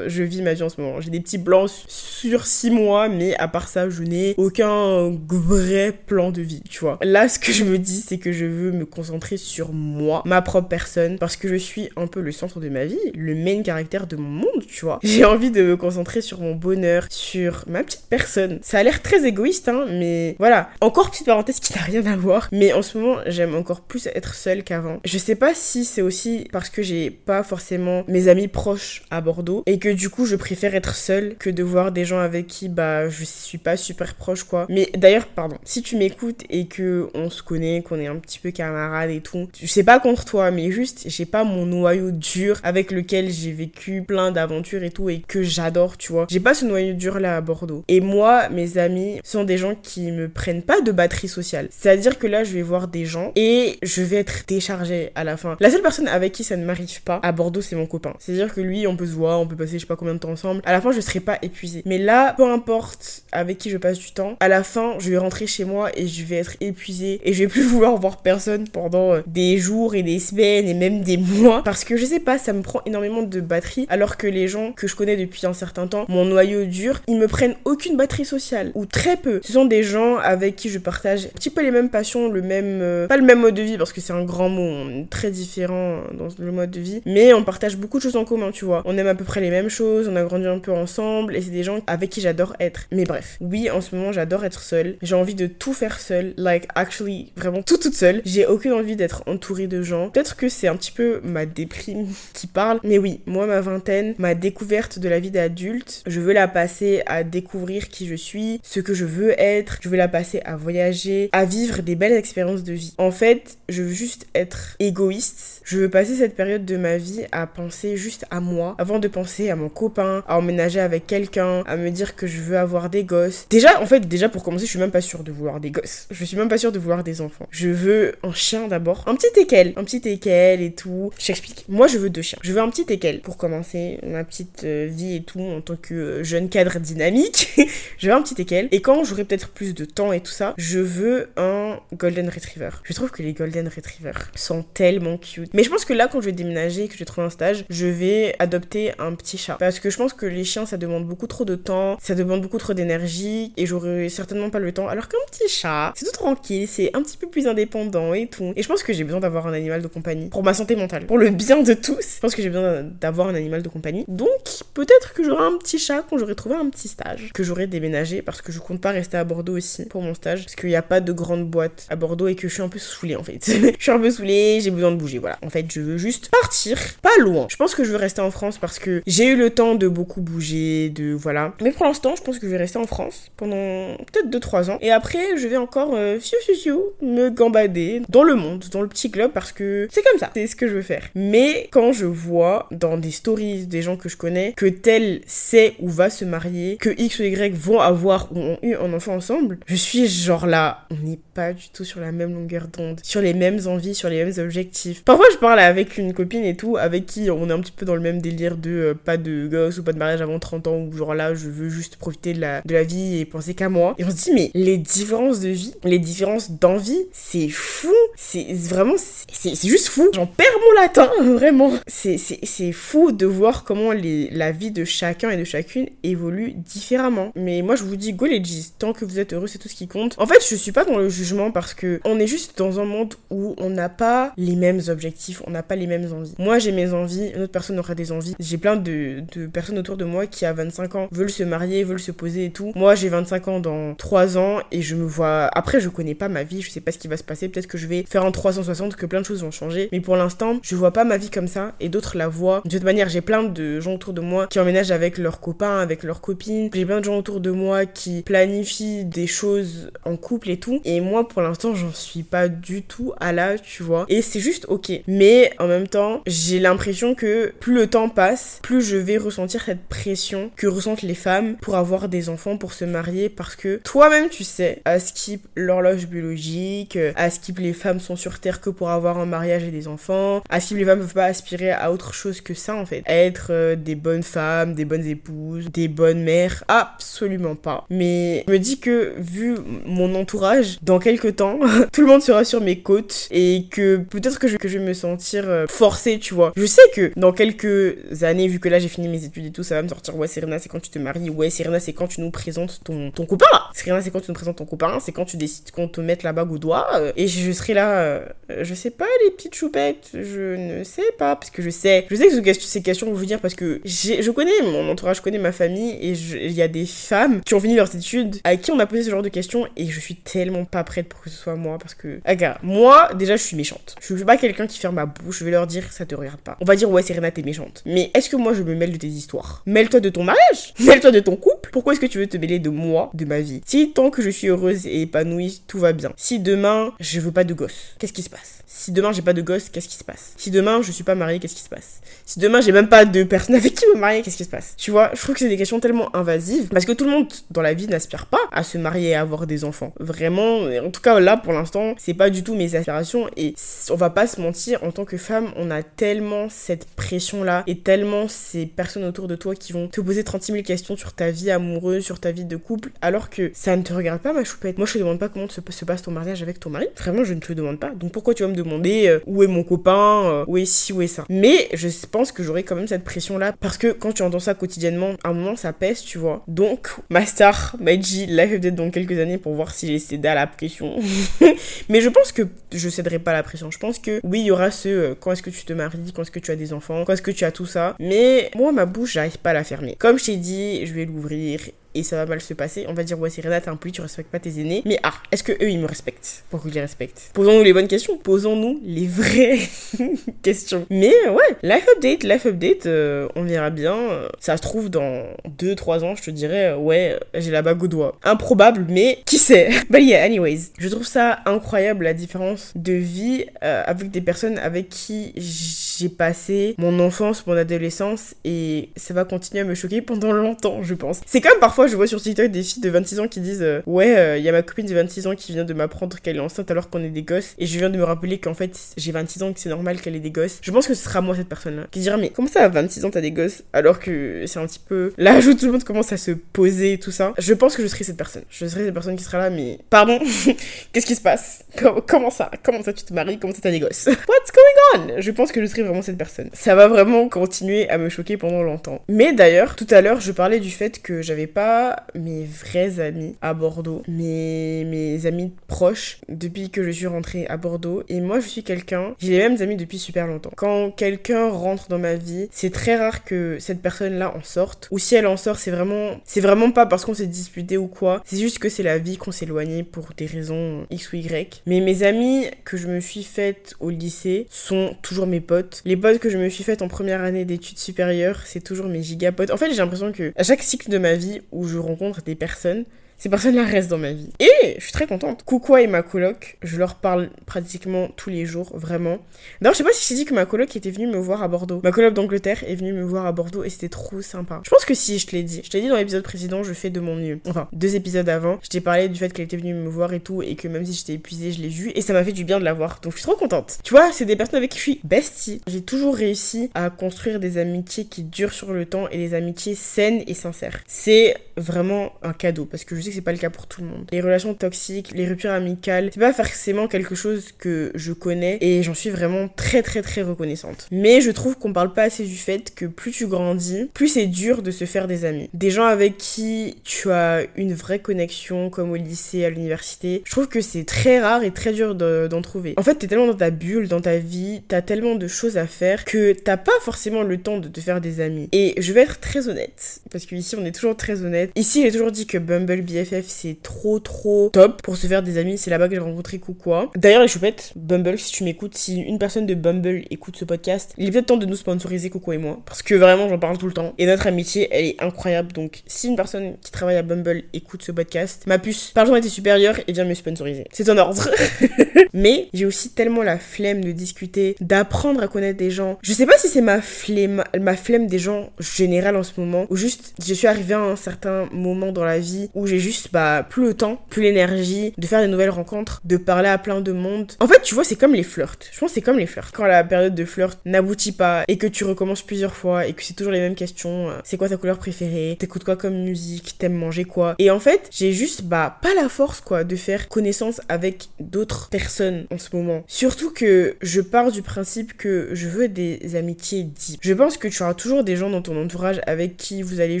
je 0.08 0.22
vis 0.22 0.42
ma 0.42 0.52
vie 0.52 0.62
en 0.62 0.68
ce 0.68 0.78
moment. 0.78 1.00
J'ai 1.00 1.08
des 1.08 1.20
petits 1.20 1.38
blancs 1.38 1.70
sur 1.88 2.46
six 2.46 2.70
mois, 2.70 3.08
mais 3.08 3.34
à 3.36 3.48
part 3.48 3.68
ça, 3.68 3.88
je 3.88 4.02
n'ai 4.02 4.34
aucun 4.36 5.10
vrai 5.26 5.98
plan 6.06 6.30
de 6.30 6.42
vie, 6.42 6.62
tu 6.68 6.80
vois. 6.80 6.98
Là, 7.02 7.30
ce 7.30 7.38
que 7.38 7.50
je 7.50 7.64
me 7.64 7.78
dis, 7.78 8.04
c'est 8.06 8.18
que 8.18 8.30
je 8.30 8.44
veux 8.44 8.72
me 8.72 8.84
concentrer 8.84 9.38
sur 9.38 9.72
moi, 9.72 10.22
ma 10.26 10.42
propre 10.42 10.68
personne, 10.68 11.18
parce 11.18 11.36
que 11.36 11.48
je 11.48 11.56
suis 11.56 11.88
un 11.96 12.06
peu 12.06 12.20
le 12.20 12.30
centre 12.30 12.60
de 12.60 12.68
ma 12.68 12.84
vie, 12.84 12.98
le 13.14 13.34
main 13.34 13.62
caractère 13.62 14.06
de 14.06 14.16
mon 14.16 14.28
monde, 14.28 14.66
tu 14.68 14.84
vois. 14.84 14.98
J'ai 15.02 15.24
envie 15.24 15.50
de 15.50 15.62
me 15.62 15.78
concentrer 15.78 16.20
sur 16.20 16.40
mon 16.40 16.54
bonheur, 16.54 17.06
sur 17.08 17.64
ma 17.68 17.82
petite 17.82 18.04
personne. 18.10 18.58
Ça 18.60 18.80
a 18.80 18.82
l'air 18.82 19.00
très 19.00 19.26
égoïste, 19.26 19.68
hein, 19.70 19.86
mais 19.88 20.36
voilà. 20.38 20.68
Encore 20.82 21.10
petite 21.10 21.26
parenthèse 21.26 21.58
qui 21.58 21.72
n'a 21.72 21.80
rien 21.80 22.04
à 22.04 22.16
voir, 22.16 22.48
mais 22.52 22.74
en 22.74 22.82
ce 22.82 22.98
moment, 22.98 23.16
j'aime 23.26 23.54
encore 23.54 23.80
plus 23.80 23.93
être 24.14 24.34
seule 24.34 24.62
qu'avant. 24.62 25.00
Je 25.04 25.18
sais 25.18 25.34
pas 25.34 25.54
si 25.54 25.84
c'est 25.84 26.02
aussi 26.02 26.46
parce 26.52 26.70
que 26.70 26.82
j'ai 26.82 27.10
pas 27.10 27.42
forcément 27.42 28.04
mes 28.08 28.28
amis 28.28 28.48
proches 28.48 29.04
à 29.10 29.20
Bordeaux 29.20 29.62
et 29.66 29.78
que 29.78 29.88
du 29.88 30.10
coup, 30.10 30.26
je 30.26 30.36
préfère 30.36 30.74
être 30.74 30.94
seule 30.94 31.36
que 31.38 31.50
de 31.50 31.62
voir 31.62 31.92
des 31.92 32.04
gens 32.04 32.18
avec 32.18 32.46
qui 32.46 32.68
bah 32.68 33.08
je 33.08 33.24
suis 33.24 33.58
pas 33.58 33.76
super 33.76 34.14
proche 34.14 34.44
quoi. 34.44 34.66
Mais 34.68 34.90
d'ailleurs, 34.94 35.26
pardon, 35.26 35.56
si 35.64 35.82
tu 35.82 35.96
m'écoutes 35.96 36.44
et 36.50 36.66
que 36.66 37.08
on 37.14 37.30
se 37.30 37.42
connaît, 37.42 37.82
qu'on 37.82 37.98
est 38.00 38.06
un 38.06 38.16
petit 38.16 38.38
peu 38.38 38.50
camarades 38.50 39.10
et 39.10 39.20
tout, 39.20 39.48
je 39.60 39.66
sais 39.66 39.84
pas 39.84 40.00
contre 40.00 40.24
toi, 40.24 40.50
mais 40.50 40.70
juste 40.70 41.04
j'ai 41.06 41.26
pas 41.26 41.44
mon 41.44 41.66
noyau 41.66 42.10
dur 42.10 42.58
avec 42.62 42.90
lequel 42.90 43.30
j'ai 43.30 43.52
vécu 43.52 44.02
plein 44.02 44.32
d'aventures 44.32 44.82
et 44.82 44.90
tout 44.90 45.08
et 45.10 45.22
que 45.26 45.42
j'adore, 45.42 45.96
tu 45.96 46.12
vois. 46.12 46.26
J'ai 46.30 46.40
pas 46.40 46.54
ce 46.54 46.64
noyau 46.64 46.94
dur 46.94 47.20
là 47.20 47.36
à 47.36 47.40
Bordeaux. 47.40 47.84
Et 47.88 48.00
moi, 48.00 48.48
mes 48.48 48.78
amis 48.78 49.20
sont 49.24 49.44
des 49.44 49.58
gens 49.58 49.74
qui 49.74 50.12
me 50.12 50.28
prennent 50.28 50.62
pas 50.62 50.80
de 50.80 50.92
batterie 50.92 51.28
sociale. 51.28 51.68
C'est-à-dire 51.70 52.18
que 52.18 52.26
là, 52.26 52.44
je 52.44 52.52
vais 52.52 52.62
voir 52.62 52.88
des 52.88 53.04
gens 53.04 53.32
et 53.36 53.78
je 53.84 54.02
vais 54.02 54.16
être 54.16 54.44
déchargée 54.46 55.12
à 55.14 55.24
la 55.24 55.36
fin. 55.36 55.56
La 55.60 55.70
seule 55.70 55.82
personne 55.82 56.08
avec 56.08 56.32
qui 56.32 56.44
ça 56.44 56.56
ne 56.56 56.64
m'arrive 56.64 57.02
pas 57.02 57.20
à 57.22 57.32
Bordeaux, 57.32 57.60
c'est 57.60 57.76
mon 57.76 57.86
copain. 57.86 58.14
C'est-à-dire 58.18 58.52
que 58.52 58.60
lui, 58.60 58.86
on 58.86 58.96
peut 58.96 59.06
se 59.06 59.12
voir, 59.12 59.40
on 59.40 59.46
peut 59.46 59.56
passer 59.56 59.74
je 59.74 59.78
sais 59.80 59.86
pas 59.86 59.96
combien 59.96 60.14
de 60.14 60.18
temps 60.18 60.30
ensemble. 60.30 60.62
À 60.64 60.72
la 60.72 60.80
fin, 60.80 60.92
je 60.92 61.00
serai 61.00 61.20
pas 61.20 61.38
épuisée. 61.42 61.82
Mais 61.86 61.98
là, 61.98 62.34
peu 62.36 62.44
importe 62.44 63.22
avec 63.32 63.58
qui 63.58 63.70
je 63.70 63.76
passe 63.76 63.98
du 63.98 64.12
temps, 64.12 64.36
à 64.40 64.48
la 64.48 64.62
fin, 64.62 64.94
je 64.98 65.10
vais 65.10 65.18
rentrer 65.18 65.46
chez 65.46 65.64
moi 65.64 65.90
et 65.96 66.06
je 66.06 66.24
vais 66.24 66.36
être 66.36 66.56
épuisée 66.60 67.20
et 67.24 67.32
je 67.32 67.40
vais 67.40 67.48
plus 67.48 67.62
vouloir 67.66 67.96
voir 67.96 68.22
personne 68.22 68.68
pendant 68.68 69.14
euh, 69.14 69.20
des 69.26 69.58
jours 69.58 69.94
et 69.94 70.02
des 70.02 70.18
semaines 70.18 70.66
et 70.68 70.74
même 70.74 71.02
des 71.02 71.16
mois 71.16 71.62
parce 71.64 71.84
que 71.84 71.96
je 71.96 72.04
sais 72.04 72.20
pas, 72.20 72.38
ça 72.38 72.52
me 72.52 72.62
prend 72.62 72.80
énormément 72.86 73.22
de 73.22 73.40
batterie 73.40 73.86
alors 73.88 74.16
que 74.16 74.26
les 74.26 74.48
gens 74.48 74.72
que 74.72 74.86
je 74.86 74.96
connais 74.96 75.16
depuis 75.16 75.46
un 75.46 75.52
certain 75.52 75.86
temps, 75.86 76.06
mon 76.08 76.24
noyau 76.24 76.64
dur, 76.64 77.02
ils 77.08 77.18
me 77.18 77.28
prennent 77.28 77.56
aucune 77.64 77.96
batterie 77.96 78.24
sociale 78.24 78.72
ou 78.74 78.86
très 78.86 79.16
peu. 79.16 79.40
Ce 79.42 79.52
sont 79.52 79.64
des 79.64 79.82
gens 79.82 80.16
avec 80.16 80.56
qui 80.56 80.70
je 80.70 80.78
partage 80.78 81.26
un 81.26 81.36
petit 81.36 81.50
peu 81.50 81.62
les 81.62 81.70
mêmes 81.70 81.90
passions, 81.90 82.30
le 82.30 82.42
même 82.42 82.80
euh, 82.82 83.06
pas 83.06 83.16
le 83.16 83.24
même 83.24 83.40
mode 83.40 83.54
de 83.54 83.62
vie 83.62 83.73
parce 83.78 83.92
que 83.92 84.00
c'est 84.00 84.12
un 84.12 84.24
grand 84.24 84.48
mot, 84.48 84.62
on 84.62 84.90
est 84.90 85.10
très 85.10 85.30
différent 85.30 86.02
dans 86.12 86.28
le 86.38 86.52
mode 86.52 86.70
de 86.70 86.80
vie, 86.80 87.00
mais 87.06 87.32
on 87.32 87.44
partage 87.44 87.76
beaucoup 87.76 87.98
de 87.98 88.02
choses 88.02 88.16
en 88.16 88.24
commun, 88.24 88.50
tu 88.50 88.64
vois. 88.64 88.82
On 88.84 88.96
aime 88.98 89.06
à 89.06 89.14
peu 89.14 89.24
près 89.24 89.40
les 89.40 89.50
mêmes 89.50 89.68
choses, 89.68 90.08
on 90.08 90.16
a 90.16 90.22
grandi 90.22 90.46
un 90.46 90.58
peu 90.58 90.72
ensemble 90.72 91.36
et 91.36 91.42
c'est 91.42 91.50
des 91.50 91.62
gens 91.62 91.80
avec 91.86 92.10
qui 92.10 92.20
j'adore 92.20 92.54
être. 92.60 92.86
Mais 92.92 93.04
bref, 93.04 93.36
oui, 93.40 93.70
en 93.70 93.80
ce 93.80 93.94
moment, 93.94 94.12
j'adore 94.12 94.44
être 94.44 94.62
seule. 94.62 94.96
J'ai 95.02 95.14
envie 95.14 95.34
de 95.34 95.46
tout 95.46 95.72
faire 95.72 96.00
seule, 96.00 96.34
like 96.36 96.66
actually 96.74 97.32
vraiment 97.36 97.62
tout 97.62 97.76
toute 97.76 97.94
seule. 97.94 98.22
J'ai 98.24 98.46
aucune 98.46 98.72
envie 98.72 98.96
d'être 98.96 99.22
entourée 99.26 99.66
de 99.66 99.82
gens. 99.82 100.10
Peut-être 100.10 100.36
que 100.36 100.48
c'est 100.48 100.68
un 100.68 100.76
petit 100.76 100.92
peu 100.92 101.20
ma 101.22 101.46
déprime 101.46 102.06
qui 102.32 102.46
parle, 102.46 102.80
mais 102.84 102.98
oui, 102.98 103.20
moi 103.26 103.46
ma 103.46 103.60
vingtaine, 103.60 104.14
ma 104.18 104.34
découverte 104.34 104.98
de 104.98 105.08
la 105.08 105.20
vie 105.20 105.30
d'adulte, 105.30 106.02
je 106.06 106.20
veux 106.20 106.32
la 106.32 106.48
passer 106.48 107.02
à 107.06 107.24
découvrir 107.24 107.88
qui 107.88 108.06
je 108.06 108.14
suis, 108.14 108.60
ce 108.62 108.80
que 108.80 108.94
je 108.94 109.04
veux 109.04 109.38
être, 109.40 109.78
je 109.80 109.88
veux 109.88 109.96
la 109.96 110.08
passer 110.08 110.40
à 110.44 110.56
voyager, 110.56 111.28
à 111.32 111.44
vivre 111.44 111.82
des 111.82 111.94
belles 111.94 112.12
expériences 112.12 112.64
de 112.64 112.72
vie. 112.72 112.94
En 112.98 113.10
fait, 113.10 113.58
je 113.68 113.82
veux 113.82 113.92
juste 113.92 114.26
être 114.34 114.76
égoïste. 114.78 115.62
Je 115.64 115.78
veux 115.78 115.88
passer 115.88 116.14
cette 116.16 116.36
période 116.36 116.64
de 116.64 116.76
ma 116.76 116.98
vie 116.98 117.22
à 117.32 117.46
penser 117.46 117.96
juste 117.96 118.26
à 118.30 118.40
moi 118.40 118.74
avant 118.78 118.98
de 118.98 119.08
penser 119.08 119.50
à 119.50 119.56
mon 119.56 119.68
copain, 119.68 120.22
à 120.28 120.38
emménager 120.38 120.80
avec 120.80 121.06
quelqu'un, 121.06 121.62
à 121.66 121.76
me 121.76 121.90
dire 121.90 122.16
que 122.16 122.26
je 122.26 122.40
veux 122.40 122.58
avoir 122.58 122.90
des 122.90 123.04
gosses. 123.04 123.46
Déjà, 123.48 123.80
en 123.80 123.86
fait, 123.86 124.06
déjà 124.06 124.28
pour 124.28 124.42
commencer, 124.42 124.66
je 124.66 124.70
suis 124.70 124.78
même 124.78 124.90
pas 124.90 125.00
sûre 125.00 125.22
de 125.22 125.32
vouloir 125.32 125.60
des 125.60 125.70
gosses. 125.70 126.06
Je 126.10 126.24
suis 126.24 126.36
même 126.36 126.48
pas 126.48 126.58
sûre 126.58 126.72
de 126.72 126.78
vouloir 126.78 127.04
des 127.04 127.20
enfants. 127.20 127.46
Je 127.50 127.68
veux 127.68 128.14
un 128.22 128.32
chien 128.32 128.68
d'abord, 128.68 129.04
un 129.06 129.14
petit 129.14 129.40
équel, 129.40 129.72
un 129.76 129.84
petit 129.84 130.06
équel 130.08 130.60
et 130.60 130.72
tout. 130.72 131.10
Je 131.18 131.26
t'explique. 131.26 131.64
Moi, 131.68 131.86
je 131.86 131.98
veux 131.98 132.10
deux 132.10 132.22
chiens. 132.22 132.38
Je 132.42 132.52
veux 132.52 132.60
un 132.60 132.68
petit 132.68 132.92
équel 132.92 133.20
pour 133.20 133.36
commencer 133.36 133.98
ma 134.06 134.24
petite 134.24 134.64
euh, 134.64 134.86
vie 134.90 135.16
et 135.16 135.22
tout 135.22 135.40
en 135.40 135.60
tant 135.60 135.76
que 135.76 135.94
euh, 135.94 136.24
jeune 136.24 136.48
cadre 136.48 136.78
dynamique. 136.78 137.54
je 137.98 138.06
veux 138.06 138.12
un 138.12 138.22
petit 138.22 138.40
équel. 138.40 138.68
Et 138.70 138.82
quand 138.82 139.04
j'aurai 139.04 139.24
peut-être 139.24 139.48
plus 139.48 139.74
de 139.74 139.84
temps 139.84 140.12
et 140.12 140.20
tout 140.20 140.32
ça, 140.32 140.54
je 140.58 140.78
veux 140.78 141.30
un 141.36 141.80
golden 141.94 142.28
retriever. 142.28 142.70
Je 142.82 142.92
trouve 142.92 143.10
que 143.10 143.22
les 143.22 143.32
golden 143.32 143.53
retrievers 143.62 144.30
sont 144.34 144.62
tellement 144.62 145.16
cute. 145.18 145.52
Mais 145.54 145.62
je 145.62 145.70
pense 145.70 145.84
que 145.84 145.92
là, 145.92 146.08
quand 146.08 146.20
je 146.20 146.26
vais 146.26 146.32
déménager, 146.32 146.88
que 146.88 146.94
je 146.94 146.98
vais 146.98 147.04
trouver 147.04 147.26
un 147.26 147.30
stage, 147.30 147.64
je 147.70 147.86
vais 147.86 148.34
adopter 148.38 148.92
un 148.98 149.14
petit 149.14 149.38
chat. 149.38 149.56
Parce 149.58 149.78
que 149.80 149.90
je 149.90 149.96
pense 149.96 150.12
que 150.12 150.26
les 150.26 150.44
chiens, 150.44 150.66
ça 150.66 150.76
demande 150.76 151.06
beaucoup 151.06 151.26
trop 151.26 151.44
de 151.44 151.54
temps, 151.54 151.96
ça 152.00 152.14
demande 152.14 152.42
beaucoup 152.42 152.58
trop 152.58 152.74
d'énergie, 152.74 153.52
et 153.56 153.66
j'aurai 153.66 154.08
certainement 154.08 154.50
pas 154.50 154.58
le 154.58 154.72
temps. 154.72 154.88
Alors 154.88 155.08
qu'un 155.08 155.18
petit 155.30 155.48
chat, 155.48 155.92
c'est 155.96 156.06
tout 156.06 156.12
tranquille, 156.12 156.66
c'est 156.68 156.94
un 156.94 157.02
petit 157.02 157.16
peu 157.16 157.28
plus 157.28 157.46
indépendant 157.46 158.14
et 158.14 158.26
tout. 158.26 158.52
Et 158.56 158.62
je 158.62 158.68
pense 158.68 158.82
que 158.82 158.92
j'ai 158.92 159.04
besoin 159.04 159.20
d'avoir 159.20 159.46
un 159.46 159.52
animal 159.52 159.82
de 159.82 159.88
compagnie 159.88 160.28
pour 160.28 160.42
ma 160.42 160.54
santé 160.54 160.76
mentale, 160.76 161.06
pour 161.06 161.18
le 161.18 161.30
bien 161.30 161.62
de 161.62 161.74
tous. 161.74 162.16
Je 162.16 162.20
pense 162.20 162.34
que 162.34 162.42
j'ai 162.42 162.50
besoin 162.50 162.82
d'avoir 162.82 163.28
un 163.28 163.34
animal 163.34 163.62
de 163.62 163.68
compagnie. 163.68 164.04
Donc, 164.08 164.28
peut-être 164.74 165.14
que 165.14 165.24
j'aurai 165.24 165.44
un 165.44 165.58
petit 165.58 165.78
chat 165.78 166.04
quand 166.08 166.18
j'aurai 166.18 166.34
trouvé 166.34 166.56
un 166.56 166.68
petit 166.68 166.88
stage, 166.88 167.30
que 167.32 167.42
j'aurai 167.42 167.66
déménagé, 167.66 168.22
parce 168.22 168.42
que 168.42 168.52
je 168.52 168.58
compte 168.58 168.80
pas 168.80 168.90
rester 168.90 169.16
à 169.16 169.24
Bordeaux 169.24 169.56
aussi 169.56 169.86
pour 169.86 170.02
mon 170.02 170.14
stage, 170.14 170.44
parce 170.44 170.56
qu'il 170.56 170.68
n'y 170.68 170.76
a 170.76 170.82
pas 170.82 171.00
de 171.00 171.12
grande 171.12 171.48
boîte 171.48 171.86
à 171.88 171.96
Bordeaux 171.96 172.28
et 172.28 172.34
que 172.34 172.48
je 172.48 172.54
suis 172.54 172.62
un 172.62 172.68
peu 172.68 172.78
saoulée 172.78 173.16
en 173.16 173.22
fait. 173.22 173.43
je 173.78 173.82
suis 173.82 173.90
un 173.90 173.98
peu 173.98 174.10
saoulée, 174.10 174.60
j'ai 174.62 174.70
besoin 174.70 174.90
de 174.90 174.96
bouger, 174.96 175.18
voilà. 175.18 175.38
En 175.44 175.50
fait, 175.50 175.66
je 175.70 175.80
veux 175.80 175.98
juste 175.98 176.30
partir, 176.30 176.78
pas 177.02 177.16
loin. 177.20 177.46
Je 177.50 177.56
pense 177.56 177.74
que 177.74 177.84
je 177.84 177.90
veux 177.90 177.96
rester 177.96 178.20
en 178.20 178.30
France 178.30 178.58
parce 178.58 178.78
que 178.78 179.02
j'ai 179.06 179.26
eu 179.26 179.36
le 179.36 179.50
temps 179.50 179.74
de 179.74 179.88
beaucoup 179.88 180.20
bouger, 180.20 180.88
de 180.90 181.12
voilà. 181.12 181.52
Mais 181.60 181.70
pour 181.70 181.86
l'instant, 181.86 182.14
je 182.16 182.22
pense 182.22 182.38
que 182.38 182.46
je 182.46 182.52
vais 182.52 182.58
rester 182.58 182.78
en 182.78 182.86
France 182.86 183.30
pendant 183.36 183.96
peut-être 184.12 184.30
2-3 184.30 184.70
ans. 184.70 184.78
Et 184.80 184.90
après, 184.90 185.36
je 185.36 185.46
vais 185.46 185.56
encore 185.56 185.92
euh, 185.94 186.18
fiu, 186.18 186.36
fiu, 186.54 186.74
me 187.02 187.28
gambader 187.28 188.02
dans 188.08 188.22
le 188.22 188.34
monde, 188.34 188.64
dans 188.70 188.80
le 188.80 188.88
petit 188.88 189.08
globe 189.08 189.32
parce 189.32 189.52
que 189.52 189.88
c'est 189.90 190.02
comme 190.02 190.18
ça, 190.18 190.30
c'est 190.34 190.46
ce 190.46 190.56
que 190.56 190.68
je 190.68 190.74
veux 190.74 190.82
faire. 190.82 191.08
Mais 191.14 191.68
quand 191.70 191.92
je 191.92 192.06
vois 192.06 192.68
dans 192.70 192.96
des 192.96 193.10
stories 193.10 193.66
des 193.66 193.82
gens 193.82 193.96
que 193.96 194.08
je 194.08 194.16
connais 194.16 194.52
que 194.56 194.66
tel 194.66 195.20
sait 195.26 195.74
ou 195.80 195.88
va 195.88 196.10
se 196.10 196.24
marier, 196.24 196.76
que 196.80 196.90
X 196.96 197.18
ou 197.18 197.24
Y 197.24 197.54
vont 197.54 197.80
avoir 197.80 198.32
ou 198.32 198.38
ont 198.38 198.58
eu 198.62 198.74
un 198.74 198.92
enfant 198.92 199.14
ensemble, 199.14 199.58
je 199.66 199.74
suis 199.74 200.06
genre 200.08 200.46
là, 200.46 200.86
on 200.90 201.06
n'est 201.06 201.18
pas 201.34 201.52
du 201.52 201.68
tout 201.68 201.84
sur 201.84 202.00
la 202.00 202.12
même 202.12 202.32
longueur 202.32 202.68
d'onde, 202.68 203.00
sur 203.02 203.20
les 203.20 203.34
mêmes 203.34 203.60
envies, 203.66 203.94
sur 203.94 204.08
les 204.08 204.24
mêmes 204.24 204.38
objectifs. 204.38 205.02
Parfois, 205.04 205.26
je 205.32 205.36
parle 205.38 205.58
avec 205.58 205.98
une 205.98 206.14
copine 206.14 206.44
et 206.44 206.56
tout, 206.56 206.76
avec 206.76 207.06
qui 207.06 207.30
on 207.30 207.48
est 207.50 207.52
un 207.52 207.60
petit 207.60 207.72
peu 207.72 207.84
dans 207.84 207.94
le 207.94 208.00
même 208.00 208.20
délire 208.20 208.56
de 208.56 208.70
euh, 208.70 208.94
pas 208.94 209.16
de 209.16 209.48
gosse 209.48 209.78
ou 209.78 209.82
pas 209.82 209.92
de 209.92 209.98
mariage 209.98 210.22
avant 210.22 210.38
30 210.38 210.68
ans, 210.68 210.76
ou 210.76 210.96
genre 210.96 211.14
là, 211.14 211.34
je 211.34 211.48
veux 211.48 211.68
juste 211.68 211.96
profiter 211.96 212.32
de 212.32 212.40
la, 212.40 212.62
de 212.62 212.72
la 212.72 212.84
vie 212.84 213.18
et 213.18 213.24
penser 213.24 213.54
qu'à 213.54 213.68
moi. 213.68 213.94
Et 213.98 214.04
on 214.04 214.10
se 214.10 214.16
dit, 214.16 214.32
mais 214.32 214.50
les 214.54 214.78
différences 214.78 215.40
de 215.40 215.48
vie, 215.48 215.74
les 215.82 215.98
différences 215.98 216.52
d'envie, 216.52 217.06
c'est 217.12 217.48
fou. 217.48 217.92
C'est 218.16 218.46
vraiment, 218.52 218.94
c'est 218.98 219.68
juste 219.68 219.88
fou. 219.88 220.08
J'en 220.12 220.26
perds 220.26 220.46
mon 220.60 220.80
latin, 220.80 221.10
vraiment. 221.22 221.72
C'est 221.86 222.72
fou 222.72 223.12
de 223.12 223.26
voir 223.26 223.64
comment 223.64 223.92
les, 223.92 224.30
la 224.30 224.52
vie 224.52 224.70
de 224.70 224.84
chacun 224.84 225.30
et 225.30 225.36
de 225.36 225.44
chacune 225.44 225.88
évolue 226.02 226.52
différemment. 226.52 227.32
Mais 227.34 227.62
moi, 227.62 227.76
je 227.76 227.82
vous 227.82 227.96
dis, 227.96 228.12
go 228.12 228.26
les 228.26 228.42
tant 228.78 228.92
que 228.92 229.04
vous 229.04 229.18
êtes 229.18 229.32
heureux, 229.32 229.46
c'est 229.46 229.58
tout 229.58 229.68
ce 229.68 229.74
qui 229.74 229.88
compte. 229.88 230.14
En 230.18 230.26
fait, 230.26 230.46
je 230.48 230.54
suis 230.54 230.72
pas 230.72 230.84
dans 230.84 230.98
le 230.98 231.08
parce 231.52 231.74
que 231.74 232.00
on 232.04 232.18
est 232.18 232.26
juste 232.26 232.58
dans 232.58 232.80
un 232.80 232.84
monde 232.84 233.14
où 233.30 233.54
on 233.58 233.70
n'a 233.70 233.88
pas 233.88 234.32
les 234.36 234.56
mêmes 234.56 234.80
objectifs, 234.88 235.42
on 235.46 235.50
n'a 235.50 235.62
pas 235.62 235.76
les 235.76 235.86
mêmes 235.86 236.12
envies. 236.12 236.34
Moi, 236.38 236.58
j'ai 236.58 236.72
mes 236.72 236.92
envies, 236.92 237.30
une 237.34 237.42
autre 237.42 237.52
personne 237.52 237.78
aura 237.78 237.94
des 237.94 238.12
envies. 238.12 238.34
J'ai 238.38 238.58
plein 238.58 238.76
de, 238.76 239.22
de 239.34 239.46
personnes 239.46 239.78
autour 239.78 239.96
de 239.96 240.04
moi 240.04 240.26
qui, 240.26 240.44
à 240.44 240.52
25 240.52 240.94
ans, 240.94 241.08
veulent 241.12 241.30
se 241.30 241.42
marier, 241.42 241.84
veulent 241.84 242.00
se 242.00 242.12
poser 242.12 242.46
et 242.46 242.50
tout. 242.50 242.72
Moi, 242.74 242.94
j'ai 242.94 243.08
25 243.08 243.48
ans 243.48 243.60
dans 243.60 243.94
3 243.94 244.38
ans 244.38 244.60
et 244.70 244.82
je 244.82 244.94
me 244.94 245.04
vois. 245.04 245.48
Après, 245.52 245.80
je 245.80 245.88
connais 245.88 246.14
pas 246.14 246.28
ma 246.28 246.44
vie, 246.44 246.62
je 246.62 246.70
sais 246.70 246.80
pas 246.80 246.92
ce 246.92 246.98
qui 246.98 247.08
va 247.08 247.16
se 247.16 247.24
passer. 247.24 247.48
Peut-être 247.48 247.66
que 247.66 247.78
je 247.78 247.86
vais 247.86 248.04
faire 248.08 248.24
en 248.24 248.32
360, 248.32 248.96
que 248.96 249.06
plein 249.06 249.20
de 249.20 249.26
choses 249.26 249.42
vont 249.42 249.50
changer. 249.50 249.88
Mais 249.92 250.00
pour 250.00 250.16
l'instant, 250.16 250.58
je 250.62 250.76
vois 250.76 250.92
pas 250.92 251.04
ma 251.04 251.16
vie 251.16 251.30
comme 251.30 251.48
ça 251.48 251.74
et 251.80 251.88
d'autres 251.88 252.16
la 252.16 252.28
voient. 252.28 252.62
De 252.64 252.70
toute 252.70 252.84
manière, 252.84 253.08
j'ai 253.08 253.20
plein 253.20 253.42
de 253.42 253.80
gens 253.80 253.94
autour 253.94 254.12
de 254.12 254.20
moi 254.20 254.46
qui 254.48 254.58
emménagent 254.58 254.90
avec 254.90 255.18
leurs 255.18 255.40
copains, 255.40 255.78
avec 255.78 256.02
leurs 256.02 256.20
copines. 256.20 256.70
J'ai 256.72 256.84
plein 256.84 257.00
de 257.00 257.04
gens 257.04 257.16
autour 257.16 257.40
de 257.40 257.50
moi 257.50 257.86
qui 257.86 258.22
planifient 258.22 259.04
des 259.04 259.26
choses 259.26 259.90
en 260.04 260.16
couple 260.16 260.50
et 260.50 260.58
tout. 260.58 260.80
Et 260.84 261.00
moi, 261.00 261.13
pour 261.22 261.42
l'instant, 261.42 261.74
j'en 261.74 261.92
suis 261.92 262.24
pas 262.24 262.48
du 262.48 262.82
tout 262.82 263.12
à 263.20 263.32
là, 263.32 263.58
tu 263.58 263.84
vois. 263.84 264.06
Et 264.08 264.22
c'est 264.22 264.40
juste 264.40 264.66
ok. 264.68 264.90
Mais 265.06 265.52
en 265.58 265.68
même 265.68 265.86
temps, 265.86 266.22
j'ai 266.26 266.58
l'impression 266.58 267.14
que 267.14 267.52
plus 267.60 267.74
le 267.74 267.86
temps 267.86 268.08
passe, 268.08 268.58
plus 268.62 268.80
je 268.80 268.96
vais 268.96 269.18
ressentir 269.18 269.62
cette 269.64 269.84
pression 269.84 270.50
que 270.56 270.66
ressentent 270.66 271.02
les 271.02 271.14
femmes 271.14 271.56
pour 271.60 271.76
avoir 271.76 272.08
des 272.08 272.28
enfants, 272.28 272.56
pour 272.56 272.72
se 272.72 272.84
marier, 272.84 273.28
parce 273.28 273.54
que 273.54 273.80
toi-même, 273.84 274.28
tu 274.28 274.42
sais, 274.42 274.82
à 274.84 274.98
skip 274.98 275.46
l'horloge 275.54 276.06
biologique, 276.06 276.98
à 277.14 277.30
skip 277.30 277.58
les 277.58 277.72
femmes 277.72 278.00
sont 278.00 278.16
sur 278.16 278.40
terre 278.40 278.60
que 278.60 278.70
pour 278.70 278.90
avoir 278.90 279.18
un 279.18 279.26
mariage 279.26 279.62
et 279.62 279.70
des 279.70 279.86
enfants, 279.86 280.42
à 280.48 280.60
skip 280.60 280.78
les 280.78 280.84
femmes 280.84 281.00
peuvent 281.00 281.14
pas 281.14 281.26
aspirer 281.26 281.70
à 281.70 281.92
autre 281.92 282.14
chose 282.14 282.40
que 282.40 282.54
ça 282.54 282.74
en 282.74 282.86
fait. 282.86 283.02
Être 283.06 283.48
euh, 283.50 283.76
des 283.76 283.94
bonnes 283.94 284.22
femmes, 284.22 284.74
des 284.74 284.84
bonnes 284.84 285.06
épouses, 285.06 285.70
des 285.70 285.88
bonnes 285.88 286.22
mères, 286.22 286.64
absolument 286.68 287.54
pas. 287.54 287.84
Mais 287.90 288.44
je 288.46 288.52
me 288.52 288.58
dis 288.58 288.80
que 288.80 289.14
vu 289.18 289.56
mon 289.84 290.14
entourage, 290.14 290.78
dans 290.82 290.98
quelques 291.04 291.36
temps, 291.36 291.60
tout 291.92 292.00
le 292.00 292.06
monde 292.06 292.22
sera 292.22 292.44
sur 292.44 292.62
mes 292.62 292.80
côtes 292.80 293.28
et 293.30 293.66
que 293.70 293.98
peut-être 293.98 294.38
que 294.38 294.48
je, 294.48 294.56
vais 294.56 294.78
me 294.78 294.94
sentir 294.94 295.44
euh, 295.46 295.66
forcée, 295.68 296.18
tu 296.18 296.32
vois. 296.32 296.52
Je 296.56 296.64
sais 296.64 296.82
que 296.94 297.12
dans 297.16 297.32
quelques 297.32 298.22
années, 298.22 298.48
vu 298.48 298.58
que 298.58 298.70
là 298.70 298.78
j'ai 298.78 298.88
fini 298.88 299.06
mes 299.08 299.22
études 299.22 299.44
et 299.44 299.50
tout, 299.50 299.62
ça 299.62 299.74
va 299.74 299.82
me 299.82 299.88
sortir. 299.88 300.16
Ouais 300.16 300.26
Serena 300.26 300.58
c'est 300.58 300.70
quand 300.70 300.80
tu 300.80 300.88
te 300.88 300.98
maries, 300.98 301.28
ouais 301.28 301.50
Serena 301.50 301.78
c'est 301.78 301.92
quand 301.92 302.08
tu 302.08 302.22
nous 302.22 302.30
présentes 302.30 302.80
ton, 302.84 303.10
ton 303.10 303.26
copain. 303.26 303.44
Serena 303.74 304.00
c'est 304.00 304.10
quand 304.10 304.20
tu 304.20 304.30
nous 304.30 304.34
présentes 304.34 304.56
ton 304.56 304.64
copain, 304.64 304.98
c'est 304.98 305.12
quand 305.12 305.26
tu 305.26 305.36
décides 305.36 305.70
qu'on 305.72 305.88
te 305.88 306.00
mette 306.00 306.22
la 306.22 306.32
bague 306.32 306.50
au 306.50 306.58
doigt. 306.58 306.88
Euh, 306.94 307.12
et 307.16 307.28
je 307.28 307.52
serai 307.52 307.74
là, 307.74 307.98
euh, 307.98 308.26
je 308.62 308.72
sais 308.72 308.90
pas 308.90 309.06
les 309.24 309.30
petites 309.30 309.54
choupettes, 309.54 310.08
je 310.14 310.56
ne 310.56 310.84
sais 310.84 311.12
pas 311.18 311.36
parce 311.36 311.50
que 311.50 311.60
je 311.60 311.68
sais, 311.68 312.06
je 312.10 312.16
sais 312.16 312.42
que 312.42 312.54
ces 312.54 312.82
questions 312.82 313.08
vont 313.08 313.14
venir 313.14 313.40
parce 313.40 313.54
que 313.54 313.82
je 313.84 314.30
connais 314.30 314.62
mon 314.62 314.88
entourage, 314.88 315.18
je 315.18 315.22
connais 315.22 315.38
ma 315.38 315.52
famille 315.52 315.90
et 316.00 316.12
il 316.12 316.52
y 316.52 316.62
a 316.62 316.68
des 316.68 316.86
femmes 316.86 317.42
qui 317.42 317.52
ont 317.52 317.60
fini 317.60 317.76
leurs 317.76 317.94
études 317.94 318.36
à 318.44 318.56
qui 318.56 318.70
on 318.70 318.78
a 318.78 318.86
posé 318.86 319.02
ce 319.02 319.10
genre 319.10 319.22
de 319.22 319.28
questions 319.28 319.66
et 319.76 319.86
je 319.86 320.00
suis 320.00 320.14
tellement 320.16 320.64
pas 320.64 320.82
prête 320.82 320.93
pour 321.02 321.20
que 321.20 321.30
ce 321.30 321.36
soit 321.36 321.56
moi 321.56 321.78
parce 321.78 321.94
que, 321.94 322.20
regarde, 322.26 322.58
moi 322.62 323.10
déjà 323.14 323.36
je 323.36 323.42
suis 323.42 323.56
méchante. 323.56 323.94
Je 324.00 324.14
suis 324.14 324.24
pas 324.24 324.36
quelqu'un 324.36 324.66
qui 324.66 324.78
ferme 324.78 324.94
ma 324.94 325.06
bouche, 325.06 325.40
je 325.40 325.44
vais 325.44 325.50
leur 325.50 325.66
dire 325.66 325.92
ça 325.92 326.06
te 326.06 326.14
regarde 326.14 326.40
pas. 326.40 326.56
On 326.60 326.64
va 326.64 326.76
dire 326.76 326.90
ouais 326.90 327.02
Serena 327.02 327.30
t'es 327.30 327.42
méchante. 327.42 327.82
Mais 327.86 328.10
est-ce 328.14 328.28
que 328.30 328.36
moi 328.36 328.54
je 328.54 328.62
me 328.62 328.74
mêle 328.74 328.92
de 328.92 328.96
tes 328.96 329.08
histoires? 329.08 329.62
Mêle-toi 329.66 330.00
de 330.00 330.08
ton 330.08 330.24
mariage 330.24 330.74
Mêle-toi 330.78 331.10
de 331.10 331.20
ton 331.20 331.36
couple 331.36 331.70
Pourquoi 331.72 331.92
est-ce 331.92 332.00
que 332.00 332.06
tu 332.06 332.18
veux 332.18 332.26
te 332.26 332.36
mêler 332.36 332.58
de 332.58 332.70
moi, 332.70 333.10
de 333.14 333.24
ma 333.24 333.40
vie? 333.40 333.60
Si 333.66 333.92
tant 333.92 334.10
que 334.10 334.22
je 334.22 334.30
suis 334.30 334.48
heureuse 334.48 334.86
et 334.86 335.02
épanouie, 335.02 335.62
tout 335.66 335.78
va 335.78 335.92
bien. 335.92 336.12
Si 336.16 336.38
demain 336.38 336.92
je 337.00 337.20
veux 337.20 337.32
pas 337.32 337.44
de 337.44 337.54
gosse, 337.54 337.94
qu'est-ce 337.98 338.12
qui 338.12 338.22
se 338.22 338.30
passe? 338.30 338.62
Si 338.66 338.92
demain 338.92 339.12
j'ai 339.12 339.22
pas 339.22 339.32
de 339.32 339.42
gosse, 339.42 339.68
qu'est-ce 339.68 339.88
qui 339.88 339.96
se 339.96 340.04
passe? 340.04 340.32
Si 340.36 340.50
demain 340.50 340.82
je 340.82 340.92
suis 340.92 341.04
pas 341.04 341.14
mariée, 341.14 341.38
qu'est-ce 341.38 341.54
qui 341.54 341.62
se 341.62 341.68
passe? 341.68 342.00
Si 342.26 342.38
demain 342.38 342.60
j'ai 342.60 342.72
même 342.72 342.88
pas 342.88 343.04
de 343.04 343.22
personne 343.22 343.54
avec 343.56 343.74
qui 343.74 343.86
me 343.94 343.98
marier, 343.98 344.22
qu'est-ce 344.22 344.36
qui 344.36 344.44
se 344.44 344.50
passe? 344.50 344.74
Tu 344.76 344.90
vois, 344.90 345.10
je 345.14 345.20
trouve 345.20 345.34
que 345.34 345.40
c'est 345.40 345.48
des 345.48 345.56
questions 345.56 345.80
tellement 345.80 346.14
invasives 346.14 346.68
parce 346.68 346.84
que 346.84 346.92
tout 346.92 347.04
le 347.04 347.10
monde 347.10 347.28
dans 347.50 347.62
la 347.62 347.74
vie 347.74 347.86
n'aspire 347.86 348.26
pas 348.26 348.40
à 348.52 348.62
se 348.62 348.78
marier 348.78 349.10
et 349.10 349.14
avoir 349.14 349.46
des 349.46 349.64
enfants. 349.64 349.92
Vraiment, 350.00 350.66
en 350.84 350.90
tout 350.90 351.00
cas 351.00 351.18
là 351.20 351.36
pour 351.36 351.52
l'instant, 351.52 351.94
c'est 351.98 352.14
pas 352.14 352.30
du 352.30 352.42
tout 352.42 352.54
mes 352.54 352.74
aspirations 352.74 353.28
et 353.36 353.54
on 353.90 353.96
va 353.96 354.10
pas 354.10 354.26
se 354.26 354.40
mentir, 354.40 354.82
en 354.82 354.92
tant 354.92 355.04
que 355.04 355.16
femme, 355.16 355.52
on 355.56 355.70
a 355.70 355.82
tellement 355.82 356.48
cette 356.48 356.86
pression-là 356.94 357.64
et 357.66 357.78
tellement 357.78 358.28
ces 358.28 358.66
personnes 358.66 359.04
autour 359.04 359.28
de 359.28 359.36
toi 359.36 359.54
qui 359.54 359.72
vont 359.72 359.88
te 359.88 360.00
poser 360.00 360.24
36 360.24 360.52
000 360.52 360.64
questions 360.64 360.96
sur 360.96 361.12
ta 361.12 361.30
vie 361.30 361.50
amoureuse, 361.50 362.04
sur 362.04 362.20
ta 362.20 362.32
vie 362.32 362.44
de 362.44 362.56
couple, 362.56 362.90
alors 363.00 363.30
que 363.30 363.50
ça 363.54 363.76
ne 363.76 363.82
te 363.82 363.92
regarde 363.92 364.20
pas, 364.20 364.32
ma 364.32 364.44
choupette. 364.44 364.78
Moi, 364.78 364.86
je 364.86 364.94
te 364.94 364.98
demande 364.98 365.18
pas 365.18 365.28
comment 365.28 365.48
se, 365.48 365.60
passe 365.60 366.02
ton 366.02 366.10
mariage 366.10 366.42
avec 366.42 366.60
ton 366.60 366.70
mari. 366.70 366.86
Vraiment, 366.96 367.24
je 367.24 367.34
ne 367.34 367.40
te 367.40 367.48
le 367.48 367.54
demande 367.54 367.78
pas. 367.78 367.90
Donc 367.90 368.12
pourquoi 368.12 368.34
tu 368.34 368.42
vas 368.42 368.48
me 368.48 368.54
demander 368.54 369.08
euh, 369.08 369.20
où 369.26 369.42
est 369.42 369.46
mon 369.46 369.64
copain, 369.64 370.24
euh, 370.24 370.44
où 370.46 370.56
est 370.56 370.64
ci, 370.64 370.92
où 370.92 371.02
est 371.02 371.06
ça? 371.06 371.24
Mais 371.28 371.68
je 371.72 371.88
pense 372.10 372.32
que 372.32 372.42
j'aurai 372.42 372.62
quand 372.62 372.76
même 372.76 372.88
cette 372.88 373.04
pression-là 373.04 373.54
parce 373.60 373.78
que 373.78 373.88
quand 373.88 374.12
tu 374.12 374.22
entends 374.22 374.40
ça 374.40 374.54
quotidiennement, 374.54 375.14
à 375.22 375.28
un 375.28 375.32
moment, 375.32 375.56
ça 375.56 375.72
pèse, 375.72 376.02
tu 376.02 376.18
vois. 376.18 376.42
Donc, 376.48 376.88
ma 377.10 377.24
star, 377.26 377.76
ma 377.80 377.98
G, 378.00 378.26
live 378.26 378.54
update 378.54 378.74
dans 378.74 378.90
quelques 378.90 379.18
années 379.18 379.38
pour 379.38 379.54
voir 379.54 379.74
si 379.74 379.86
j'ai 379.86 379.98
cédé 379.98 380.28
à 380.28 380.34
la 380.34 380.46
pression. 380.46 380.73
Mais 381.88 382.00
je 382.00 382.08
pense 382.08 382.32
que 382.32 382.42
je 382.72 382.88
céderai 382.88 383.18
pas 383.18 383.32
à 383.32 383.34
la 383.34 383.42
pression. 383.42 383.70
Je 383.70 383.78
pense 383.78 383.98
que 383.98 384.20
oui, 384.24 384.40
il 384.40 384.46
y 384.46 384.50
aura 384.50 384.70
ce 384.70 384.88
euh, 384.88 385.14
quand 385.18 385.32
est-ce 385.32 385.42
que 385.42 385.50
tu 385.50 385.64
te 385.64 385.72
maries, 385.72 386.12
quand 386.14 386.22
est-ce 386.22 386.30
que 386.30 386.38
tu 386.38 386.50
as 386.50 386.56
des 386.56 386.72
enfants, 386.72 387.04
quand 387.04 387.12
est-ce 387.12 387.22
que 387.22 387.30
tu 387.30 387.44
as 387.44 387.52
tout 387.52 387.66
ça. 387.66 387.96
Mais 387.98 388.50
moi, 388.54 388.72
ma 388.72 388.86
bouche, 388.86 389.12
j'arrive 389.12 389.38
pas 389.38 389.50
à 389.50 389.54
la 389.54 389.64
fermer. 389.64 389.96
Comme 389.98 390.18
je 390.18 390.24
t'ai 390.24 390.36
dit, 390.36 390.86
je 390.86 390.94
vais 390.94 391.04
l'ouvrir 391.04 391.60
et 391.94 392.02
ça 392.02 392.16
va 392.16 392.26
mal 392.26 392.40
se 392.40 392.54
passer. 392.54 392.86
On 392.88 392.94
va 392.94 393.04
dire, 393.04 393.18
ouais, 393.18 393.30
Serena, 393.30 393.60
t'es 393.60 393.68
un 393.68 393.76
poli, 393.76 393.92
tu 393.92 394.00
respectes 394.00 394.30
pas 394.30 394.38
tes 394.38 394.60
aînés. 394.60 394.82
Mais 394.84 394.98
ah, 395.02 395.14
est-ce 395.32 395.42
que 395.42 395.52
eux, 395.52 395.70
ils 395.70 395.78
me 395.78 395.86
respectent? 395.86 396.44
Pour 396.50 396.62
que 396.62 396.68
je 396.68 396.74
les 396.74 396.80
respecte? 396.80 397.30
Posons-nous 397.34 397.62
les 397.62 397.72
bonnes 397.72 397.88
questions. 397.88 398.16
Posons-nous 398.18 398.80
les 398.84 399.06
vraies 399.06 399.58
questions. 400.42 400.86
Mais 400.90 401.14
ouais, 401.28 401.56
life 401.62 401.86
update, 401.96 402.24
life 402.24 402.46
update, 402.46 402.86
euh, 402.86 403.28
on 403.36 403.44
verra 403.44 403.70
bien. 403.70 403.96
Ça 404.40 404.56
se 404.56 404.62
trouve 404.62 404.90
dans 404.90 405.24
2-3 405.58 406.04
ans, 406.04 406.14
je 406.14 406.22
te 406.22 406.30
dirais, 406.30 406.74
ouais, 406.74 407.18
j'ai 407.34 407.50
la 407.50 407.62
bague 407.62 407.82
au 407.82 407.88
doigt. 407.88 408.18
Improbable, 408.24 408.86
mais 408.88 409.18
qui 409.26 409.38
sait? 409.38 409.70
But 409.90 410.02
yeah, 410.02 410.24
anyways. 410.24 410.72
Je 410.78 410.88
trouve 410.88 411.06
ça 411.06 411.40
incroyable 411.46 412.04
la 412.04 412.14
différence 412.14 412.72
de 412.74 412.92
vie 412.92 413.46
euh, 413.62 413.82
avec 413.86 414.10
des 414.10 414.20
personnes 414.20 414.58
avec 414.58 414.88
qui 414.88 415.32
j'ai 415.36 415.83
passé 416.08 416.74
mon 416.78 416.98
enfance, 417.00 417.46
mon 417.46 417.56
adolescence 417.56 418.34
et 418.44 418.90
ça 418.96 419.14
va 419.14 419.24
continuer 419.24 419.62
à 419.62 419.64
me 419.64 419.74
choquer 419.74 420.02
pendant 420.02 420.32
longtemps, 420.32 420.82
je 420.82 420.94
pense. 420.94 421.20
C'est 421.26 421.40
comme 421.40 421.58
parfois 421.60 421.86
je 421.86 421.96
vois 421.96 422.06
sur 422.06 422.20
TikTok 422.20 422.50
des 422.50 422.62
filles 422.62 422.82
de 422.82 422.90
26 422.90 423.20
ans 423.20 423.28
qui 423.28 423.40
disent 423.40 423.62
euh, 423.62 423.80
Ouais, 423.86 424.08
il 424.08 424.16
euh, 424.16 424.38
y 424.38 424.48
a 424.48 424.52
ma 424.52 424.62
copine 424.62 424.86
de 424.86 424.94
26 424.94 425.26
ans 425.26 425.34
qui 425.34 425.52
vient 425.52 425.64
de 425.64 425.74
m'apprendre 425.74 426.18
qu'elle 426.20 426.36
est 426.36 426.40
enceinte 426.40 426.70
alors 426.70 426.90
qu'on 426.90 427.02
est 427.02 427.10
des 427.10 427.22
gosses. 427.22 427.54
Et 427.58 427.66
je 427.66 427.78
viens 427.78 427.90
de 427.90 427.96
me 427.96 428.04
rappeler 428.04 428.38
qu'en 428.38 428.54
fait, 428.54 428.78
j'ai 428.96 429.12
26 429.12 429.42
ans 429.42 429.52
que 429.52 429.60
c'est 429.60 429.68
normal 429.68 430.00
qu'elle 430.00 430.16
ait 430.16 430.20
des 430.20 430.30
gosses. 430.30 430.58
Je 430.62 430.70
pense 430.70 430.86
que 430.86 430.94
ce 430.94 431.04
sera 431.04 431.20
moi, 431.20 431.36
cette 431.36 431.48
personne-là, 431.48 431.86
qui 431.90 432.00
dira 432.00 432.16
Mais 432.16 432.30
comment 432.30 432.48
ça, 432.48 432.64
à 432.64 432.68
26 432.68 433.04
ans, 433.04 433.10
t'as 433.10 433.20
des 433.20 433.32
gosses? 433.32 433.62
Alors 433.72 434.00
que 434.00 434.44
c'est 434.46 434.58
un 434.58 434.66
petit 434.66 434.80
peu 434.86 435.12
l'âge 435.18 435.46
où 435.46 435.54
tout 435.54 435.66
le 435.66 435.72
monde 435.72 435.84
commence 435.84 436.12
à 436.12 436.16
se 436.16 436.32
poser 436.32 436.94
et 436.94 436.98
tout 436.98 437.10
ça. 437.10 437.34
Je 437.38 437.54
pense 437.54 437.76
que 437.76 437.82
je 437.82 437.88
serai 437.88 438.04
cette 438.04 438.16
personne. 438.16 438.42
Je 438.50 438.66
serai 438.66 438.84
cette 438.84 438.94
personne 438.94 439.16
qui 439.16 439.24
sera 439.24 439.38
là, 439.38 439.50
mais 439.50 439.78
pardon, 439.90 440.18
qu'est-ce 440.92 441.06
qui 441.06 441.14
se 441.14 441.20
passe? 441.20 441.64
Comment 442.06 442.30
ça? 442.30 442.50
Comment 442.62 442.82
ça, 442.82 442.92
tu 442.92 443.04
te 443.04 443.12
maries? 443.12 443.38
Comment 443.38 443.54
ça, 443.54 443.60
t'as 443.62 443.70
des 443.70 443.80
gosses? 443.80 444.06
What's 444.06 444.52
going 444.52 445.14
on? 445.16 445.20
Je 445.20 445.30
pense 445.30 445.52
que 445.52 445.60
je 445.60 445.66
serai 445.66 445.83
vraiment 445.84 446.02
cette 446.02 446.18
personne. 446.18 446.50
Ça 446.52 446.74
va 446.74 446.88
vraiment 446.88 447.28
continuer 447.28 447.88
à 447.88 447.98
me 447.98 448.08
choquer 448.08 448.36
pendant 448.36 448.62
longtemps. 448.62 449.02
Mais 449.08 449.32
d'ailleurs, 449.32 449.76
tout 449.76 449.86
à 449.90 450.00
l'heure, 450.00 450.20
je 450.20 450.32
parlais 450.32 450.60
du 450.60 450.70
fait 450.70 451.00
que 451.00 451.22
j'avais 451.22 451.46
pas 451.46 452.04
mes 452.14 452.44
vrais 452.44 453.00
amis 453.00 453.36
à 453.42 453.54
Bordeaux, 453.54 454.02
mes, 454.08 454.84
mes 454.84 455.26
amis 455.26 455.52
proches 455.68 456.18
depuis 456.28 456.70
que 456.70 456.82
je 456.82 456.90
suis 456.90 457.06
rentrée 457.06 457.46
à 457.46 457.56
Bordeaux. 457.56 458.02
Et 458.08 458.20
moi, 458.20 458.40
je 458.40 458.48
suis 458.48 458.62
quelqu'un, 458.62 459.14
j'ai 459.18 459.30
les 459.30 459.38
mêmes 459.38 459.60
amis 459.60 459.76
depuis 459.76 459.98
super 459.98 460.26
longtemps. 460.26 460.50
Quand 460.56 460.90
quelqu'un 460.90 461.48
rentre 461.48 461.88
dans 461.88 461.98
ma 461.98 462.14
vie, 462.14 462.48
c'est 462.50 462.72
très 462.72 462.96
rare 462.96 463.24
que 463.24 463.58
cette 463.60 463.82
personne-là 463.82 464.34
en 464.36 464.42
sorte. 464.42 464.88
Ou 464.90 464.98
si 464.98 465.14
elle 465.14 465.26
en 465.26 465.36
sort, 465.36 465.58
c'est 465.58 465.70
vraiment, 465.70 466.20
c'est 466.24 466.40
vraiment 466.40 466.70
pas 466.70 466.86
parce 466.86 467.04
qu'on 467.04 467.14
s'est 467.14 467.26
disputé 467.26 467.76
ou 467.76 467.86
quoi. 467.86 468.22
C'est 468.24 468.38
juste 468.38 468.58
que 468.58 468.68
c'est 468.68 468.82
la 468.82 468.98
vie 468.98 469.16
qu'on 469.16 469.32
éloigné 469.44 469.82
pour 469.82 470.10
des 470.16 470.26
raisons 470.26 470.86
X 470.90 471.12
ou 471.12 471.16
Y. 471.16 471.62
Mais 471.66 471.80
mes 471.80 472.02
amis 472.02 472.46
que 472.64 472.76
je 472.76 472.88
me 472.88 473.00
suis 473.00 473.22
faites 473.22 473.74
au 473.80 473.90
lycée 473.90 474.46
sont 474.50 474.96
toujours 475.02 475.26
mes 475.26 475.40
potes. 475.40 475.73
Les 475.84 475.96
potes 475.96 476.18
que 476.18 476.30
je 476.30 476.38
me 476.38 476.48
suis 476.48 476.64
faites 476.64 476.82
en 476.82 476.88
première 476.88 477.22
année 477.22 477.44
d'études 477.44 477.78
supérieures, 477.78 478.42
c'est 478.44 478.62
toujours 478.62 478.86
mes 478.86 479.02
gigapotes. 479.02 479.50
En 479.50 479.56
fait, 479.56 479.70
j'ai 479.70 479.76
l'impression 479.76 480.12
que 480.12 480.32
à 480.36 480.42
chaque 480.42 480.62
cycle 480.62 480.90
de 480.90 480.98
ma 480.98 481.14
vie 481.14 481.40
où 481.52 481.66
je 481.66 481.78
rencontre 481.78 482.22
des 482.22 482.34
personnes, 482.34 482.84
Ces 483.18 483.28
personnes-là 483.28 483.64
restent 483.64 483.90
dans 483.90 483.98
ma 483.98 484.12
vie. 484.12 484.30
Et 484.40 484.74
je 484.78 484.82
suis 484.82 484.92
très 484.92 485.06
contente. 485.06 485.42
Coucou 485.44 485.76
et 485.76 485.86
ma 485.86 486.02
coloc, 486.02 486.58
je 486.62 486.78
leur 486.78 486.96
parle 486.96 487.30
pratiquement 487.46 488.08
tous 488.16 488.30
les 488.30 488.44
jours, 488.44 488.72
vraiment. 488.74 489.18
D'ailleurs, 489.60 489.74
je 489.74 489.78
sais 489.78 489.84
pas 489.84 489.92
si 489.92 490.02
je 490.04 490.08
t'ai 490.08 490.14
dit 490.14 490.24
que 490.24 490.34
ma 490.34 490.46
coloc 490.46 490.74
était 490.76 490.90
venue 490.90 491.06
me 491.06 491.16
voir 491.16 491.42
à 491.42 491.48
Bordeaux. 491.48 491.80
Ma 491.82 491.92
coloc 491.92 492.14
d'Angleterre 492.14 492.64
est 492.66 492.74
venue 492.74 492.92
me 492.92 493.02
voir 493.02 493.26
à 493.26 493.32
Bordeaux 493.32 493.64
et 493.64 493.70
c'était 493.70 493.88
trop 493.88 494.20
sympa. 494.20 494.60
Je 494.64 494.70
pense 494.70 494.84
que 494.84 494.94
si, 494.94 495.18
je 495.18 495.26
te 495.26 495.36
l'ai 495.36 495.42
dit. 495.42 495.62
Je 495.64 495.70
t'ai 495.70 495.80
dit 495.80 495.88
dans 495.88 495.96
l'épisode 495.96 496.22
précédent, 496.22 496.62
je 496.62 496.72
fais 496.72 496.90
de 496.90 497.00
mon 497.00 497.16
mieux. 497.16 497.40
Enfin, 497.46 497.68
deux 497.72 497.96
épisodes 497.96 498.28
avant, 498.28 498.58
je 498.62 498.68
t'ai 498.68 498.80
parlé 498.80 499.08
du 499.08 499.18
fait 499.18 499.32
qu'elle 499.32 499.44
était 499.46 499.56
venue 499.56 499.74
me 499.74 499.88
voir 499.88 500.12
et 500.12 500.20
tout, 500.20 500.42
et 500.42 500.54
que 500.56 500.68
même 500.68 500.84
si 500.84 500.92
j'étais 500.92 501.14
épuisée, 501.14 501.52
je 501.52 501.60
l'ai 501.60 501.68
vue, 501.68 501.92
et 501.94 502.00
ça 502.00 502.12
m'a 502.12 502.24
fait 502.24 502.32
du 502.32 502.44
bien 502.44 502.58
de 502.58 502.64
la 502.64 502.72
voir. 502.72 503.00
Donc 503.02 503.12
je 503.12 503.18
suis 503.18 503.26
trop 503.26 503.36
contente. 503.36 503.78
Tu 503.84 503.94
vois, 503.94 504.12
c'est 504.12 504.24
des 504.24 504.36
personnes 504.36 504.58
avec 504.58 504.70
qui 504.70 504.78
je 504.78 504.82
suis 504.82 505.00
bestie. 505.04 505.60
J'ai 505.66 505.82
toujours 505.82 506.16
réussi 506.16 506.70
à 506.74 506.90
construire 506.90 507.40
des 507.40 507.58
amitiés 507.58 508.04
qui 508.04 508.22
durent 508.22 508.52
sur 508.52 508.72
le 508.72 508.86
temps 508.86 509.08
et 509.08 509.16
des 509.16 509.34
amitiés 509.34 509.74
saines 509.74 510.22
et 510.26 510.34
sincères. 510.34 510.82
C'est 510.86 511.36
vraiment 511.56 512.12
un 512.22 512.32
cadeau 512.32 512.64
parce 512.64 512.84
que 512.84 512.94
sais 513.04 513.10
que 513.10 513.16
c'est 513.16 513.22
pas 513.22 513.32
le 513.32 513.38
cas 513.38 513.50
pour 513.50 513.66
tout 513.66 513.82
le 513.82 513.88
monde. 513.88 514.06
Les 514.12 514.20
relations 514.20 514.54
toxiques, 514.54 515.12
les 515.14 515.26
ruptures 515.26 515.50
amicales, 515.50 516.10
c'est 516.12 516.20
pas 516.20 516.32
forcément 516.32 516.88
quelque 516.88 517.14
chose 517.14 517.52
que 517.58 517.92
je 517.94 518.12
connais 518.12 518.58
et 518.60 518.82
j'en 518.82 518.94
suis 518.94 519.10
vraiment 519.10 519.48
très 519.48 519.82
très 519.82 520.02
très 520.02 520.22
reconnaissante. 520.22 520.88
Mais 520.90 521.20
je 521.20 521.30
trouve 521.30 521.56
qu'on 521.56 521.72
parle 521.72 521.92
pas 521.92 522.04
assez 522.04 522.24
du 522.24 522.36
fait 522.36 522.74
que 522.74 522.86
plus 522.86 523.12
tu 523.12 523.26
grandis, 523.26 523.90
plus 523.94 524.08
c'est 524.08 524.26
dur 524.26 524.62
de 524.62 524.70
se 524.70 524.84
faire 524.84 525.08
des 525.08 525.24
amis. 525.24 525.50
Des 525.54 525.70
gens 525.70 525.86
avec 525.86 526.16
qui 526.16 526.76
tu 526.84 527.10
as 527.10 527.42
une 527.56 527.74
vraie 527.74 527.98
connexion 527.98 528.70
comme 528.70 528.90
au 528.90 528.96
lycée, 528.96 529.44
à 529.44 529.50
l'université, 529.50 530.22
je 530.24 530.30
trouve 530.30 530.48
que 530.48 530.60
c'est 530.60 530.84
très 530.84 531.20
rare 531.20 531.42
et 531.44 531.50
très 531.50 531.72
dur 531.72 531.94
d'en 531.94 532.42
trouver. 532.42 532.74
En 532.76 532.82
fait, 532.82 532.94
t'es 532.96 533.06
tellement 533.06 533.26
dans 533.26 533.34
ta 533.34 533.50
bulle, 533.50 533.88
dans 533.88 534.00
ta 534.00 534.18
vie, 534.18 534.62
t'as 534.68 534.82
tellement 534.82 535.14
de 535.14 535.28
choses 535.28 535.56
à 535.56 535.66
faire 535.66 536.04
que 536.04 536.32
t'as 536.32 536.56
pas 536.56 536.72
forcément 536.80 537.22
le 537.22 537.38
temps 537.38 537.58
de 537.58 537.68
te 537.68 537.80
faire 537.80 538.00
des 538.00 538.20
amis. 538.20 538.48
Et 538.52 538.74
je 538.78 538.92
vais 538.92 539.02
être 539.02 539.20
très 539.20 539.48
honnête, 539.48 540.00
parce 540.10 540.26
que 540.26 540.34
ici 540.34 540.56
on 540.56 540.64
est 540.64 540.74
toujours 540.74 540.96
très 540.96 541.22
honnête. 541.22 541.50
Ici 541.56 541.82
j'ai 541.82 541.92
toujours 541.92 542.12
dit 542.12 542.26
que 542.26 542.38
Bumble 542.38 542.82
C'est 543.26 543.62
trop 543.62 543.98
trop 543.98 544.50
top 544.52 544.82
pour 544.82 544.96
se 544.96 545.06
faire 545.06 545.22
des 545.22 545.38
amis. 545.38 545.58
C'est 545.58 545.70
là-bas 545.70 545.88
que 545.88 545.94
j'ai 545.94 546.00
rencontré 546.00 546.38
Koukoua. 546.38 546.90
D'ailleurs, 546.96 547.22
les 547.22 547.28
choupettes, 547.28 547.72
Bumble, 547.76 548.18
si 548.18 548.32
tu 548.32 548.44
m'écoutes, 548.44 548.76
si 548.76 549.00
une 549.00 549.18
personne 549.18 549.46
de 549.46 549.54
Bumble 549.54 550.04
écoute 550.10 550.36
ce 550.36 550.44
podcast, 550.44 550.94
il 550.98 551.08
est 551.08 551.10
peut-être 551.10 551.26
temps 551.26 551.36
de 551.36 551.46
nous 551.46 551.56
sponsoriser 551.56 552.10
Koukoua 552.10 552.34
et 552.34 552.38
moi. 552.38 552.60
Parce 552.66 552.82
que 552.82 552.94
vraiment, 552.94 553.28
j'en 553.28 553.38
parle 553.38 553.58
tout 553.58 553.66
le 553.66 553.72
temps. 553.72 553.94
Et 553.98 554.06
notre 554.06 554.26
amitié, 554.26 554.68
elle 554.70 554.84
est 554.84 555.02
incroyable. 555.02 555.52
Donc, 555.52 555.82
si 555.86 556.08
une 556.08 556.16
personne 556.16 556.56
qui 556.62 556.70
travaille 556.70 556.96
à 556.96 557.02
Bumble 557.02 557.44
écoute 557.52 557.82
ce 557.82 557.92
podcast, 557.92 558.44
ma 558.46 558.58
puce, 558.58 558.92
parle-en 558.94 559.14
à 559.14 559.20
tes 559.20 559.28
supérieurs 559.28 559.78
et 559.86 559.92
viens 559.92 560.04
me 560.04 560.14
sponsoriser. 560.14 560.66
C'est 560.72 560.88
un 560.88 560.98
ordre. 560.98 561.28
Mais 562.12 562.48
j'ai 562.54 562.66
aussi 562.66 562.90
tellement 562.90 563.22
la 563.22 563.38
flemme 563.38 563.84
de 563.84 563.92
discuter, 563.92 564.56
d'apprendre 564.60 565.22
à 565.22 565.28
connaître 565.28 565.58
des 565.58 565.70
gens. 565.70 565.98
Je 566.02 566.12
sais 566.12 566.26
pas 566.26 566.38
si 566.38 566.48
c'est 566.48 566.60
ma 566.60 566.80
flemme, 566.80 567.42
ma 567.60 567.76
flemme 567.76 568.06
des 568.06 568.18
gens 568.18 568.50
générale 568.60 569.16
en 569.16 569.22
ce 569.22 569.38
moment, 569.40 569.66
ou 569.70 569.76
juste 569.76 570.14
je 570.24 570.34
suis 570.34 570.46
arrivée 570.46 570.74
à 570.74 570.80
un 570.80 570.96
certain 570.96 571.48
moment 571.52 571.92
dans 571.92 572.04
la 572.04 572.18
vie 572.18 572.50
où 572.54 572.66
j'ai 572.66 572.78
juste 572.84 573.08
bah 573.12 573.46
plus 573.48 573.64
le 573.64 573.74
temps, 573.74 574.04
plus 574.10 574.22
l'énergie 574.22 574.92
de 574.96 575.06
faire 575.06 575.20
des 575.20 575.28
nouvelles 575.28 575.50
rencontres, 575.50 576.00
de 576.04 576.16
parler 576.16 576.48
à 576.48 576.58
plein 576.58 576.80
de 576.80 576.92
monde. 576.92 577.32
En 577.40 577.48
fait, 577.48 577.62
tu 577.62 577.74
vois, 577.74 577.84
c'est 577.84 577.96
comme 577.96 578.14
les 578.14 578.22
flirts. 578.22 578.58
Je 578.72 578.78
pense 578.78 578.90
que 578.90 578.94
c'est 578.94 579.00
comme 579.00 579.18
les 579.18 579.26
flirts. 579.26 579.52
Quand 579.52 579.64
la 579.64 579.82
période 579.82 580.14
de 580.14 580.24
flirt 580.24 580.58
n'aboutit 580.64 581.12
pas 581.12 581.44
et 581.48 581.56
que 581.58 581.66
tu 581.66 581.84
recommences 581.84 582.22
plusieurs 582.22 582.54
fois 582.54 582.86
et 582.86 582.92
que 582.92 583.02
c'est 583.02 583.14
toujours 583.14 583.32
les 583.32 583.40
mêmes 583.40 583.54
questions, 583.54 584.10
euh, 584.10 584.18
c'est 584.22 584.36
quoi 584.36 584.48
ta 584.48 584.56
couleur 584.56 584.78
préférée? 584.78 585.36
T'écoutes 585.38 585.64
quoi 585.64 585.76
comme 585.76 585.96
musique? 586.02 586.56
T'aimes 586.58 586.74
manger 586.74 587.04
quoi? 587.04 587.34
Et 587.38 587.50
en 587.50 587.60
fait, 587.60 587.88
j'ai 587.90 588.12
juste 588.12 588.42
bah 588.42 588.78
pas 588.82 588.94
la 588.94 589.08
force 589.08 589.40
quoi 589.40 589.64
de 589.64 589.76
faire 589.76 590.08
connaissance 590.08 590.60
avec 590.68 591.08
d'autres 591.20 591.68
personnes 591.70 592.26
en 592.30 592.38
ce 592.38 592.54
moment. 592.54 592.84
Surtout 592.86 593.30
que 593.30 593.76
je 593.80 594.00
pars 594.00 594.30
du 594.30 594.42
principe 594.42 594.96
que 594.96 595.30
je 595.32 595.48
veux 595.48 595.68
des 595.68 596.16
amitiés 596.16 596.64
deep. 596.64 597.00
Je 597.02 597.14
pense 597.14 597.38
que 597.38 597.48
tu 597.48 597.62
auras 597.62 597.74
toujours 597.74 598.04
des 598.04 598.16
gens 598.16 598.30
dans 598.30 598.42
ton 598.42 598.62
entourage 598.62 599.00
avec 599.06 599.36
qui 599.36 599.62
vous 599.62 599.80
allez 599.80 600.00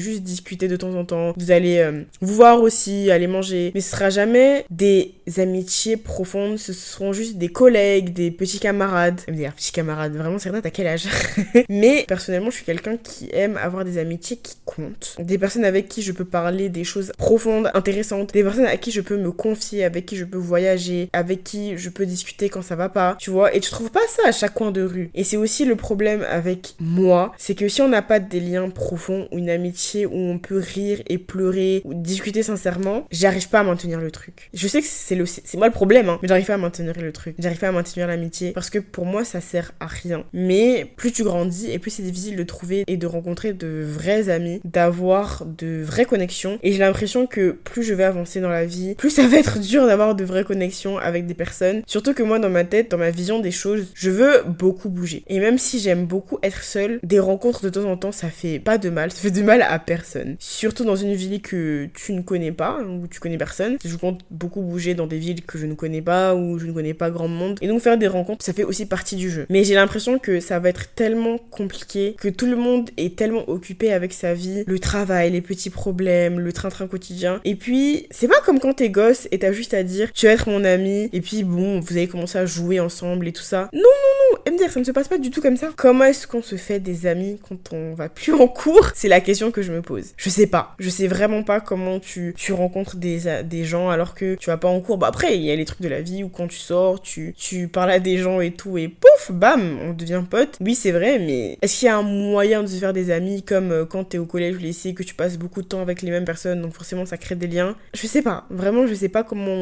juste 0.00 0.22
discuter 0.22 0.68
de 0.68 0.76
temps 0.76 0.94
en 0.94 1.04
temps. 1.04 1.32
Vous 1.36 1.50
allez 1.50 1.78
euh, 1.78 2.02
vous 2.20 2.34
voir 2.34 2.60
aussi, 2.60 2.73
aller 3.10 3.26
manger. 3.26 3.72
Mais 3.74 3.80
ce 3.80 3.90
sera 3.90 4.10
jamais 4.10 4.64
des 4.70 5.14
amitiés 5.38 5.96
profondes. 5.96 6.58
Ce 6.58 6.72
seront 6.72 7.12
juste 7.12 7.36
des 7.36 7.48
collègues, 7.48 8.12
des 8.12 8.30
petits 8.30 8.58
camarades. 8.58 9.20
Dire 9.28 9.54
petits 9.54 9.72
camarades, 9.72 10.14
vraiment, 10.16 10.38
c'est 10.38 10.50
t'as 10.62 10.70
quel 10.70 10.86
âge? 10.86 11.06
Mais 11.68 12.04
personnellement, 12.06 12.50
je 12.50 12.56
suis 12.56 12.64
quelqu'un 12.64 12.96
qui 12.96 13.28
aime 13.32 13.56
avoir 13.56 13.84
des 13.84 13.98
amitiés 13.98 14.36
qui 14.36 14.56
comptent. 14.64 15.16
Des 15.18 15.38
personnes 15.38 15.64
avec 15.64 15.88
qui 15.88 16.02
je 16.02 16.12
peux 16.12 16.24
parler 16.24 16.68
des 16.68 16.84
choses 16.84 17.12
profondes, 17.18 17.70
intéressantes. 17.74 18.32
Des 18.32 18.42
personnes 18.42 18.66
à 18.66 18.76
qui 18.76 18.90
je 18.90 19.00
peux 19.00 19.16
me 19.16 19.32
confier, 19.32 19.84
avec 19.84 20.06
qui 20.06 20.16
je 20.16 20.24
peux 20.24 20.38
voyager, 20.38 21.08
avec 21.12 21.44
qui 21.44 21.76
je 21.76 21.90
peux 21.90 22.06
discuter 22.06 22.48
quand 22.48 22.62
ça 22.62 22.76
va 22.76 22.88
pas. 22.88 23.16
Tu 23.18 23.30
vois 23.30 23.54
Et 23.54 23.60
tu 23.60 23.70
trouves 23.70 23.90
pas 23.90 24.06
ça 24.08 24.28
à 24.28 24.32
chaque 24.32 24.54
coin 24.54 24.70
de 24.70 24.82
rue. 24.82 25.10
Et 25.14 25.24
c'est 25.24 25.36
aussi 25.36 25.64
le 25.64 25.76
problème 25.76 26.24
avec 26.28 26.74
moi. 26.80 27.32
C'est 27.38 27.54
que 27.54 27.68
si 27.68 27.82
on 27.82 27.88
n'a 27.88 28.02
pas 28.02 28.20
des 28.20 28.40
liens 28.40 28.68
profonds 28.70 29.28
ou 29.32 29.38
une 29.38 29.50
amitié 29.50 30.06
où 30.06 30.14
on 30.14 30.38
peut 30.38 30.58
rire 30.58 31.02
et 31.08 31.18
pleurer 31.18 31.82
ou 31.84 31.94
discuter 31.94 32.42
sincèrement, 32.42 32.63
j'arrive 33.10 33.48
pas 33.48 33.60
à 33.60 33.64
maintenir 33.64 34.00
le 34.00 34.10
truc. 34.10 34.50
Je 34.54 34.68
sais 34.68 34.80
que 34.80 34.86
c'est 34.88 35.14
le 35.14 35.24
moi 35.56 35.66
le 35.66 35.72
problème 35.72 36.08
hein, 36.08 36.18
mais 36.22 36.28
j'arrive 36.28 36.46
pas 36.46 36.54
à 36.54 36.58
maintenir 36.58 36.94
le 37.00 37.12
truc. 37.12 37.36
J'arrive 37.38 37.58
pas 37.58 37.68
à 37.68 37.72
maintenir 37.72 38.06
l'amitié 38.06 38.52
parce 38.52 38.70
que 38.70 38.78
pour 38.78 39.06
moi 39.06 39.24
ça 39.24 39.40
sert 39.40 39.72
à 39.80 39.86
rien. 39.86 40.24
Mais 40.32 40.86
plus 40.96 41.12
tu 41.12 41.24
grandis 41.24 41.70
et 41.70 41.78
plus 41.78 41.90
c'est 41.90 42.02
difficile 42.02 42.36
de 42.36 42.42
trouver 42.42 42.84
et 42.86 42.96
de 42.96 43.06
rencontrer 43.06 43.52
de 43.52 43.84
vrais 43.86 44.28
amis, 44.28 44.60
d'avoir 44.64 45.44
de 45.46 45.82
vraies 45.82 46.04
connexions 46.04 46.58
et 46.62 46.72
j'ai 46.72 46.78
l'impression 46.78 47.26
que 47.26 47.50
plus 47.52 47.82
je 47.82 47.94
vais 47.94 48.04
avancer 48.04 48.40
dans 48.40 48.48
la 48.48 48.64
vie, 48.64 48.94
plus 48.94 49.10
ça 49.10 49.26
va 49.26 49.36
être 49.36 49.58
dur 49.60 49.86
d'avoir 49.86 50.14
de 50.14 50.24
vraies 50.24 50.44
connexions 50.44 50.98
avec 50.98 51.26
des 51.26 51.34
personnes. 51.34 51.82
Surtout 51.86 52.14
que 52.14 52.22
moi 52.22 52.38
dans 52.38 52.50
ma 52.50 52.64
tête, 52.64 52.90
dans 52.90 52.98
ma 52.98 53.10
vision 53.10 53.40
des 53.40 53.50
choses, 53.50 53.88
je 53.94 54.10
veux 54.10 54.42
beaucoup 54.46 54.88
bouger. 54.88 55.24
Et 55.28 55.40
même 55.40 55.58
si 55.58 55.78
j'aime 55.78 56.06
beaucoup 56.06 56.38
être 56.42 56.62
seule, 56.62 57.00
des 57.02 57.18
rencontres 57.18 57.62
de 57.62 57.70
temps 57.70 57.84
en 57.90 57.96
temps 57.96 58.12
ça 58.12 58.28
fait 58.28 58.58
pas 58.58 58.78
de 58.78 58.90
mal, 58.90 59.10
ça 59.10 59.20
fait 59.20 59.30
du 59.30 59.42
mal 59.42 59.62
à 59.62 59.78
personne. 59.78 60.36
Surtout 60.38 60.84
dans 60.84 60.96
une 60.96 61.14
ville 61.14 61.40
que 61.40 61.88
tu 61.94 62.12
ne 62.12 62.22
connais 62.22 62.52
pas, 62.54 62.80
où 62.82 63.06
tu 63.06 63.20
connais 63.20 63.38
personne. 63.38 63.76
Je 63.84 63.96
compte 63.96 64.20
beaucoup 64.30 64.62
bouger 64.62 64.94
dans 64.94 65.06
des 65.06 65.18
villes 65.18 65.42
que 65.42 65.58
je 65.58 65.66
ne 65.66 65.74
connais 65.74 66.02
pas, 66.02 66.34
où 66.34 66.58
je 66.58 66.66
ne 66.66 66.72
connais 66.72 66.94
pas 66.94 67.10
grand 67.10 67.28
monde. 67.28 67.58
Et 67.60 67.68
donc 67.68 67.80
faire 67.80 67.98
des 67.98 68.06
rencontres, 68.06 68.44
ça 68.44 68.52
fait 68.52 68.64
aussi 68.64 68.86
partie 68.86 69.16
du 69.16 69.30
jeu. 69.30 69.46
Mais 69.50 69.64
j'ai 69.64 69.74
l'impression 69.74 70.18
que 70.18 70.40
ça 70.40 70.58
va 70.58 70.68
être 70.68 70.94
tellement 70.94 71.38
compliqué, 71.38 72.16
que 72.18 72.28
tout 72.28 72.46
le 72.46 72.56
monde 72.56 72.90
est 72.96 73.16
tellement 73.16 73.48
occupé 73.48 73.92
avec 73.92 74.12
sa 74.12 74.34
vie, 74.34 74.64
le 74.66 74.78
travail, 74.78 75.30
les 75.30 75.40
petits 75.40 75.70
problèmes, 75.70 76.40
le 76.40 76.52
train-train 76.52 76.86
quotidien. 76.86 77.40
Et 77.44 77.56
puis, 77.56 78.06
c'est 78.10 78.28
pas 78.28 78.40
comme 78.44 78.60
quand 78.60 78.74
t'es 78.74 78.90
gosse 78.90 79.28
et 79.30 79.38
t'as 79.38 79.52
juste 79.52 79.74
à 79.74 79.82
dire, 79.82 80.12
tu 80.12 80.26
vas 80.26 80.32
être 80.32 80.48
mon 80.48 80.64
ami, 80.64 81.08
et 81.12 81.20
puis 81.20 81.44
bon, 81.44 81.80
vous 81.80 81.92
allez 81.96 82.08
commencer 82.08 82.38
à 82.38 82.46
jouer 82.46 82.80
ensemble 82.80 83.28
et 83.28 83.32
tout 83.32 83.42
ça. 83.42 83.68
Non, 83.72 83.80
non, 83.80 84.38
non, 84.44 84.52
MDR, 84.52 84.70
ça 84.70 84.80
ne 84.80 84.84
se 84.84 84.92
passe 84.92 85.08
pas 85.08 85.18
du 85.18 85.30
tout 85.30 85.40
comme 85.40 85.56
ça. 85.56 85.70
Comment 85.76 86.04
est-ce 86.04 86.26
qu'on 86.26 86.42
se 86.42 86.56
fait 86.56 86.80
des 86.80 87.06
amis 87.06 87.38
quand 87.48 87.72
on 87.72 87.94
va 87.94 88.08
plus 88.08 88.32
en 88.32 88.46
cours? 88.46 88.90
C'est 88.94 89.08
la 89.08 89.20
question 89.20 89.50
que 89.50 89.62
je 89.62 89.72
me 89.72 89.82
pose. 89.82 90.12
Je 90.16 90.30
sais 90.30 90.46
pas. 90.46 90.74
Je 90.78 90.90
sais 90.90 91.06
vraiment 91.06 91.42
pas 91.42 91.60
comment 91.60 92.00
tu 92.00 92.34
rencontres 92.52 92.96
des, 92.96 93.42
des 93.44 93.64
gens 93.64 93.90
alors 93.90 94.14
que 94.14 94.34
tu 94.34 94.50
vas 94.50 94.56
pas 94.56 94.68
en 94.68 94.80
cours. 94.80 94.98
Bah 94.98 95.08
après, 95.08 95.36
il 95.36 95.42
y 95.42 95.50
a 95.50 95.56
les 95.56 95.64
trucs 95.64 95.80
de 95.80 95.88
la 95.88 96.00
vie 96.00 96.24
où 96.24 96.28
quand 96.28 96.48
tu 96.48 96.58
sors, 96.58 97.00
tu, 97.00 97.34
tu 97.36 97.68
parles 97.68 97.90
à 97.90 98.00
des 98.00 98.18
gens 98.18 98.40
et 98.40 98.52
tout, 98.52 98.78
et 98.78 98.88
pouf, 98.88 99.32
bam, 99.32 99.78
on 99.82 99.92
devient 99.92 100.22
pote. 100.28 100.58
Oui, 100.60 100.74
c'est 100.74 100.92
vrai, 100.92 101.18
mais 101.18 101.58
est-ce 101.62 101.78
qu'il 101.78 101.86
y 101.86 101.88
a 101.88 101.96
un 101.96 102.02
moyen 102.02 102.62
de 102.62 102.68
se 102.68 102.76
faire 102.76 102.92
des 102.92 103.10
amis 103.10 103.42
comme 103.42 103.72
euh, 103.72 103.84
quand 103.84 104.04
t'es 104.04 104.18
au 104.18 104.26
collège 104.26 104.56
ou 104.56 104.58
lycée, 104.58 104.94
que 104.94 105.02
tu 105.02 105.14
passes 105.14 105.38
beaucoup 105.38 105.62
de 105.62 105.66
temps 105.66 105.80
avec 105.80 106.02
les 106.02 106.10
mêmes 106.10 106.24
personnes, 106.24 106.62
donc 106.62 106.72
forcément 106.72 107.06
ça 107.06 107.16
crée 107.16 107.34
des 107.34 107.46
liens? 107.46 107.76
Je 107.94 108.06
sais 108.06 108.22
pas. 108.22 108.46
Vraiment, 108.50 108.86
je 108.86 108.94
sais 108.94 109.08
pas 109.08 109.22
comment 109.22 109.52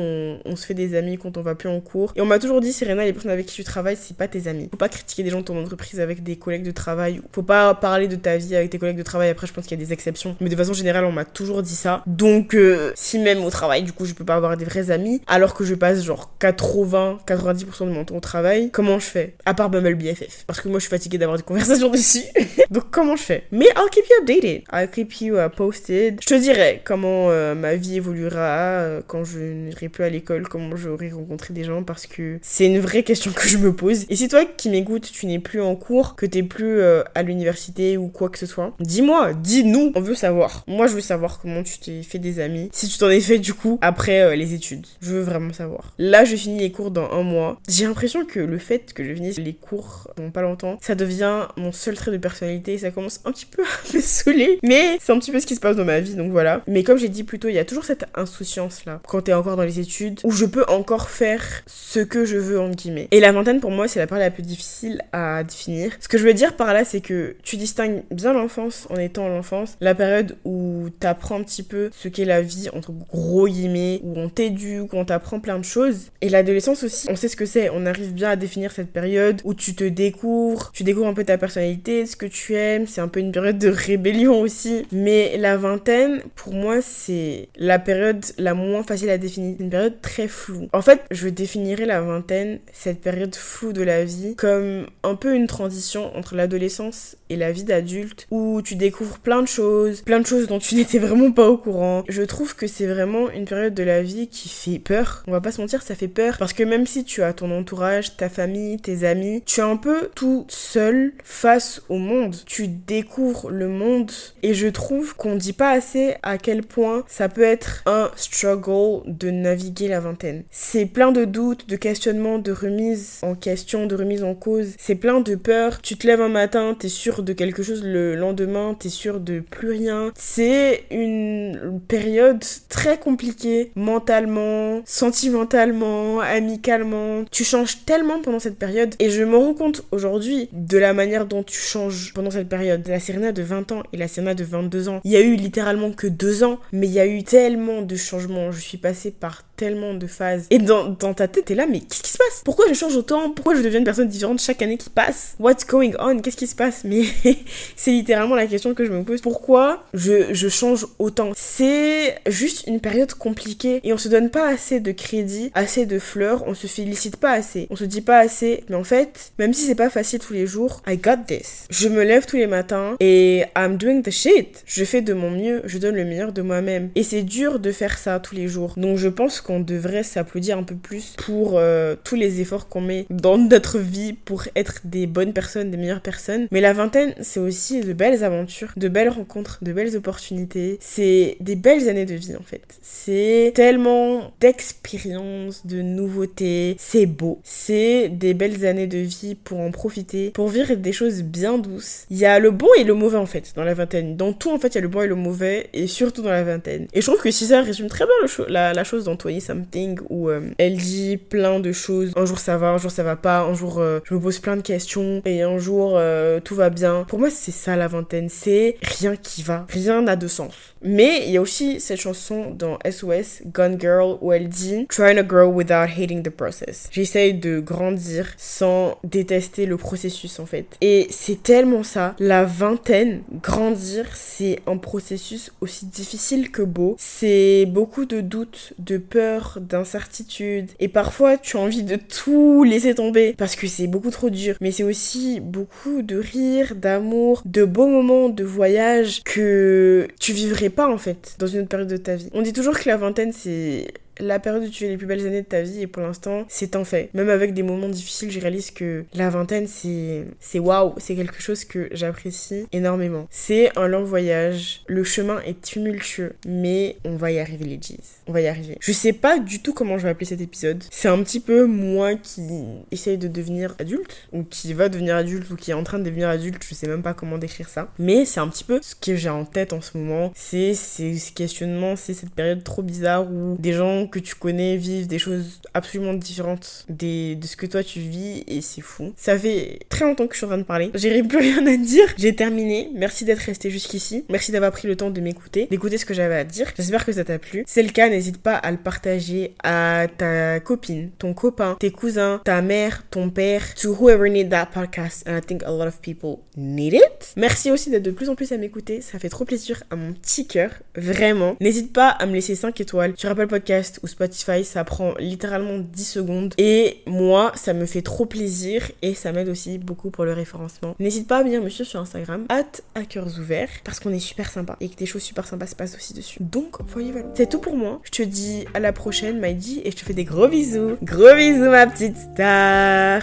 on, 0.44 0.56
se 0.56 0.66
fait 0.66 0.74
des 0.74 0.94
amis 0.94 1.18
quand 1.18 1.36
on 1.36 1.42
va 1.42 1.54
plus 1.54 1.68
en 1.68 1.80
cours. 1.80 2.12
Et 2.16 2.20
on 2.20 2.26
m'a 2.26 2.38
toujours 2.38 2.60
dit, 2.60 2.72
Serena, 2.72 3.04
les 3.04 3.12
personnes 3.12 3.30
avec 3.30 3.46
qui 3.46 3.54
tu 3.54 3.64
travailles, 3.64 3.96
c'est 3.98 4.16
pas 4.16 4.28
tes 4.28 4.48
amis. 4.48 4.68
Faut 4.70 4.76
pas 4.76 4.88
critiquer 4.88 5.22
des 5.22 5.30
gens 5.30 5.40
de 5.40 5.44
ton 5.44 5.60
entreprise 5.60 6.00
avec 6.00 6.22
des 6.22 6.36
collègues 6.36 6.62
de 6.62 6.70
travail. 6.70 7.20
Faut 7.32 7.42
pas 7.42 7.74
parler 7.74 8.08
de 8.08 8.16
ta 8.16 8.36
vie 8.36 8.54
avec 8.54 8.70
tes 8.70 8.78
collègues 8.78 8.96
de 8.96 9.02
travail. 9.02 9.28
Après, 9.30 9.46
je 9.46 9.52
pense 9.52 9.66
qu'il 9.66 9.78
y 9.78 9.82
a 9.82 9.84
des 9.84 9.92
exceptions. 9.92 10.36
Mais 10.40 10.48
de 10.48 10.56
façon 10.56 10.72
générale, 10.72 11.04
on 11.04 11.12
m'a 11.12 11.24
toujours 11.24 11.62
dit 11.62 11.74
ça. 11.74 12.02
Donc, 12.06 12.54
euh, 12.54 12.71
si 12.94 13.18
même 13.18 13.44
au 13.44 13.50
travail, 13.50 13.82
du 13.82 13.92
coup, 13.92 14.04
je 14.04 14.14
peux 14.14 14.24
pas 14.24 14.36
avoir 14.36 14.56
des 14.56 14.64
vrais 14.64 14.90
amis, 14.90 15.20
alors 15.26 15.54
que 15.54 15.64
je 15.64 15.74
passe 15.74 16.02
genre 16.02 16.32
80, 16.38 17.20
90% 17.26 17.86
de 17.86 17.90
mon 17.90 18.04
temps 18.04 18.16
au 18.16 18.20
travail, 18.20 18.70
comment 18.72 18.98
je 18.98 19.06
fais? 19.06 19.34
À 19.44 19.54
part 19.54 19.70
Bumble 19.70 19.94
BFF. 19.94 20.44
Parce 20.46 20.60
que 20.60 20.68
moi, 20.68 20.78
je 20.78 20.84
suis 20.84 20.90
fatiguée 20.90 21.18
d'avoir 21.18 21.38
des 21.38 21.44
conversations 21.44 21.88
dessus. 21.90 22.24
Donc, 22.70 22.84
comment 22.90 23.16
je 23.16 23.22
fais? 23.22 23.44
Mais 23.52 23.66
I'll 23.76 23.90
keep 23.90 24.04
you 24.08 24.22
updated. 24.22 24.62
I'll 24.72 24.90
keep 24.90 25.20
you 25.20 25.36
uh, 25.36 25.48
posted. 25.54 26.20
Je 26.20 26.26
te 26.26 26.34
dirai 26.34 26.82
comment 26.84 27.30
euh, 27.30 27.54
ma 27.54 27.76
vie 27.76 27.96
évoluera 27.96 28.40
euh, 28.40 29.00
quand 29.06 29.24
je 29.24 29.38
n'irai 29.38 29.88
plus 29.88 30.04
à 30.04 30.08
l'école, 30.08 30.48
comment 30.48 30.76
j'aurai 30.76 31.10
rencontré 31.10 31.54
des 31.54 31.64
gens, 31.64 31.82
parce 31.82 32.06
que 32.06 32.38
c'est 32.42 32.66
une 32.66 32.80
vraie 32.80 33.02
question 33.02 33.32
que 33.32 33.48
je 33.48 33.58
me 33.58 33.74
pose. 33.74 34.06
Et 34.08 34.16
si 34.16 34.28
toi 34.28 34.44
qui 34.44 34.70
m'écoutes, 34.70 35.10
tu 35.10 35.26
n'es 35.26 35.38
plus 35.38 35.60
en 35.60 35.76
cours, 35.76 36.16
que 36.16 36.26
t'es 36.26 36.42
plus 36.42 36.82
à 36.82 37.22
l'université 37.22 37.96
ou 37.96 38.08
quoi 38.08 38.28
que 38.28 38.38
ce 38.38 38.46
soit, 38.46 38.74
dis-moi, 38.80 39.32
dis-nous, 39.34 39.92
on 39.94 40.00
veut 40.00 40.14
savoir. 40.14 40.64
Moi, 40.66 40.86
je 40.86 40.94
veux 40.94 41.00
savoir 41.00 41.38
comment 41.40 41.62
tu 41.62 41.78
t'es 41.78 42.02
fait 42.02 42.18
des 42.18 42.40
amis. 42.40 42.51
Si 42.72 42.88
tu 42.88 42.98
t'en 42.98 43.10
es 43.10 43.20
fait 43.20 43.38
du 43.38 43.54
coup 43.54 43.78
après 43.80 44.22
euh, 44.22 44.36
les 44.36 44.54
études. 44.54 44.86
Je 45.00 45.12
veux 45.12 45.22
vraiment 45.22 45.52
savoir. 45.52 45.92
Là, 45.98 46.24
je 46.24 46.36
finis 46.36 46.60
les 46.60 46.72
cours 46.72 46.90
dans 46.90 47.10
un 47.12 47.22
mois. 47.22 47.60
J'ai 47.68 47.84
l'impression 47.84 48.24
que 48.24 48.40
le 48.40 48.58
fait 48.58 48.92
que 48.92 49.04
je 49.04 49.14
finisse 49.14 49.38
les 49.38 49.54
cours 49.54 50.08
dans 50.16 50.30
pas 50.30 50.42
longtemps, 50.42 50.78
ça 50.80 50.94
devient 50.94 51.46
mon 51.56 51.72
seul 51.72 51.94
trait 51.94 52.10
de 52.10 52.16
personnalité. 52.16 52.78
Ça 52.78 52.90
commence 52.90 53.20
un 53.24 53.32
petit 53.32 53.46
peu 53.46 53.62
à 53.92 53.96
me 53.96 54.00
saouler. 54.00 54.58
Mais 54.62 54.98
c'est 55.00 55.12
un 55.12 55.18
petit 55.18 55.30
peu 55.30 55.40
ce 55.40 55.46
qui 55.46 55.54
se 55.54 55.60
passe 55.60 55.76
dans 55.76 55.84
ma 55.84 56.00
vie, 56.00 56.14
donc 56.14 56.30
voilà. 56.30 56.62
Mais 56.66 56.82
comme 56.82 56.98
j'ai 56.98 57.08
dit 57.08 57.24
plus 57.24 57.38
tôt, 57.38 57.48
il 57.48 57.54
y 57.54 57.58
a 57.58 57.64
toujours 57.64 57.84
cette 57.84 58.06
insouciance 58.14 58.84
là 58.84 59.00
quand 59.06 59.22
t'es 59.22 59.32
encore 59.32 59.56
dans 59.56 59.62
les 59.62 59.80
études 59.80 60.20
où 60.24 60.30
je 60.30 60.44
peux 60.44 60.64
encore 60.68 61.10
faire 61.10 61.42
ce 61.66 62.00
que 62.00 62.24
je 62.24 62.36
veux 62.36 62.60
entre 62.60 62.76
guillemets. 62.76 63.08
Et 63.10 63.20
la 63.20 63.32
vingtaine 63.32 63.60
pour 63.60 63.70
moi, 63.70 63.88
c'est 63.88 63.98
la 63.98 64.06
période 64.06 64.24
la 64.24 64.30
plus 64.30 64.42
difficile 64.42 65.02
à 65.12 65.44
définir. 65.44 65.92
Ce 66.00 66.08
que 66.08 66.18
je 66.18 66.24
veux 66.24 66.34
dire 66.34 66.56
par 66.56 66.72
là, 66.72 66.84
c'est 66.84 67.00
que 67.00 67.36
tu 67.42 67.56
distingues 67.56 68.02
bien 68.10 68.32
l'enfance 68.32 68.86
en 68.90 68.96
étant 68.96 69.28
l'enfance, 69.28 69.76
la 69.80 69.94
période 69.94 70.36
où 70.44 70.88
t'apprends 71.00 71.38
un 71.38 71.42
petit 71.42 71.62
peu 71.62 71.90
ce 71.92 72.08
qu'est 72.08 72.24
la 72.24 72.41
vie, 72.42 72.68
entre 72.72 72.92
gros 72.92 73.48
guillemets, 73.48 74.00
où 74.04 74.14
on 74.16 74.28
t'éduque, 74.28 74.92
où 74.92 74.96
on 74.96 75.04
t'apprend 75.04 75.40
plein 75.40 75.58
de 75.58 75.64
choses. 75.64 76.10
Et 76.20 76.28
l'adolescence 76.28 76.82
aussi, 76.82 77.06
on 77.10 77.16
sait 77.16 77.28
ce 77.28 77.36
que 77.36 77.46
c'est. 77.46 77.70
On 77.70 77.86
arrive 77.86 78.12
bien 78.12 78.30
à 78.30 78.36
définir 78.36 78.72
cette 78.72 78.92
période 78.92 79.40
où 79.44 79.54
tu 79.54 79.74
te 79.74 79.84
découvres, 79.84 80.70
tu 80.72 80.84
découvres 80.84 81.06
un 81.06 81.14
peu 81.14 81.24
ta 81.24 81.38
personnalité, 81.38 82.06
ce 82.06 82.16
que 82.16 82.26
tu 82.26 82.54
aimes. 82.54 82.86
C'est 82.86 83.00
un 83.00 83.08
peu 83.08 83.20
une 83.20 83.32
période 83.32 83.58
de 83.58 83.68
rébellion 83.68 84.40
aussi. 84.40 84.86
Mais 84.92 85.36
la 85.38 85.56
vingtaine, 85.56 86.22
pour 86.34 86.52
moi, 86.52 86.82
c'est 86.82 87.48
la 87.56 87.78
période 87.78 88.24
la 88.38 88.54
moins 88.54 88.82
facile 88.82 89.10
à 89.10 89.18
définir. 89.18 89.56
Une 89.58 89.70
période 89.70 90.00
très 90.00 90.28
floue. 90.28 90.68
En 90.72 90.82
fait, 90.82 91.00
je 91.10 91.28
définirais 91.28 91.86
la 91.86 92.00
vingtaine, 92.00 92.58
cette 92.72 93.00
période 93.00 93.34
floue 93.34 93.72
de 93.72 93.82
la 93.82 94.04
vie, 94.04 94.34
comme 94.36 94.86
un 95.02 95.14
peu 95.14 95.34
une 95.34 95.46
transition 95.46 96.14
entre 96.16 96.34
l'adolescence 96.34 97.16
et 97.28 97.36
la 97.36 97.52
vie 97.52 97.64
d'adulte 97.64 98.26
où 98.30 98.62
tu 98.62 98.76
découvres 98.76 99.18
plein 99.18 99.42
de 99.42 99.48
choses, 99.48 100.02
plein 100.02 100.20
de 100.20 100.26
choses 100.26 100.46
dont 100.46 100.58
tu 100.58 100.74
n'étais 100.76 100.98
vraiment 100.98 101.32
pas 101.32 101.48
au 101.48 101.56
courant. 101.56 102.04
Je 102.08 102.22
trouve 102.32 102.56
que 102.56 102.66
c'est 102.66 102.86
vraiment 102.86 103.30
une 103.30 103.44
période 103.44 103.74
de 103.74 103.82
la 103.82 104.02
vie 104.02 104.26
qui 104.26 104.48
fait 104.48 104.78
peur. 104.78 105.22
On 105.26 105.32
va 105.32 105.40
pas 105.40 105.52
se 105.52 105.60
mentir, 105.60 105.82
ça 105.82 105.94
fait 105.94 106.08
peur 106.08 106.38
parce 106.38 106.54
que 106.54 106.62
même 106.62 106.86
si 106.86 107.04
tu 107.04 107.22
as 107.22 107.32
ton 107.34 107.50
entourage, 107.56 108.16
ta 108.16 108.28
famille, 108.28 108.78
tes 108.78 109.04
amis, 109.04 109.42
tu 109.44 109.60
es 109.60 109.62
un 109.62 109.76
peu 109.76 110.08
tout 110.14 110.46
seul 110.48 111.12
face 111.22 111.82
au 111.90 111.98
monde. 111.98 112.34
Tu 112.46 112.68
découvres 112.68 113.50
le 113.50 113.68
monde 113.68 114.10
et 114.42 114.54
je 114.54 114.68
trouve 114.68 115.14
qu'on 115.14 115.36
dit 115.36 115.52
pas 115.52 115.70
assez 115.70 116.14
à 116.22 116.38
quel 116.38 116.62
point 116.62 117.04
ça 117.06 117.28
peut 117.28 117.42
être 117.42 117.82
un 117.84 118.10
struggle 118.16 119.02
de 119.06 119.30
naviguer 119.30 119.88
la 119.88 120.00
vingtaine. 120.00 120.44
C'est 120.50 120.86
plein 120.86 121.12
de 121.12 121.26
doutes, 121.26 121.68
de 121.68 121.76
questionnements, 121.76 122.38
de 122.38 122.52
remises 122.52 123.18
en 123.22 123.34
question, 123.34 123.86
de 123.86 123.94
remises 123.94 124.24
en 124.24 124.34
cause. 124.34 124.70
C'est 124.78 124.94
plein 124.94 125.20
de 125.20 125.34
peur. 125.34 125.82
Tu 125.82 125.96
te 125.96 126.06
lèves 126.06 126.22
un 126.22 126.28
matin, 126.28 126.74
t'es 126.78 126.88
sûr 126.88 127.22
de 127.22 127.34
quelque 127.34 127.62
chose 127.62 127.84
le 127.84 128.14
lendemain, 128.14 128.74
t'es 128.78 128.88
sûr 128.88 129.20
de 129.20 129.40
plus 129.40 129.70
rien. 129.70 130.12
C'est 130.16 130.84
une 130.90 131.80
période 131.88 132.21
très 132.68 132.98
compliquée 132.98 133.70
mentalement, 133.74 134.82
sentimentalement, 134.84 136.20
amicalement. 136.20 137.24
Tu 137.30 137.44
changes 137.44 137.84
tellement 137.84 138.20
pendant 138.20 138.38
cette 138.38 138.58
période 138.58 138.94
et 138.98 139.10
je 139.10 139.22
me 139.22 139.36
rends 139.36 139.54
compte 139.54 139.84
aujourd'hui 139.92 140.48
de 140.52 140.78
la 140.78 140.92
manière 140.92 141.26
dont 141.26 141.42
tu 141.42 141.60
changes 141.60 142.12
pendant 142.14 142.30
cette 142.30 142.48
période. 142.48 142.86
La 142.86 143.00
Serena 143.00 143.32
de 143.32 143.42
20 143.42 143.72
ans 143.72 143.82
et 143.92 143.96
la 143.96 144.08
Serena 144.08 144.34
de 144.34 144.44
22 144.44 144.88
ans, 144.88 145.00
il 145.04 145.10
y 145.10 145.16
a 145.16 145.20
eu 145.20 145.34
littéralement 145.36 145.92
que 145.92 146.06
deux 146.06 146.44
ans, 146.44 146.58
mais 146.72 146.86
il 146.86 146.92
y 146.92 147.00
a 147.00 147.06
eu 147.06 147.22
tellement 147.22 147.82
de 147.82 147.96
changements. 147.96 148.52
Je 148.52 148.60
suis 148.60 148.78
passée 148.78 149.10
par 149.10 149.42
tellement 149.56 149.94
de 149.94 150.06
phases. 150.06 150.46
Et 150.50 150.58
dans, 150.58 150.88
dans 150.88 151.14
ta 151.14 151.28
tête, 151.28 151.44
t'es 151.44 151.54
là, 151.54 151.66
mais 151.66 151.80
qu'est-ce 151.80 152.02
qui 152.02 152.10
se 152.10 152.18
passe? 152.18 152.42
Pourquoi 152.44 152.66
je 152.68 152.74
change 152.74 152.96
autant? 152.96 153.30
Pourquoi 153.30 153.54
je 153.54 153.62
deviens 153.62 153.78
une 153.78 153.84
personne 153.84 154.08
différente 154.08 154.40
chaque 154.40 154.60
année 154.60 154.76
qui 154.76 154.90
passe? 154.90 155.36
What's 155.38 155.64
going 155.66 155.92
on? 156.00 156.18
Qu'est-ce 156.18 156.36
qui 156.36 156.48
se 156.48 156.56
passe? 156.56 156.82
Mais 156.84 157.04
c'est 157.76 157.92
littéralement 157.92 158.34
la 158.34 158.46
question 158.46 158.74
que 158.74 158.84
je 158.84 158.90
me 158.90 159.04
pose. 159.04 159.20
Pourquoi 159.20 159.84
je, 159.94 160.34
je 160.34 160.48
change 160.48 160.86
autant? 160.98 161.30
C'est 161.36 162.11
juste 162.28 162.64
une 162.66 162.80
période 162.80 163.12
compliquée 163.14 163.80
et 163.84 163.92
on 163.92 163.98
se 163.98 164.08
donne 164.08 164.30
pas 164.30 164.48
assez 164.48 164.80
de 164.80 164.92
crédit, 164.92 165.50
assez 165.54 165.86
de 165.86 165.98
fleurs, 165.98 166.44
on 166.46 166.54
se 166.54 166.66
félicite 166.66 167.16
pas 167.16 167.32
assez, 167.32 167.66
on 167.70 167.76
se 167.76 167.84
dit 167.84 168.00
pas 168.00 168.18
assez. 168.18 168.64
Mais 168.68 168.76
en 168.76 168.84
fait, 168.84 169.32
même 169.38 169.52
si 169.52 169.64
c'est 169.66 169.74
pas 169.74 169.90
facile 169.90 170.18
tous 170.18 170.32
les 170.32 170.46
jours, 170.46 170.82
I 170.86 170.96
got 170.96 171.24
this. 171.26 171.66
Je 171.70 171.88
me 171.88 172.02
lève 172.02 172.26
tous 172.26 172.36
les 172.36 172.46
matins 172.46 172.96
et 173.00 173.44
I'm 173.56 173.76
doing 173.76 174.02
the 174.02 174.10
shit. 174.10 174.62
Je 174.66 174.84
fais 174.84 175.02
de 175.02 175.12
mon 175.12 175.30
mieux, 175.30 175.62
je 175.64 175.78
donne 175.78 175.94
le 175.94 176.04
meilleur 176.04 176.32
de 176.32 176.42
moi-même. 176.42 176.90
Et 176.94 177.02
c'est 177.02 177.22
dur 177.22 177.58
de 177.58 177.72
faire 177.72 177.98
ça 177.98 178.20
tous 178.20 178.34
les 178.34 178.48
jours. 178.48 178.74
Donc 178.76 178.98
je 178.98 179.08
pense 179.08 179.40
qu'on 179.40 179.60
devrait 179.60 180.02
s'applaudir 180.02 180.58
un 180.58 180.62
peu 180.62 180.74
plus 180.74 181.14
pour 181.18 181.58
euh, 181.58 181.96
tous 182.04 182.16
les 182.16 182.40
efforts 182.40 182.68
qu'on 182.68 182.80
met 182.80 183.06
dans 183.10 183.38
notre 183.38 183.78
vie 183.78 184.12
pour 184.12 184.44
être 184.56 184.80
des 184.84 185.06
bonnes 185.06 185.32
personnes, 185.32 185.70
des 185.70 185.76
meilleures 185.76 186.00
personnes. 186.00 186.46
Mais 186.50 186.60
la 186.60 186.72
vingtaine, 186.72 187.14
c'est 187.20 187.40
aussi 187.40 187.80
de 187.80 187.92
belles 187.92 188.24
aventures, 188.24 188.72
de 188.76 188.88
belles 188.88 189.08
rencontres, 189.08 189.58
de 189.62 189.72
belles 189.72 189.96
opportunités. 189.96 190.78
C'est 190.80 191.36
des 191.40 191.56
belles 191.56 191.88
années 191.88 192.01
de 192.06 192.14
vie 192.14 192.36
en 192.36 192.42
fait. 192.42 192.62
C'est 192.82 193.52
tellement 193.54 194.32
d'expériences, 194.40 195.66
de 195.66 195.82
nouveautés. 195.82 196.76
C'est 196.78 197.06
beau. 197.06 197.40
C'est 197.42 198.08
des 198.08 198.34
belles 198.34 198.64
années 198.66 198.86
de 198.86 198.98
vie 198.98 199.34
pour 199.34 199.60
en 199.60 199.70
profiter, 199.70 200.30
pour 200.30 200.48
vivre 200.48 200.74
des 200.74 200.92
choses 200.92 201.22
bien 201.22 201.58
douces. 201.58 202.06
Il 202.10 202.18
y 202.18 202.26
a 202.26 202.38
le 202.38 202.50
bon 202.50 202.68
et 202.78 202.84
le 202.84 202.94
mauvais 202.94 203.18
en 203.18 203.26
fait 203.26 203.52
dans 203.56 203.64
la 203.64 203.74
vingtaine. 203.74 204.16
Dans 204.16 204.32
tout 204.32 204.50
en 204.50 204.58
fait, 204.58 204.68
il 204.68 204.74
y 204.76 204.78
a 204.78 204.82
le 204.82 204.88
bon 204.88 205.02
et 205.02 205.06
le 205.06 205.14
mauvais 205.14 205.68
et 205.72 205.86
surtout 205.86 206.22
dans 206.22 206.30
la 206.30 206.44
vingtaine. 206.44 206.86
Et 206.92 207.00
je 207.00 207.06
trouve 207.06 207.20
que 207.20 207.30
si 207.30 207.46
ça 207.46 207.62
résume 207.62 207.88
très 207.88 208.04
bien 208.04 208.46
la, 208.48 208.84
chose 208.84 209.04
d'Antoine 209.04 209.40
Something 209.40 209.98
où 210.10 210.28
euh, 210.28 210.40
elle 210.58 210.76
dit 210.76 211.16
plein 211.16 211.60
de 211.60 211.72
choses. 211.72 212.12
Un 212.16 212.24
jour 212.24 212.38
ça 212.38 212.56
va, 212.56 212.68
un 212.68 212.78
jour 212.78 212.90
ça 212.90 213.02
va 213.02 213.16
pas, 213.16 213.40
un 213.40 213.54
jour 213.54 213.78
euh, 213.78 214.00
je 214.04 214.14
me 214.14 214.20
pose 214.20 214.38
plein 214.38 214.56
de 214.56 214.62
questions 214.62 215.22
et 215.24 215.42
un 215.42 215.58
jour 215.58 215.94
euh, 215.96 216.40
tout 216.40 216.54
va 216.54 216.70
bien. 216.70 217.04
Pour 217.08 217.18
moi, 217.18 217.30
c'est 217.30 217.52
ça 217.52 217.76
la 217.76 217.88
vingtaine, 217.88 218.28
c'est 218.28 218.76
rien 218.82 219.16
qui 219.16 219.42
va, 219.42 219.66
rien 219.68 220.02
n'a 220.02 220.16
de 220.16 220.28
sens. 220.28 220.54
Mais 220.82 221.24
il 221.26 221.32
y 221.32 221.36
a 221.36 221.40
aussi 221.40 221.80
cette 221.92 222.00
chanson 222.00 222.54
dans 222.56 222.78
SOS 222.90 223.42
Gone 223.52 223.78
Girl 223.78 224.16
où 224.22 224.32
elle 224.32 224.48
dit 224.48 224.86
Trying 224.88 225.18
to 225.18 225.24
grow 225.24 225.48
without 225.48 225.86
hating 225.94 226.22
the 226.22 226.30
process. 226.30 226.88
J'essaye 226.90 227.34
de 227.34 227.60
grandir 227.60 228.32
sans 228.38 228.96
détester 229.04 229.66
le 229.66 229.76
processus 229.76 230.40
en 230.40 230.46
fait. 230.46 230.64
Et 230.80 231.06
c'est 231.10 231.42
tellement 231.42 231.82
ça. 231.82 232.14
La 232.18 232.44
vingtaine, 232.44 233.20
grandir, 233.42 234.06
c'est 234.14 234.60
un 234.66 234.78
processus 234.78 235.52
aussi 235.60 235.84
difficile 235.84 236.50
que 236.50 236.62
beau. 236.62 236.96
C'est 236.98 237.66
beaucoup 237.66 238.06
de 238.06 238.22
doutes, 238.22 238.72
de 238.78 238.96
peur 238.96 239.58
d'incertitude. 239.60 240.70
Et 240.80 240.88
parfois, 240.88 241.36
tu 241.36 241.58
as 241.58 241.60
envie 241.60 241.82
de 241.82 241.96
tout 241.96 242.64
laisser 242.64 242.94
tomber 242.94 243.34
parce 243.36 243.54
que 243.54 243.66
c'est 243.66 243.86
beaucoup 243.86 244.10
trop 244.10 244.30
dur. 244.30 244.56
Mais 244.62 244.70
c'est 244.70 244.82
aussi 244.82 245.40
beaucoup 245.40 246.00
de 246.00 246.16
rire, 246.16 246.74
d'amour, 246.74 247.42
de 247.44 247.64
beaux 247.64 247.86
moments, 247.86 248.30
de 248.30 248.44
voyage 248.44 249.22
que 249.24 250.08
tu 250.18 250.32
vivrais 250.32 250.70
pas 250.70 250.88
en 250.88 250.96
fait 250.96 251.36
dans 251.38 251.46
une 251.46 251.60
autre 251.60 251.68
période 251.68 251.81
de 251.86 251.96
ta 251.96 252.16
vie. 252.16 252.28
On 252.32 252.42
dit 252.42 252.52
toujours 252.52 252.78
que 252.78 252.88
la 252.88 252.96
vingtaine, 252.96 253.32
c'est 253.32 253.88
la 254.18 254.38
période 254.38 254.64
où 254.64 254.68
tu 254.68 254.84
fais 254.84 254.88
les 254.88 254.96
plus 254.96 255.06
belles 255.06 255.26
années 255.26 255.42
de 255.42 255.46
ta 255.46 255.62
vie 255.62 255.82
et 255.82 255.86
pour 255.86 256.02
l'instant 256.02 256.44
c'est 256.48 256.76
un 256.76 256.84
fait. 256.84 257.10
Même 257.14 257.28
avec 257.28 257.54
des 257.54 257.62
moments 257.62 257.88
difficiles, 257.88 258.30
je 258.30 258.40
réalise 258.40 258.70
que 258.70 259.04
la 259.14 259.30
vingtaine 259.30 259.66
c'est 259.66 260.24
c'est 260.40 260.58
waouh, 260.58 260.94
c'est 260.98 261.16
quelque 261.16 261.40
chose 261.40 261.64
que 261.64 261.88
j'apprécie 261.92 262.66
énormément. 262.72 263.26
C'est 263.30 263.76
un 263.78 263.88
long 263.88 264.04
voyage, 264.04 264.82
le 264.86 265.04
chemin 265.04 265.40
est 265.42 265.60
tumultueux, 265.62 266.34
mais 266.46 266.96
on 267.04 267.16
va 267.16 267.32
y 267.32 267.38
arriver 267.38 267.64
les 267.64 267.78
G's. 267.78 268.20
On 268.26 268.32
va 268.32 268.40
y 268.40 268.48
arriver. 268.48 268.76
Je 268.80 268.92
sais 268.92 269.12
pas 269.12 269.38
du 269.38 269.60
tout 269.60 269.72
comment 269.72 269.98
je 269.98 270.04
vais 270.04 270.10
appeler 270.10 270.26
cet 270.26 270.40
épisode. 270.40 270.84
C'est 270.90 271.08
un 271.08 271.22
petit 271.22 271.40
peu 271.40 271.66
moi 271.66 272.14
qui 272.14 272.42
essaye 272.90 273.18
de 273.18 273.28
devenir 273.28 273.74
adulte 273.78 274.28
ou 274.32 274.44
qui 274.44 274.72
va 274.74 274.88
devenir 274.88 275.16
adulte 275.16 275.50
ou 275.50 275.56
qui 275.56 275.70
est 275.70 275.74
en 275.74 275.84
train 275.84 275.98
de 275.98 276.04
devenir 276.04 276.28
adulte, 276.28 276.62
je 276.68 276.74
sais 276.74 276.86
même 276.86 277.02
pas 277.02 277.14
comment 277.14 277.38
décrire 277.38 277.68
ça. 277.68 277.88
Mais 277.98 278.24
c'est 278.24 278.40
un 278.40 278.48
petit 278.48 278.64
peu 278.64 278.80
ce 278.82 278.94
que 278.94 279.16
j'ai 279.16 279.28
en 279.28 279.44
tête 279.44 279.72
en 279.72 279.80
ce 279.80 279.96
moment, 279.96 280.32
c'est 280.34 280.74
ces 280.74 281.18
questionnements, 281.34 281.96
c'est 281.96 282.14
cette 282.14 282.30
période 282.30 282.62
trop 282.62 282.82
bizarre 282.82 283.30
où 283.30 283.56
des 283.58 283.72
gens 283.72 284.06
que 284.12 284.20
tu 284.20 284.34
connais 284.36 284.76
vivent 284.76 285.08
des 285.08 285.18
choses 285.18 285.60
absolument 285.74 286.14
différentes 286.14 286.86
de 286.88 287.36
ce 287.44 287.56
que 287.56 287.66
toi 287.66 287.82
tu 287.82 287.98
vis 288.00 288.44
et 288.46 288.60
c'est 288.60 288.80
fou. 288.80 289.12
Ça 289.16 289.36
fait 289.36 289.80
très 289.88 290.04
longtemps 290.04 290.26
que 290.26 290.34
je 290.34 290.38
suis 290.38 290.44
en 290.44 290.50
train 290.50 290.58
de 290.58 290.62
parler. 290.62 290.90
J'ai 290.94 291.22
plus 291.22 291.38
rien 291.38 291.66
à 291.66 291.76
dire. 291.76 292.06
J'ai 292.16 292.34
terminé. 292.36 292.90
Merci 292.94 293.24
d'être 293.24 293.40
resté 293.40 293.70
jusqu'ici. 293.70 294.24
Merci 294.28 294.52
d'avoir 294.52 294.72
pris 294.72 294.86
le 294.86 294.96
temps 294.96 295.10
de 295.10 295.20
m'écouter, 295.20 295.66
d'écouter 295.70 295.98
ce 295.98 296.04
que 296.04 296.14
j'avais 296.14 296.36
à 296.36 296.44
dire. 296.44 296.72
J'espère 296.76 297.04
que 297.04 297.12
ça 297.12 297.24
t'a 297.24 297.38
plu. 297.38 297.64
Si 297.66 297.74
c'est 297.74 297.82
le 297.82 297.90
cas, 297.90 298.08
n'hésite 298.08 298.38
pas 298.38 298.54
à 298.54 298.70
le 298.70 298.76
partager 298.76 299.54
à 299.64 300.06
ta 300.16 300.60
copine, 300.60 301.10
ton 301.18 301.34
copain, 301.34 301.76
tes 301.80 301.90
cousins, 301.90 302.40
ta 302.44 302.62
mère, 302.62 303.04
ton 303.10 303.30
père, 303.30 303.74
to 303.74 303.94
whoever 303.94 304.28
need 304.30 304.50
that 304.50 304.66
podcast. 304.72 305.26
And 305.26 305.36
I 305.36 305.40
think 305.40 305.62
a 305.64 305.70
lot 305.70 305.86
of 305.86 306.00
people 306.00 306.38
need 306.56 306.92
it. 306.94 307.32
Merci 307.36 307.70
aussi 307.70 307.90
d'être 307.90 308.02
de 308.02 308.10
plus 308.10 308.28
en 308.28 308.34
plus 308.34 308.52
à 308.52 308.58
m'écouter. 308.58 309.00
Ça 309.00 309.18
fait 309.18 309.28
trop 309.28 309.44
plaisir 309.44 309.82
à 309.90 309.96
mon 309.96 310.12
petit 310.12 310.46
cœur. 310.46 310.70
Vraiment. 310.94 311.56
N'hésite 311.60 311.92
pas 311.92 312.08
à 312.08 312.26
me 312.26 312.32
laisser 312.34 312.54
5 312.54 312.80
étoiles 312.80 313.14
sur 313.16 313.30
Apple 313.30 313.46
Podcast 313.46 313.91
ou 314.02 314.06
Spotify, 314.06 314.64
ça 314.64 314.84
prend 314.84 315.14
littéralement 315.18 315.78
10 315.78 316.04
secondes. 316.04 316.54
Et 316.58 317.02
moi, 317.06 317.52
ça 317.54 317.72
me 317.72 317.86
fait 317.86 318.02
trop 318.02 318.26
plaisir 318.26 318.90
et 319.02 319.14
ça 319.14 319.32
m'aide 319.32 319.48
aussi 319.48 319.78
beaucoup 319.78 320.10
pour 320.10 320.24
le 320.24 320.32
référencement. 320.32 320.94
N'hésite 320.98 321.28
pas 321.28 321.38
à 321.38 321.42
venir 321.42 321.62
me 321.62 321.68
suivre 321.68 321.88
sur 321.88 322.00
Instagram, 322.00 322.46
at 322.48 322.64
à 322.94 323.04
cœurs 323.04 323.38
ouverts, 323.38 323.70
parce 323.84 324.00
qu'on 324.00 324.12
est 324.12 324.18
super 324.18 324.50
sympa 324.50 324.76
et 324.80 324.88
que 324.88 324.96
des 324.96 325.06
choses 325.06 325.22
super 325.22 325.46
sympas 325.46 325.66
se 325.66 325.76
passent 325.76 325.96
aussi 325.96 326.14
dessus. 326.14 326.38
Donc, 326.40 326.76
voyez, 326.88 327.12
C'est 327.34 327.48
tout 327.48 327.58
pour 327.58 327.76
moi. 327.76 328.00
Je 328.04 328.10
te 328.10 328.22
dis 328.22 328.64
à 328.74 328.80
la 328.80 328.92
prochaine, 328.92 329.38
Maïdi, 329.38 329.80
et 329.84 329.90
je 329.90 329.96
te 329.96 330.04
fais 330.04 330.14
des 330.14 330.24
gros 330.24 330.48
bisous. 330.48 330.96
Gros 331.02 331.34
bisous, 331.34 331.70
ma 331.70 331.86
petite 331.86 332.16
star. 332.16 333.22